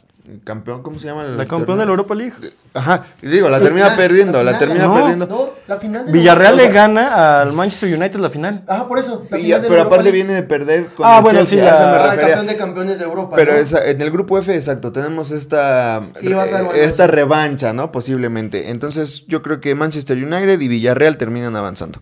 campeón, 0.43 0.83
¿cómo 0.83 0.99
se 0.99 1.07
llama? 1.07 1.23
La 1.25 1.45
campeón 1.47 1.79
de 1.79 1.85
la 1.85 1.91
Europa 1.91 2.15
League. 2.15 2.33
Ajá, 2.73 3.05
digo, 3.21 3.49
la 3.51 3.61
termina 3.61 3.85
final, 3.91 3.97
perdiendo, 3.99 4.43
la, 4.43 4.57
termina 4.59 4.87
no. 4.87 4.95
perdiendo. 4.95 5.27
No, 5.27 5.51
la 5.69 5.77
final 5.77 6.07
de 6.07 6.13
Villarreal 6.13 6.57
la- 6.57 6.63
le 6.63 6.69
gana 6.71 7.41
al 7.43 7.53
Manchester 7.53 7.95
United 7.97 8.19
la 8.21 8.31
final. 8.31 8.65
Ajá, 8.67 8.89
por 8.89 8.99
eso. 8.99 9.27
la 9.31 9.39
Y- 9.39 9.43
final 9.43 9.61
de 9.61 9.69
la 9.69 9.69
pero 9.69 9.81
Europa 9.83 9.87
aparte 9.97 10.05
League. 10.13 10.25
viene 10.25 10.35
de 10.35 10.43
perder 10.43 10.87
con 10.95 11.07
Ah, 11.07 11.17
el 11.19 11.23
bueno, 11.25 11.39
Chelsea, 11.41 11.61
sí, 11.61 11.67
a 11.69 11.75
eso 11.75 11.83
la- 11.85 11.91
me 11.91 11.97
Ah, 11.97 12.03
refería. 12.05 12.25
campeón 12.27 12.47
de 12.47 12.57
campeones 12.57 12.99
de 12.99 13.05
Europa. 13.05 13.37
Pero 13.37 13.53
¿no? 13.53 13.59
esa- 13.59 13.85
en 13.87 14.01
el 14.01 14.11
grupo 14.11 14.39
F, 14.39 14.55
exacto, 14.55 14.93
tenemos 14.93 15.31
esta, 15.31 16.03
Sí, 16.19 16.29
ser 16.29 16.33
eh, 16.33 16.35
bueno, 16.35 16.73
esta 16.73 17.05
sí. 17.05 17.11
revancha, 17.11 17.73
¿no? 17.75 17.93
Posiblemente. 17.93 18.71
Entonces, 18.71 19.27
yo 19.29 19.43
creo 19.43 19.61
que 19.61 19.75
Manchester 19.75 20.17
United 20.17 20.59
y 20.61 20.69
Villarreal 20.69 21.17
terminan 21.19 21.55
avanzando. 21.57 22.01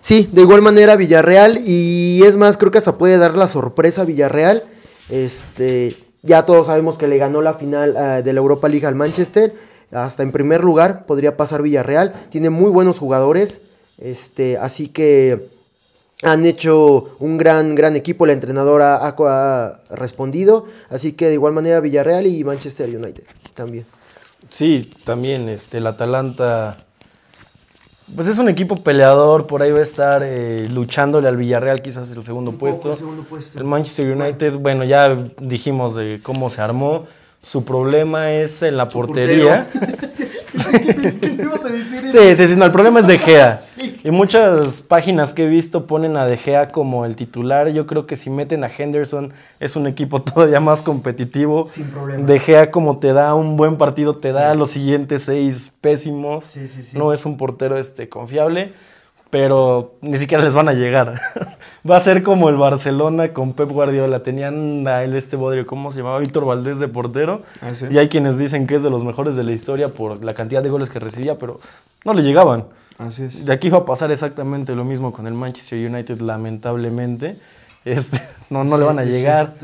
Sí, 0.00 0.28
de 0.30 0.42
igual 0.42 0.60
manera 0.62 0.96
Villarreal 0.96 1.58
y 1.66 2.22
es 2.24 2.36
más, 2.36 2.58
creo 2.58 2.70
que 2.70 2.78
hasta 2.78 2.96
puede 2.98 3.16
dar 3.18 3.34
la 3.34 3.48
sorpresa 3.48 4.02
a 4.02 4.04
Villarreal. 4.04 4.62
Este, 5.08 5.96
ya 6.24 6.44
todos 6.46 6.66
sabemos 6.66 6.96
que 6.96 7.06
le 7.06 7.18
ganó 7.18 7.42
la 7.42 7.54
final 7.54 7.96
ah, 7.96 8.22
de 8.22 8.32
la 8.32 8.40
Europa 8.40 8.68
League 8.68 8.86
al 8.86 8.94
Manchester. 8.94 9.54
Hasta 9.92 10.22
en 10.22 10.32
primer 10.32 10.64
lugar 10.64 11.04
podría 11.06 11.36
pasar 11.36 11.62
Villarreal. 11.62 12.14
Tiene 12.30 12.50
muy 12.50 12.70
buenos 12.70 12.98
jugadores. 12.98 13.60
Este, 13.98 14.56
así 14.56 14.88
que 14.88 15.46
han 16.22 16.46
hecho 16.46 17.14
un 17.20 17.36
gran, 17.36 17.74
gran 17.74 17.94
equipo. 17.94 18.24
La 18.24 18.32
entrenadora 18.32 18.96
ha, 18.96 19.14
ha 19.18 19.80
respondido. 19.90 20.64
Así 20.88 21.12
que 21.12 21.28
de 21.28 21.34
igual 21.34 21.52
manera 21.52 21.80
Villarreal 21.80 22.26
y 22.26 22.42
Manchester 22.42 22.88
United 22.88 23.24
también. 23.54 23.84
Sí, 24.50 24.90
también 25.04 25.48
este, 25.48 25.78
el 25.78 25.86
Atalanta. 25.86 26.83
Pues 28.14 28.28
es 28.28 28.38
un 28.38 28.48
equipo 28.48 28.76
peleador, 28.82 29.46
por 29.46 29.62
ahí 29.62 29.72
va 29.72 29.78
a 29.78 29.82
estar 29.82 30.22
eh, 30.24 30.68
luchándole 30.70 31.26
al 31.26 31.36
Villarreal, 31.36 31.80
quizás 31.80 32.10
el 32.10 32.22
segundo 32.22 32.52
puesto. 32.52 32.96
El 33.54 33.64
Manchester 33.64 34.14
United, 34.14 34.56
bueno, 34.56 34.84
ya 34.84 35.16
dijimos 35.40 35.96
de 35.96 36.20
cómo 36.22 36.50
se 36.50 36.60
armó. 36.60 37.06
Su 37.42 37.64
problema 37.64 38.32
es 38.32 38.62
en 38.62 38.76
la 38.76 38.88
portería. 38.88 39.66
Sí, 42.14 42.36
sí, 42.36 42.46
sí, 42.46 42.56
no, 42.56 42.64
el 42.64 42.70
problema 42.70 43.00
es 43.00 43.08
De 43.08 43.18
Gea. 43.18 43.60
Y 44.04 44.10
muchas 44.12 44.82
páginas 44.82 45.34
que 45.34 45.44
he 45.44 45.48
visto 45.48 45.86
ponen 45.86 46.16
a 46.16 46.26
De 46.26 46.36
Gea 46.36 46.70
como 46.70 47.04
el 47.06 47.16
titular. 47.16 47.70
Yo 47.70 47.88
creo 47.88 48.06
que 48.06 48.14
si 48.14 48.30
meten 48.30 48.62
a 48.62 48.68
Henderson 48.68 49.32
es 49.58 49.74
un 49.74 49.88
equipo 49.88 50.22
todavía 50.22 50.60
más 50.60 50.80
competitivo. 50.80 51.66
Sin 51.66 51.86
problema. 51.86 52.24
De 52.24 52.38
Gea 52.38 52.70
como 52.70 52.98
te 52.98 53.12
da 53.12 53.34
un 53.34 53.56
buen 53.56 53.78
partido, 53.78 54.16
te 54.16 54.30
da 54.30 54.54
los 54.54 54.70
siguientes 54.70 55.24
seis 55.24 55.74
pésimos. 55.80 56.44
Sí, 56.44 56.68
sí, 56.68 56.84
sí. 56.84 56.96
No 56.96 57.12
es 57.12 57.26
un 57.26 57.36
portero 57.36 57.76
este, 57.76 58.08
confiable, 58.08 58.74
pero 59.34 59.96
ni 60.00 60.16
siquiera 60.16 60.44
les 60.44 60.54
van 60.54 60.68
a 60.68 60.74
llegar. 60.74 61.20
Va 61.90 61.96
a 61.96 62.00
ser 62.00 62.22
como 62.22 62.48
el 62.50 62.54
Barcelona 62.54 63.32
con 63.32 63.52
Pep 63.52 63.68
Guardiola. 63.68 64.22
Tenían 64.22 64.86
a 64.86 65.02
él 65.02 65.16
este 65.16 65.34
bodrio, 65.34 65.66
¿cómo 65.66 65.90
se 65.90 65.98
llamaba? 65.98 66.20
Víctor 66.20 66.44
Valdés 66.44 66.78
de 66.78 66.86
portero. 66.86 67.42
Ah, 67.60 67.74
sí. 67.74 67.86
Y 67.90 67.98
hay 67.98 68.08
quienes 68.08 68.38
dicen 68.38 68.68
que 68.68 68.76
es 68.76 68.84
de 68.84 68.90
los 68.90 69.02
mejores 69.02 69.34
de 69.34 69.42
la 69.42 69.50
historia 69.50 69.88
por 69.88 70.24
la 70.24 70.34
cantidad 70.34 70.62
de 70.62 70.68
goles 70.68 70.88
que 70.88 71.00
recibía, 71.00 71.36
pero 71.36 71.58
no 72.04 72.14
le 72.14 72.22
llegaban. 72.22 72.66
Así 72.96 73.24
es. 73.24 73.44
De 73.44 73.52
aquí 73.52 73.70
va 73.70 73.78
a 73.78 73.84
pasar 73.84 74.12
exactamente 74.12 74.76
lo 74.76 74.84
mismo 74.84 75.12
con 75.12 75.26
el 75.26 75.34
Manchester 75.34 75.84
United, 75.84 76.20
lamentablemente. 76.20 77.36
Este, 77.84 78.22
no, 78.50 78.62
no 78.62 78.78
le 78.78 78.84
van 78.84 79.00
a 79.00 79.04
llegar. 79.04 79.54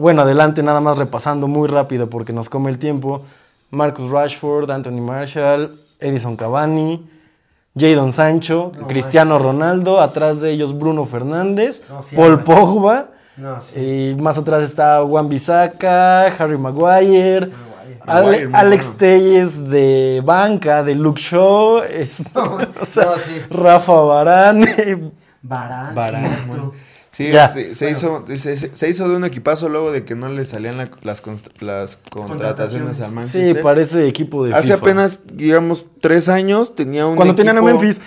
Bueno, 0.00 0.22
adelante, 0.22 0.64
nada 0.64 0.80
más 0.80 0.98
repasando 0.98 1.46
muy 1.46 1.68
rápido 1.68 2.10
porque 2.10 2.32
nos 2.32 2.48
come 2.48 2.72
el 2.72 2.78
tiempo. 2.78 3.24
Marcus 3.70 4.10
Rashford, 4.10 4.68
Anthony 4.68 5.00
Marshall, 5.00 5.70
Edison 6.00 6.36
Cavani, 6.36 7.08
Jadon 7.76 8.12
Sancho, 8.12 8.72
Cristiano 8.86 9.38
Ronaldo, 9.38 10.00
atrás 10.00 10.40
de 10.40 10.50
ellos 10.50 10.78
Bruno 10.78 11.04
Fernández, 11.06 11.82
No, 11.88 12.02
sí, 12.02 12.14
Paul. 12.16 12.40
Pogba, 12.40 13.06
No, 13.36 13.58
sí. 13.60 14.12
y 14.16 14.20
más 14.20 14.36
atrás 14.38 14.62
está 14.62 15.02
Juan 15.02 15.28
Bisaca, 15.28 16.26
Harry 16.26 16.58
Maguire, 16.58 17.50
Ale- 18.04 18.24
Maguire, 18.24 18.46
muy 18.48 18.58
Alex 18.60 18.84
bueno. 18.84 18.98
Telles 18.98 19.68
de 19.70 20.22
banca, 20.24 20.82
de 20.82 20.94
Luke 20.94 21.20
Shaw, 21.22 21.82
es- 21.84 22.24
o 22.34 22.86
sea, 22.86 23.04
no, 23.06 23.16
sí. 23.16 23.40
Rafa 23.50 23.92
Barán, 23.94 24.60
bueno. 26.48 26.72
Sí, 27.12 27.30
Ya. 27.30 27.46
se, 27.46 27.74
se 27.74 27.90
hizo, 27.90 28.24
se, 28.36 28.88
hizo 28.88 29.06
de 29.08 29.16
un 29.16 29.24
equipazo 29.24 29.68
luego 29.68 29.92
de 29.92 30.02
que 30.04 30.14
no 30.14 30.30
le 30.30 30.46
salían 30.46 30.78
la- 30.78 30.90
las, 31.02 31.22
las 31.60 31.98
contrataciones 32.10 33.00
al 33.00 33.08
sí, 33.10 33.14
Manchester. 33.14 33.62
parece 33.62 34.08
equipo 34.08 34.44
de 34.46 34.54
Hace 34.54 34.72
FIFA. 34.72 34.76
apenas, 34.78 35.20
digamos, 35.34 35.86
tres 36.00 36.28
años 36.30 36.74
tenía 36.74 37.06
un 37.06 37.16
Cuando 37.16 37.34
tenían 37.34 37.58
a 37.58 37.62
Memphis. 37.62 38.00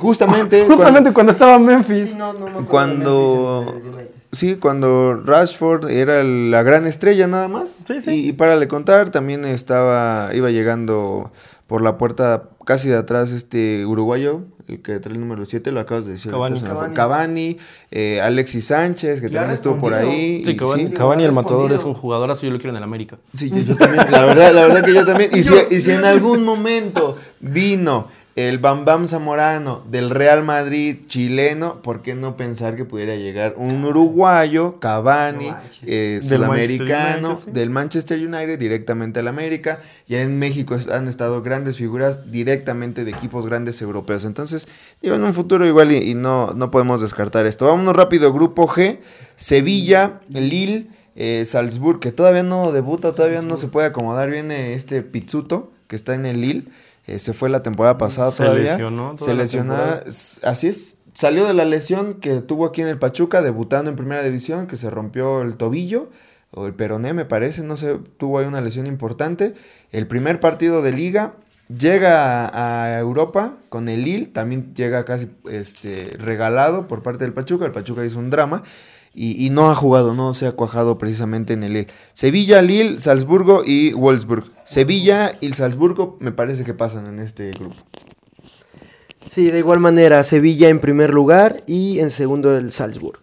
Justamente. 0.00 0.64
Justamente 0.68 1.12
cuando 1.12 1.32
estaba 1.32 1.54
en 1.54 1.64
Memphis. 1.66 2.10
Sí, 2.10 2.16
no, 2.16 2.32
no 2.32 2.46
me 2.60 2.66
Cuando- 2.66 3.64
Memphis. 3.94 4.08
Sí, 4.30 4.56
cuando 4.56 5.14
Rashford 5.14 5.88
era 5.88 6.22
la 6.22 6.62
gran 6.62 6.84
estrella 6.86 7.26
nada 7.26 7.48
más. 7.48 7.84
Sí, 7.86 8.00
sí. 8.02 8.10
Y, 8.10 8.28
y 8.28 8.32
para 8.34 8.56
le 8.56 8.68
contar, 8.68 9.08
también 9.10 9.46
estaba, 9.46 10.28
iba 10.34 10.50
llegando 10.50 11.32
por 11.66 11.80
la 11.80 11.96
puerta 11.96 12.42
casi 12.66 12.90
de 12.90 12.96
atrás 12.98 13.32
este 13.32 13.86
uruguayo, 13.86 14.42
el 14.68 14.80
que 14.82 14.98
trae 15.00 15.14
el 15.14 15.20
número 15.20 15.44
7, 15.44 15.72
lo 15.72 15.80
acabas 15.80 16.06
de 16.06 16.12
decir. 16.12 16.30
Cavani. 16.30 16.60
Cavani. 16.60 16.94
Cavani, 16.94 17.58
eh, 17.90 18.20
Alexis 18.20 18.66
Sánchez, 18.66 19.20
que 19.20 19.28
Ya 19.28 19.40
también 19.40 19.54
estuvo 19.54 19.78
por 19.78 19.94
ahí. 19.94 20.42
Sí, 20.44 20.50
y 20.50 20.56
Cavani, 20.56 20.86
sí. 20.86 20.92
Cavani 20.92 21.24
el 21.24 21.32
matador 21.32 21.72
es 21.72 21.84
un 21.84 21.94
jugadorazo, 21.94 22.46
yo 22.46 22.52
lo 22.52 22.58
quiero 22.58 22.70
en 22.70 22.76
el 22.76 22.82
América. 22.82 23.18
Sí, 23.34 23.50
yo, 23.50 23.58
yo 23.58 23.76
también, 23.76 24.10
la 24.10 24.24
verdad, 24.24 24.54
la 24.54 24.66
verdad 24.66 24.84
que 24.84 24.94
yo 24.94 25.04
también. 25.04 25.30
Y 25.34 25.42
si, 25.42 25.54
y 25.70 25.80
si 25.80 25.90
en 25.92 26.04
algún 26.04 26.44
momento 26.44 27.16
vino 27.40 28.08
el 28.46 28.58
Bam 28.58 28.84
Bam 28.84 29.08
Zamorano 29.08 29.82
del 29.90 30.10
Real 30.10 30.44
Madrid 30.44 30.98
chileno, 31.08 31.82
¿por 31.82 32.02
qué 32.02 32.14
no 32.14 32.36
pensar 32.36 32.76
que 32.76 32.84
pudiera 32.84 33.16
llegar 33.16 33.54
un 33.56 33.84
uruguayo, 33.84 34.78
Cavani, 34.78 35.52
eh, 35.82 36.20
Del 36.22 36.38
sudamericano, 36.38 36.50
Manchester 36.50 37.24
United, 37.24 37.44
sí. 37.44 37.50
del 37.50 37.70
Manchester 37.70 38.18
United 38.28 38.58
directamente 38.60 39.18
al 39.18 39.26
América? 39.26 39.80
Ya 40.06 40.22
en 40.22 40.38
México 40.38 40.76
han 40.92 41.08
estado 41.08 41.42
grandes 41.42 41.78
figuras 41.78 42.30
directamente 42.30 43.04
de 43.04 43.10
equipos 43.10 43.44
grandes 43.44 43.82
europeos. 43.82 44.24
Entonces, 44.24 44.68
en 45.02 45.24
un 45.24 45.34
futuro 45.34 45.66
igual 45.66 45.90
y, 45.90 45.96
y 45.96 46.14
no, 46.14 46.52
no 46.54 46.70
podemos 46.70 47.00
descartar 47.00 47.44
esto. 47.44 47.66
Vámonos 47.66 47.96
rápido, 47.96 48.32
grupo 48.32 48.68
G, 48.68 49.00
Sevilla, 49.34 50.20
Lille. 50.28 50.86
Eh, 51.20 51.44
Salzburg, 51.44 51.98
que 51.98 52.12
todavía 52.12 52.44
no 52.44 52.70
debuta, 52.70 53.12
todavía 53.12 53.42
no 53.42 53.56
se 53.56 53.66
puede 53.66 53.88
acomodar. 53.88 54.30
Viene 54.30 54.74
este 54.74 55.02
Pizzuto, 55.02 55.72
que 55.88 55.96
está 55.96 56.14
en 56.14 56.24
el 56.24 56.40
Lille. 56.40 56.62
Eh, 57.08 57.18
se 57.18 57.32
fue 57.32 57.48
la 57.48 57.62
temporada 57.62 57.98
pasada 57.98 58.30
Se 58.30 58.44
todavía. 58.44 58.72
lesionó 58.72 59.14
toda 59.14 59.26
Se 59.26 59.34
lesionó. 59.34 59.74
Así 60.42 60.68
es. 60.68 60.98
Salió 61.14 61.46
de 61.46 61.54
la 61.54 61.64
lesión 61.64 62.14
que 62.14 62.40
tuvo 62.42 62.66
aquí 62.66 62.80
en 62.80 62.86
el 62.88 62.98
Pachuca, 62.98 63.42
debutando 63.42 63.90
en 63.90 63.96
primera 63.96 64.22
división, 64.22 64.66
que 64.68 64.76
se 64.76 64.88
rompió 64.88 65.42
el 65.42 65.56
tobillo 65.56 66.10
o 66.52 66.66
el 66.66 66.74
peroné, 66.74 67.12
me 67.12 67.24
parece. 67.24 67.64
No 67.64 67.76
sé, 67.76 67.98
tuvo 68.18 68.38
ahí 68.38 68.46
una 68.46 68.60
lesión 68.60 68.86
importante. 68.86 69.54
El 69.90 70.06
primer 70.06 70.38
partido 70.40 70.82
de 70.82 70.92
liga. 70.92 71.34
Llega 71.76 72.46
a, 72.46 72.84
a 72.94 72.98
Europa 72.98 73.58
con 73.68 73.90
el 73.90 74.02
Lille, 74.02 74.24
también 74.26 74.72
llega 74.74 75.04
casi 75.04 75.28
este, 75.50 76.16
regalado 76.18 76.88
por 76.88 77.02
parte 77.02 77.24
del 77.24 77.34
Pachuca. 77.34 77.66
El 77.66 77.72
Pachuca 77.72 78.02
hizo 78.06 78.18
un 78.18 78.30
drama 78.30 78.62
y, 79.18 79.44
y 79.44 79.50
no 79.50 79.68
ha 79.70 79.74
jugado, 79.74 80.14
no 80.14 80.32
se 80.32 80.46
ha 80.46 80.52
cuajado 80.52 80.96
precisamente 80.96 81.52
en 81.52 81.64
el 81.64 81.72
Lille. 81.72 81.88
Sevilla, 82.12 82.62
Lille, 82.62 83.00
Salzburgo 83.00 83.62
y 83.66 83.92
Wolfsburg. 83.92 84.44
Sevilla 84.64 85.32
y 85.40 85.52
Salzburgo 85.54 86.16
me 86.20 86.30
parece 86.30 86.62
que 86.62 86.72
pasan 86.72 87.06
en 87.06 87.18
este 87.18 87.50
grupo. 87.50 87.74
Sí, 89.28 89.50
de 89.50 89.58
igual 89.58 89.80
manera, 89.80 90.22
Sevilla 90.22 90.68
en 90.68 90.78
primer 90.78 91.12
lugar 91.12 91.64
y 91.66 91.98
en 91.98 92.10
segundo 92.10 92.56
el 92.56 92.70
Salzburg. 92.70 93.18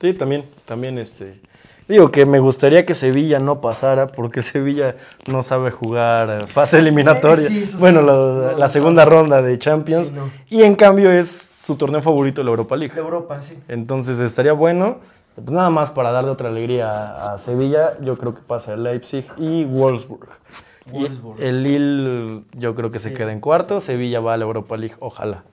Sí, 0.00 0.14
también, 0.14 0.44
también 0.64 0.96
este. 0.98 1.40
Digo 1.88 2.12
que 2.12 2.24
me 2.24 2.38
gustaría 2.38 2.86
que 2.86 2.94
Sevilla 2.94 3.40
no 3.40 3.60
pasara 3.60 4.12
porque 4.12 4.42
Sevilla 4.42 4.94
no 5.26 5.42
sabe 5.42 5.72
jugar 5.72 6.42
eh, 6.42 6.46
fase 6.46 6.78
eliminatoria. 6.78 7.48
Sí, 7.48 7.68
bueno, 7.78 8.00
sí. 8.00 8.06
la, 8.06 8.12
No, 8.12 8.52
la 8.52 8.66
no 8.66 8.68
segunda 8.68 9.04
ronda 9.04 9.42
de 9.42 9.58
Champions. 9.58 10.08
Sí, 10.08 10.14
no. 10.14 10.30
Y 10.48 10.62
en 10.62 10.76
cambio 10.76 11.10
es 11.10 11.28
su 11.28 11.74
torneo 11.76 12.00
favorito 12.00 12.42
la 12.42 12.50
Europa 12.50 12.76
League. 12.76 12.94
Europa, 12.96 13.42
sí. 13.42 13.58
Entonces 13.68 14.20
estaría 14.20 14.52
bueno. 14.52 14.98
Pues 15.34 15.50
nada 15.50 15.70
más 15.70 15.90
para 15.90 16.12
darle 16.12 16.30
otra 16.30 16.48
alegría 16.48 17.32
a, 17.32 17.38
Sevilla, 17.38 17.98
yo 18.00 18.18
creo 18.18 18.34
que 18.34 18.42
pasa 18.42 18.74
el 18.74 18.82
Leipzig 18.82 19.24
y 19.38 19.64
Wolfsburg. 19.64 20.28
Y 20.86 20.90
Wolfsburg. 20.92 21.40
el 21.40 21.62
Lille 21.62 22.44
yo 22.52 22.74
creo 22.74 22.90
que 22.90 22.98
se 22.98 23.14
queda 23.14 23.32
en 23.32 23.40
cuarto, 23.40 23.80
Sevilla 23.80 24.20
va 24.20 24.34
a 24.34 24.36
la 24.36 24.44
Europa 24.44 24.76
League, 24.76 24.96
ojalá. 25.00 25.44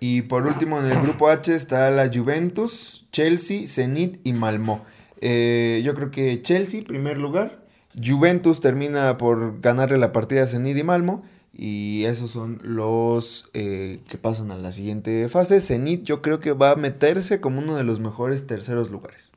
Y 0.00 0.22
por 0.22 0.46
último 0.46 0.78
en 0.78 0.86
el 0.86 1.00
grupo 1.00 1.30
H 1.30 1.54
está 1.54 1.90
la 1.90 2.10
Juventus, 2.12 3.06
Chelsea, 3.10 3.66
Zenit 3.66 4.20
y 4.26 4.34
Malmö. 4.34 4.80
Eh, 5.22 5.80
yo 5.82 5.94
creo 5.94 6.10
que 6.10 6.42
Chelsea, 6.42 6.82
primer 6.86 7.16
lugar. 7.16 7.64
Juventus 8.02 8.60
termina 8.60 9.16
por 9.16 9.60
ganarle 9.62 9.96
la 9.96 10.12
partida 10.12 10.42
a 10.42 10.46
Zenit 10.46 10.76
y 10.76 10.82
Malmö. 10.82 11.22
Y 11.56 12.04
esos 12.04 12.32
son 12.32 12.60
los 12.62 13.48
eh, 13.54 14.00
que 14.08 14.18
pasan 14.18 14.50
a 14.50 14.56
la 14.56 14.72
siguiente 14.72 15.28
fase. 15.28 15.60
Zenit 15.60 16.02
yo 16.02 16.20
creo 16.20 16.40
que 16.40 16.52
va 16.52 16.72
a 16.72 16.76
meterse 16.76 17.40
como 17.40 17.60
uno 17.60 17.76
de 17.76 17.84
los 17.84 18.00
mejores 18.00 18.46
terceros 18.46 18.90
lugares. 18.90 19.32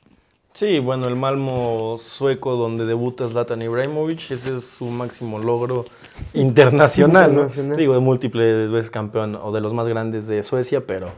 Sí, 0.58 0.80
bueno, 0.80 1.08
el 1.08 1.16
Malmo 1.16 1.98
sueco 2.00 2.56
donde 2.56 2.88
debuta 2.88 3.28
Zlatan 3.28 3.62
Ibrahimovic, 3.62 4.32
ese 4.32 4.56
es 4.56 4.66
su 4.66 4.86
máximo 4.86 5.38
logro 5.38 5.86
internacional. 6.34 7.48
Digo, 7.78 7.94
de 7.94 8.00
múltiples 8.00 8.72
veces 8.72 8.90
campeón 8.90 9.36
o 9.36 9.52
de 9.52 9.62
los 9.62 9.76
más 9.76 9.88
grandes 9.88 10.26
de 10.26 10.42
Suecia, 10.42 10.88
pero 10.88 11.12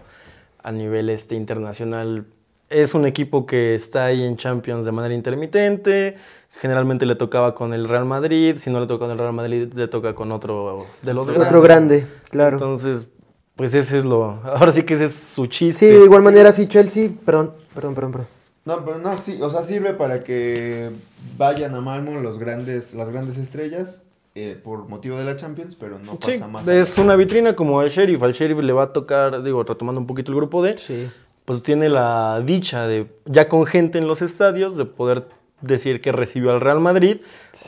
a 0.61 0.73
nivel 0.73 1.09
este 1.09 1.35
internacional 1.35 2.25
es 2.69 2.93
un 2.93 3.05
equipo 3.05 3.45
que 3.45 3.75
está 3.75 4.05
ahí 4.05 4.23
en 4.23 4.35
Champions 4.35 4.83
de 4.83 4.91
manera 4.91 5.15
intermitente. 5.15 6.15
Generalmente 6.59 7.05
le 7.05 7.15
tocaba 7.15 7.55
con 7.55 7.73
el 7.73 7.87
Real 7.87 8.03
Madrid. 8.05 8.57
Si 8.57 8.69
no 8.69 8.79
le 8.81 8.85
toca 8.87 9.05
con 9.05 9.11
el 9.11 9.17
Real 9.17 9.31
Madrid, 9.31 9.71
le 9.73 9.87
toca 9.87 10.13
con 10.13 10.31
otro 10.33 10.79
de 11.01 11.13
los 11.13 11.29
Otro 11.29 11.61
grande, 11.61 12.05
claro. 12.29 12.57
Entonces, 12.57 13.07
pues 13.55 13.73
ese 13.73 13.97
es 13.97 14.03
lo. 14.03 14.39
Ahora 14.43 14.71
sí 14.73 14.83
que 14.83 14.95
ese 14.95 15.05
es 15.05 15.13
su 15.13 15.43
Sí, 15.45 15.49
chiste. 15.49 15.85
de 15.97 16.03
igual 16.03 16.21
manera, 16.21 16.51
sí, 16.51 16.67
Chelsea, 16.67 17.09
perdón, 17.25 17.53
perdón, 17.73 17.95
perdón, 17.95 18.11
perdón. 18.11 18.27
No, 18.65 18.83
pero 18.85 18.97
no, 18.99 19.17
sí, 19.17 19.39
o 19.41 19.49
sea, 19.49 19.63
sirve 19.63 19.93
para 19.93 20.23
que 20.23 20.89
vayan 21.37 21.73
a 21.75 21.81
Malmo 21.81 22.19
los 22.19 22.37
grandes, 22.39 22.93
las 22.93 23.09
grandes 23.09 23.37
estrellas 23.37 24.03
eh, 24.35 24.59
por 24.61 24.87
motivo 24.89 25.17
de 25.17 25.23
la 25.23 25.37
Champions, 25.37 25.75
pero 25.75 25.97
no 25.97 26.17
Sí, 26.23 26.33
pasa 26.33 26.47
más. 26.49 26.67
es 26.67 26.97
una 26.97 27.15
vitrina 27.15 27.55
como 27.55 27.81
el 27.81 27.89
Sheriff. 27.89 28.21
Al 28.21 28.33
Sheriff 28.33 28.59
le 28.59 28.73
va 28.73 28.83
a 28.83 28.93
tocar, 28.93 29.41
digo, 29.43 29.63
retomando 29.63 30.01
un 30.01 30.07
poquito 30.07 30.31
el 30.33 30.35
grupo 30.37 30.61
D, 30.61 30.77
Sí. 30.77 31.09
pues 31.45 31.63
tiene 31.63 31.87
la 31.87 32.43
dicha 32.45 32.85
de, 32.85 33.07
ya 33.25 33.47
con 33.47 33.65
gente 33.65 33.97
en 33.97 34.07
los 34.07 34.21
estadios, 34.21 34.75
de 34.77 34.83
poder 34.85 35.23
decir 35.61 36.01
que 36.01 36.11
recibió 36.11 36.51
al 36.51 36.61
Real 36.61 36.79
Madrid. 36.79 37.17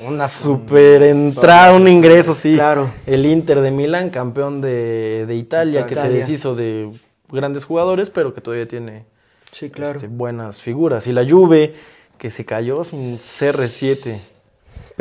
Una 0.07 0.27
super 0.27 1.03
entrada, 1.03 1.75
un 1.75 1.87
ingreso, 1.87 2.33
sí. 2.33 2.53
Claro. 2.53 2.89
El 3.05 3.25
Inter 3.25 3.61
de 3.61 3.71
Milán, 3.71 4.09
campeón 4.09 4.61
de, 4.61 5.25
de 5.27 5.35
Italia, 5.35 5.85
que 5.85 5.95
se 5.95 6.09
deshizo 6.09 6.55
de 6.55 6.89
grandes 7.29 7.65
jugadores, 7.65 8.09
pero 8.09 8.33
que 8.33 8.41
todavía 8.41 8.67
tiene 8.67 9.05
Sí, 9.51 9.69
claro. 9.69 9.95
este, 9.95 10.07
buenas 10.07 10.61
figuras. 10.61 11.07
Y 11.07 11.11
la 11.11 11.27
Juve, 11.29 11.73
que 12.17 12.29
se 12.29 12.45
cayó 12.45 12.83
sin 12.83 13.17
CR7. 13.17 14.17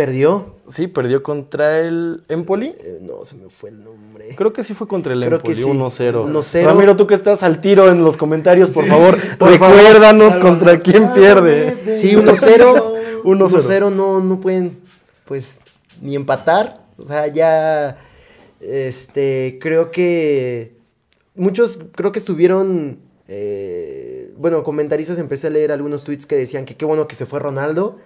¿Perdió? 0.01 0.55
Sí, 0.67 0.87
perdió 0.87 1.23
contra 1.23 1.81
el 1.81 2.25
Empoli. 2.31 2.69
Eh, 2.69 3.01
no, 3.03 3.23
se 3.27 3.37
me 3.37 3.51
fue 3.51 3.69
el 3.69 3.85
nombre. 3.85 4.35
Creo 4.35 4.51
que 4.51 4.63
sí 4.63 4.73
fue 4.73 4.89
contra 4.89 5.13
el 5.13 5.21
Creo 5.21 5.37
Empoli, 5.37 5.55
sí. 5.55 5.63
1-0. 5.63 6.25
1-0. 6.25 6.65
Ramiro, 6.65 6.97
tú 6.97 7.07
que 7.07 7.13
estás 7.13 7.43
al 7.43 7.61
tiro 7.61 7.91
en 7.91 8.03
los 8.03 8.17
comentarios, 8.17 8.71
por 8.71 8.87
favor, 8.87 9.19
por 9.39 9.59
favor. 9.59 9.77
recuérdanos 9.77 10.37
contra 10.37 10.81
quién 10.81 11.13
pierde. 11.13 11.97
Sí, 11.97 12.17
1-0. 12.17 13.23
1-0. 13.25 13.25
1-0 13.25 13.93
no, 13.93 14.23
no 14.23 14.41
pueden, 14.41 14.81
pues, 15.27 15.61
ni 16.01 16.17
empatar. 16.17 16.83
O 16.97 17.05
sea, 17.05 17.27
ya, 17.27 17.99
este, 18.63 19.59
creo 19.61 19.91
que 19.91 20.79
muchos, 21.35 21.79
creo 21.95 22.11
que 22.11 22.21
estuvieron, 22.21 23.01
eh, 23.29 24.33
bueno, 24.39 24.65
comentaristas, 24.65 25.19
empecé 25.19 25.49
a 25.49 25.51
leer 25.51 25.71
algunos 25.73 26.05
tweets 26.05 26.25
que 26.25 26.37
decían 26.37 26.65
que 26.65 26.75
qué 26.75 26.87
bueno 26.87 27.07
que 27.07 27.17
se 27.17 27.27
fue 27.27 27.39
Ronaldo, 27.39 27.99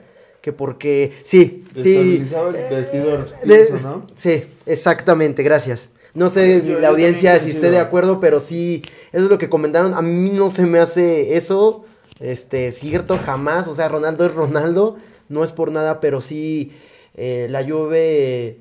que 0.44 0.52
porque, 0.52 1.10
sí, 1.22 1.64
sí. 1.74 1.94
Estabilizaba 1.94 2.48
el 2.50 2.54
vestidor, 2.76 3.30
de- 3.30 3.46
pienso, 3.46 3.80
¿no? 3.80 4.06
Sí, 4.14 4.44
exactamente, 4.66 5.42
gracias. 5.42 5.88
No 6.12 6.28
sé 6.28 6.60
Yo- 6.62 6.74
yo 6.74 6.80
la 6.80 6.88
audiencia 6.88 7.40
si 7.40 7.48
esté 7.52 7.70
de 7.70 7.78
acuerdo, 7.78 8.20
pero 8.20 8.40
sí, 8.40 8.82
eso 9.10 9.24
es 9.24 9.30
lo 9.30 9.38
que 9.38 9.48
comentaron. 9.48 9.94
A 9.94 10.02
mí 10.02 10.28
no 10.34 10.50
se 10.50 10.66
me 10.66 10.80
hace 10.80 11.38
eso, 11.38 11.86
este, 12.20 12.72
cierto, 12.72 13.18
jamás. 13.18 13.68
O 13.68 13.74
sea, 13.74 13.88
Ronaldo 13.88 14.26
es 14.26 14.34
Ronaldo, 14.34 14.98
no 15.30 15.44
es 15.44 15.52
por 15.52 15.72
nada, 15.72 15.98
pero 15.98 16.20
sí, 16.20 16.72
eh, 17.16 17.46
la 17.48 17.64
Juve, 17.64 18.58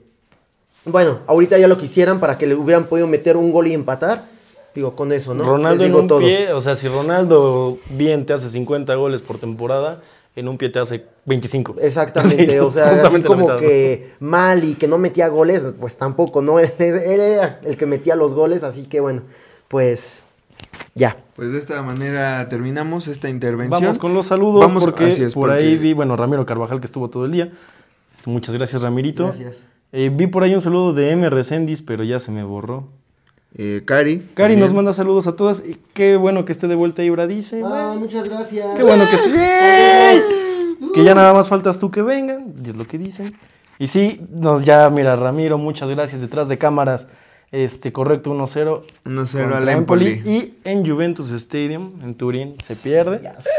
bueno, 0.86 1.20
ahorita 1.28 1.58
ya 1.58 1.68
lo 1.68 1.78
quisieran 1.78 2.22
para 2.22 2.38
que 2.38 2.48
le 2.48 2.56
hubieran 2.56 2.86
podido 2.86 3.08
meter 3.08 3.36
un 3.36 3.52
gol 3.52 3.68
y 3.68 3.74
empatar. 3.74 4.24
Digo, 4.74 4.96
con 4.96 5.12
eso, 5.12 5.34
¿no? 5.36 5.44
Ronaldo 5.44 5.84
en 5.84 5.94
un 5.96 6.08
todo. 6.08 6.20
pie, 6.20 6.52
o 6.54 6.62
sea, 6.62 6.76
si 6.76 6.88
Ronaldo 6.88 7.78
bien 7.90 8.26
te 8.26 8.32
hace 8.34 8.48
50 8.50 8.96
goles 8.96 9.22
por 9.22 9.38
temporada, 9.38 10.02
en 10.36 10.48
un 10.48 10.58
pie 10.58 10.70
te 10.70 10.80
hace 10.80 11.06
25. 11.26 11.76
Exactamente, 11.82 12.52
Sí, 12.54 12.58
o 12.60 12.70
sea, 12.72 12.90
así 13.06 13.22
como 13.22 13.42
mitad. 13.42 13.58
que 13.60 14.12
mal 14.20 14.64
y 14.64 14.76
que 14.76 14.88
no 14.88 14.98
metía 14.98 15.28
goles, 15.28 15.68
pues 15.80 15.96
tampoco, 15.98 16.42
¿no? 16.42 16.60
Él, 16.60 16.72
él 16.80 17.20
era 17.20 17.60
el 17.64 17.78
que 17.78 17.86
metía 17.86 18.16
los 18.16 18.34
goles, 18.34 18.64
así 18.64 18.86
que 18.88 19.00
bueno, 19.00 19.22
pues 19.68 20.24
ya. 20.96 21.18
Pues 21.36 21.52
de 21.52 21.58
esta 21.60 21.82
manera 21.84 22.48
terminamos 22.50 23.08
esta 23.08 23.30
intervención. 23.30 23.82
Vamos 23.82 23.98
con 23.98 24.14
los 24.14 24.28
saludos 24.28 24.62
Vamos- 24.62 24.84
porque 24.84 25.08
es, 25.08 25.34
por 25.34 25.50
porque- 25.50 25.56
ahí 25.64 25.78
vi, 25.78 25.94
bueno, 25.94 26.16
Ramiro 26.16 26.46
Carvajal 26.46 26.80
que 26.80 26.86
estuvo 26.88 27.10
todo 27.10 27.26
el 27.26 27.32
día. 27.32 27.52
Muchas 28.26 28.56
gracias, 28.56 28.82
Ramirito. 28.84 29.26
Gracias. 29.28 29.58
Eh, 29.92 30.10
vi 30.14 30.28
por 30.28 30.44
ahí 30.44 30.54
un 30.56 30.62
saludo 30.62 30.94
de 30.94 31.12
M. 31.12 31.30
Recendis, 31.30 31.82
pero 31.82 32.04
ya 32.04 32.20
se 32.20 32.32
me 32.32 32.44
borró. 32.44 32.88
Eh, 33.56 33.84
Cari. 33.86 34.18
Cari 34.18 34.54
también. 34.54 34.60
nos 34.60 34.74
manda 34.74 34.94
saludos 34.94 35.28
a 35.28 35.36
todas. 35.36 35.64
Y 35.68 35.78
qué 35.94 36.16
bueno 36.16 36.46
que 36.46 36.52
esté 36.52 36.68
de 36.68 36.76
vuelta 36.76 37.04
Ibra, 37.04 37.28
dice. 37.28 37.62
Ah, 37.64 37.96
muchas 37.98 38.28
gracias. 38.28 38.76
Qué 38.76 38.84
bueno 38.84 39.06
que 39.10 39.16
estés. 39.16 40.24
Que 40.94 41.04
ya 41.04 41.16
nada 41.16 41.34
más 41.34 41.50
faltas 41.50 41.80
tú 41.80 41.92
que 41.92 42.02
vengan, 42.02 42.54
y 42.64 42.70
es 42.70 42.76
lo 42.76 42.86
que 42.86 42.98
dicen. 42.98 43.36
Y 43.80 43.88
sí, 43.88 44.22
nos 44.32 44.64
ya, 44.64 44.90
mira, 44.90 45.16
Ramiro, 45.16 45.58
muchas 45.58 45.90
gracias. 45.90 46.22
Detrás 46.22 46.50
de 46.50 46.58
cámaras, 46.58 47.10
este, 47.52 47.92
correcto, 47.92 48.32
1-0. 48.32 48.84
1-0 49.06 49.42
contra 49.42 49.58
al 49.58 49.70
Empoli. 49.70 50.22
Y 50.26 50.56
en 50.64 50.86
Juventus 50.86 51.32
Stadium, 51.32 51.90
en 52.04 52.16
Turín, 52.16 52.56
se 52.60 52.76
pierde. 52.76 53.22
Ya 53.24 53.40
sé. 53.40 53.50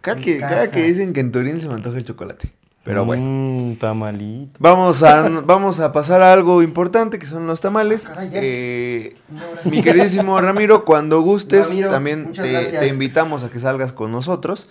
Cada 0.00 0.20
que, 0.20 0.40
cada 0.40 0.70
que 0.70 0.82
dicen 0.82 1.12
que 1.12 1.20
en 1.20 1.32
Turín 1.32 1.60
se 1.60 1.68
me 1.68 1.74
antoja 1.74 1.96
el 1.96 2.04
chocolate. 2.04 2.50
Pero 2.84 3.04
bueno. 3.04 3.24
Mm, 3.24 3.76
tamalito. 3.76 4.58
Vamos 4.58 5.02
a, 5.02 5.28
vamos 5.46 5.80
a 5.80 5.92
pasar 5.92 6.20
a 6.22 6.32
algo 6.32 6.62
importante 6.62 7.18
que 7.18 7.26
son 7.26 7.46
los 7.46 7.60
tamales. 7.60 8.06
Ah, 8.06 8.14
caray. 8.14 8.30
Eh, 8.32 9.16
mi 9.64 9.82
queridísimo 9.82 10.40
Ramiro, 10.40 10.84
cuando 10.84 11.20
gustes, 11.20 11.68
Ramiro, 11.68 11.90
también 11.90 12.32
te, 12.32 12.88
invitamos 12.88 13.44
a 13.44 13.50
que 13.50 13.60
salgas 13.60 13.92
con 13.92 14.10
nosotros. 14.10 14.68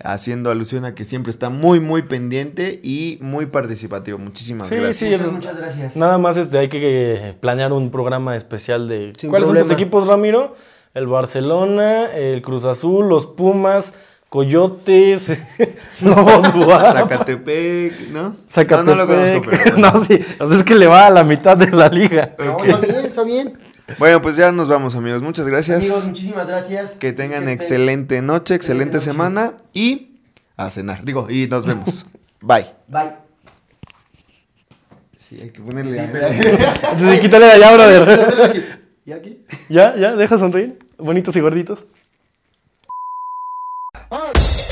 Haciendo 0.00 0.52
alusión 0.52 0.84
a 0.84 0.94
que 0.94 1.04
siempre 1.04 1.30
está 1.30 1.50
muy, 1.50 1.80
muy 1.80 2.02
pendiente 2.02 2.78
y 2.84 3.18
muy 3.20 3.46
participativo. 3.46 4.16
Muchísimas 4.16 4.68
Sí, 4.68 4.76
gracias. 4.76 5.22
sí, 5.22 5.30
Muchas, 5.32 5.56
gracias. 5.56 5.96
Nada 5.96 6.18
más 6.18 6.36
este, 6.36 6.56
hay 6.56 6.68
que 6.68 7.34
planear 7.40 7.72
un 7.72 7.90
programa 7.90 8.36
especial 8.36 8.86
de... 8.86 9.12
Sin 9.18 9.30
¿Cuáles 9.30 9.48
son 9.48 9.58
tus 9.58 9.72
equipos, 9.72 10.06
Ramiro? 10.06 10.54
El 10.94 11.08
Barcelona, 11.08 12.12
el 12.14 12.42
Cruz 12.42 12.64
Azul, 12.64 13.08
los 13.08 13.26
Pumas, 13.26 13.94
Coyotes, 14.28 15.40
Lobos 16.02 16.52
Guap, 16.54 16.92
Zacatepec, 16.92 18.10
¿no? 18.10 18.36
Zacatepec. 18.48 18.86
No, 18.86 18.94
no 18.94 18.96
lo 18.96 19.06
conozco, 19.06 19.40
pero 19.50 19.62
bueno. 19.76 19.92
No, 19.94 20.04
sí, 20.04 20.20
o 20.38 20.46
sea, 20.46 20.56
es 20.58 20.64
que 20.64 20.74
le 20.74 20.86
va 20.86 21.06
a 21.06 21.10
la 21.10 21.24
mitad 21.24 21.56
de 21.56 21.70
la 21.70 21.88
liga. 21.88 22.34
No, 22.38 22.62
está 22.62 22.76
bien, 22.80 22.96
está 23.06 23.22
bien. 23.22 23.58
Bueno, 23.98 24.20
pues 24.20 24.36
ya 24.36 24.52
nos 24.52 24.68
vamos, 24.68 24.94
amigos. 24.96 25.22
Muchas 25.22 25.46
gracias. 25.46 25.78
Amigos, 25.78 26.06
muchísimas 26.08 26.46
gracias. 26.46 26.90
que 26.98 27.12
tengan 27.14 27.48
excelente 27.48 28.20
noche, 28.20 28.54
excelente 28.54 28.98
noche. 28.98 29.04
semana 29.06 29.54
y 29.72 30.18
a 30.58 30.68
cenar. 30.68 31.04
Digo, 31.04 31.28
y 31.30 31.46
nos 31.46 31.64
vemos. 31.64 32.04
Bye. 32.42 32.66
Bye. 32.86 33.12
Sí, 35.16 35.40
hay 35.40 35.50
que 35.50 35.60
ponerle. 35.62 35.98
Sí, 35.98 36.04
pero- 36.12 36.26
Entonces, 36.28 37.20
quítale 37.20 37.46
de 37.46 37.52
allá, 37.52 37.72
brother. 37.72 38.80
¿Y 39.06 39.12
aquí? 39.12 39.42
¿Ya? 39.70 39.96
¿Ya? 39.96 40.16
¿Deja 40.16 40.36
sonreír? 40.36 40.78
Bonitos 40.98 41.34
y 41.36 41.40
gorditos. 41.40 41.86
Hey! 44.10 44.67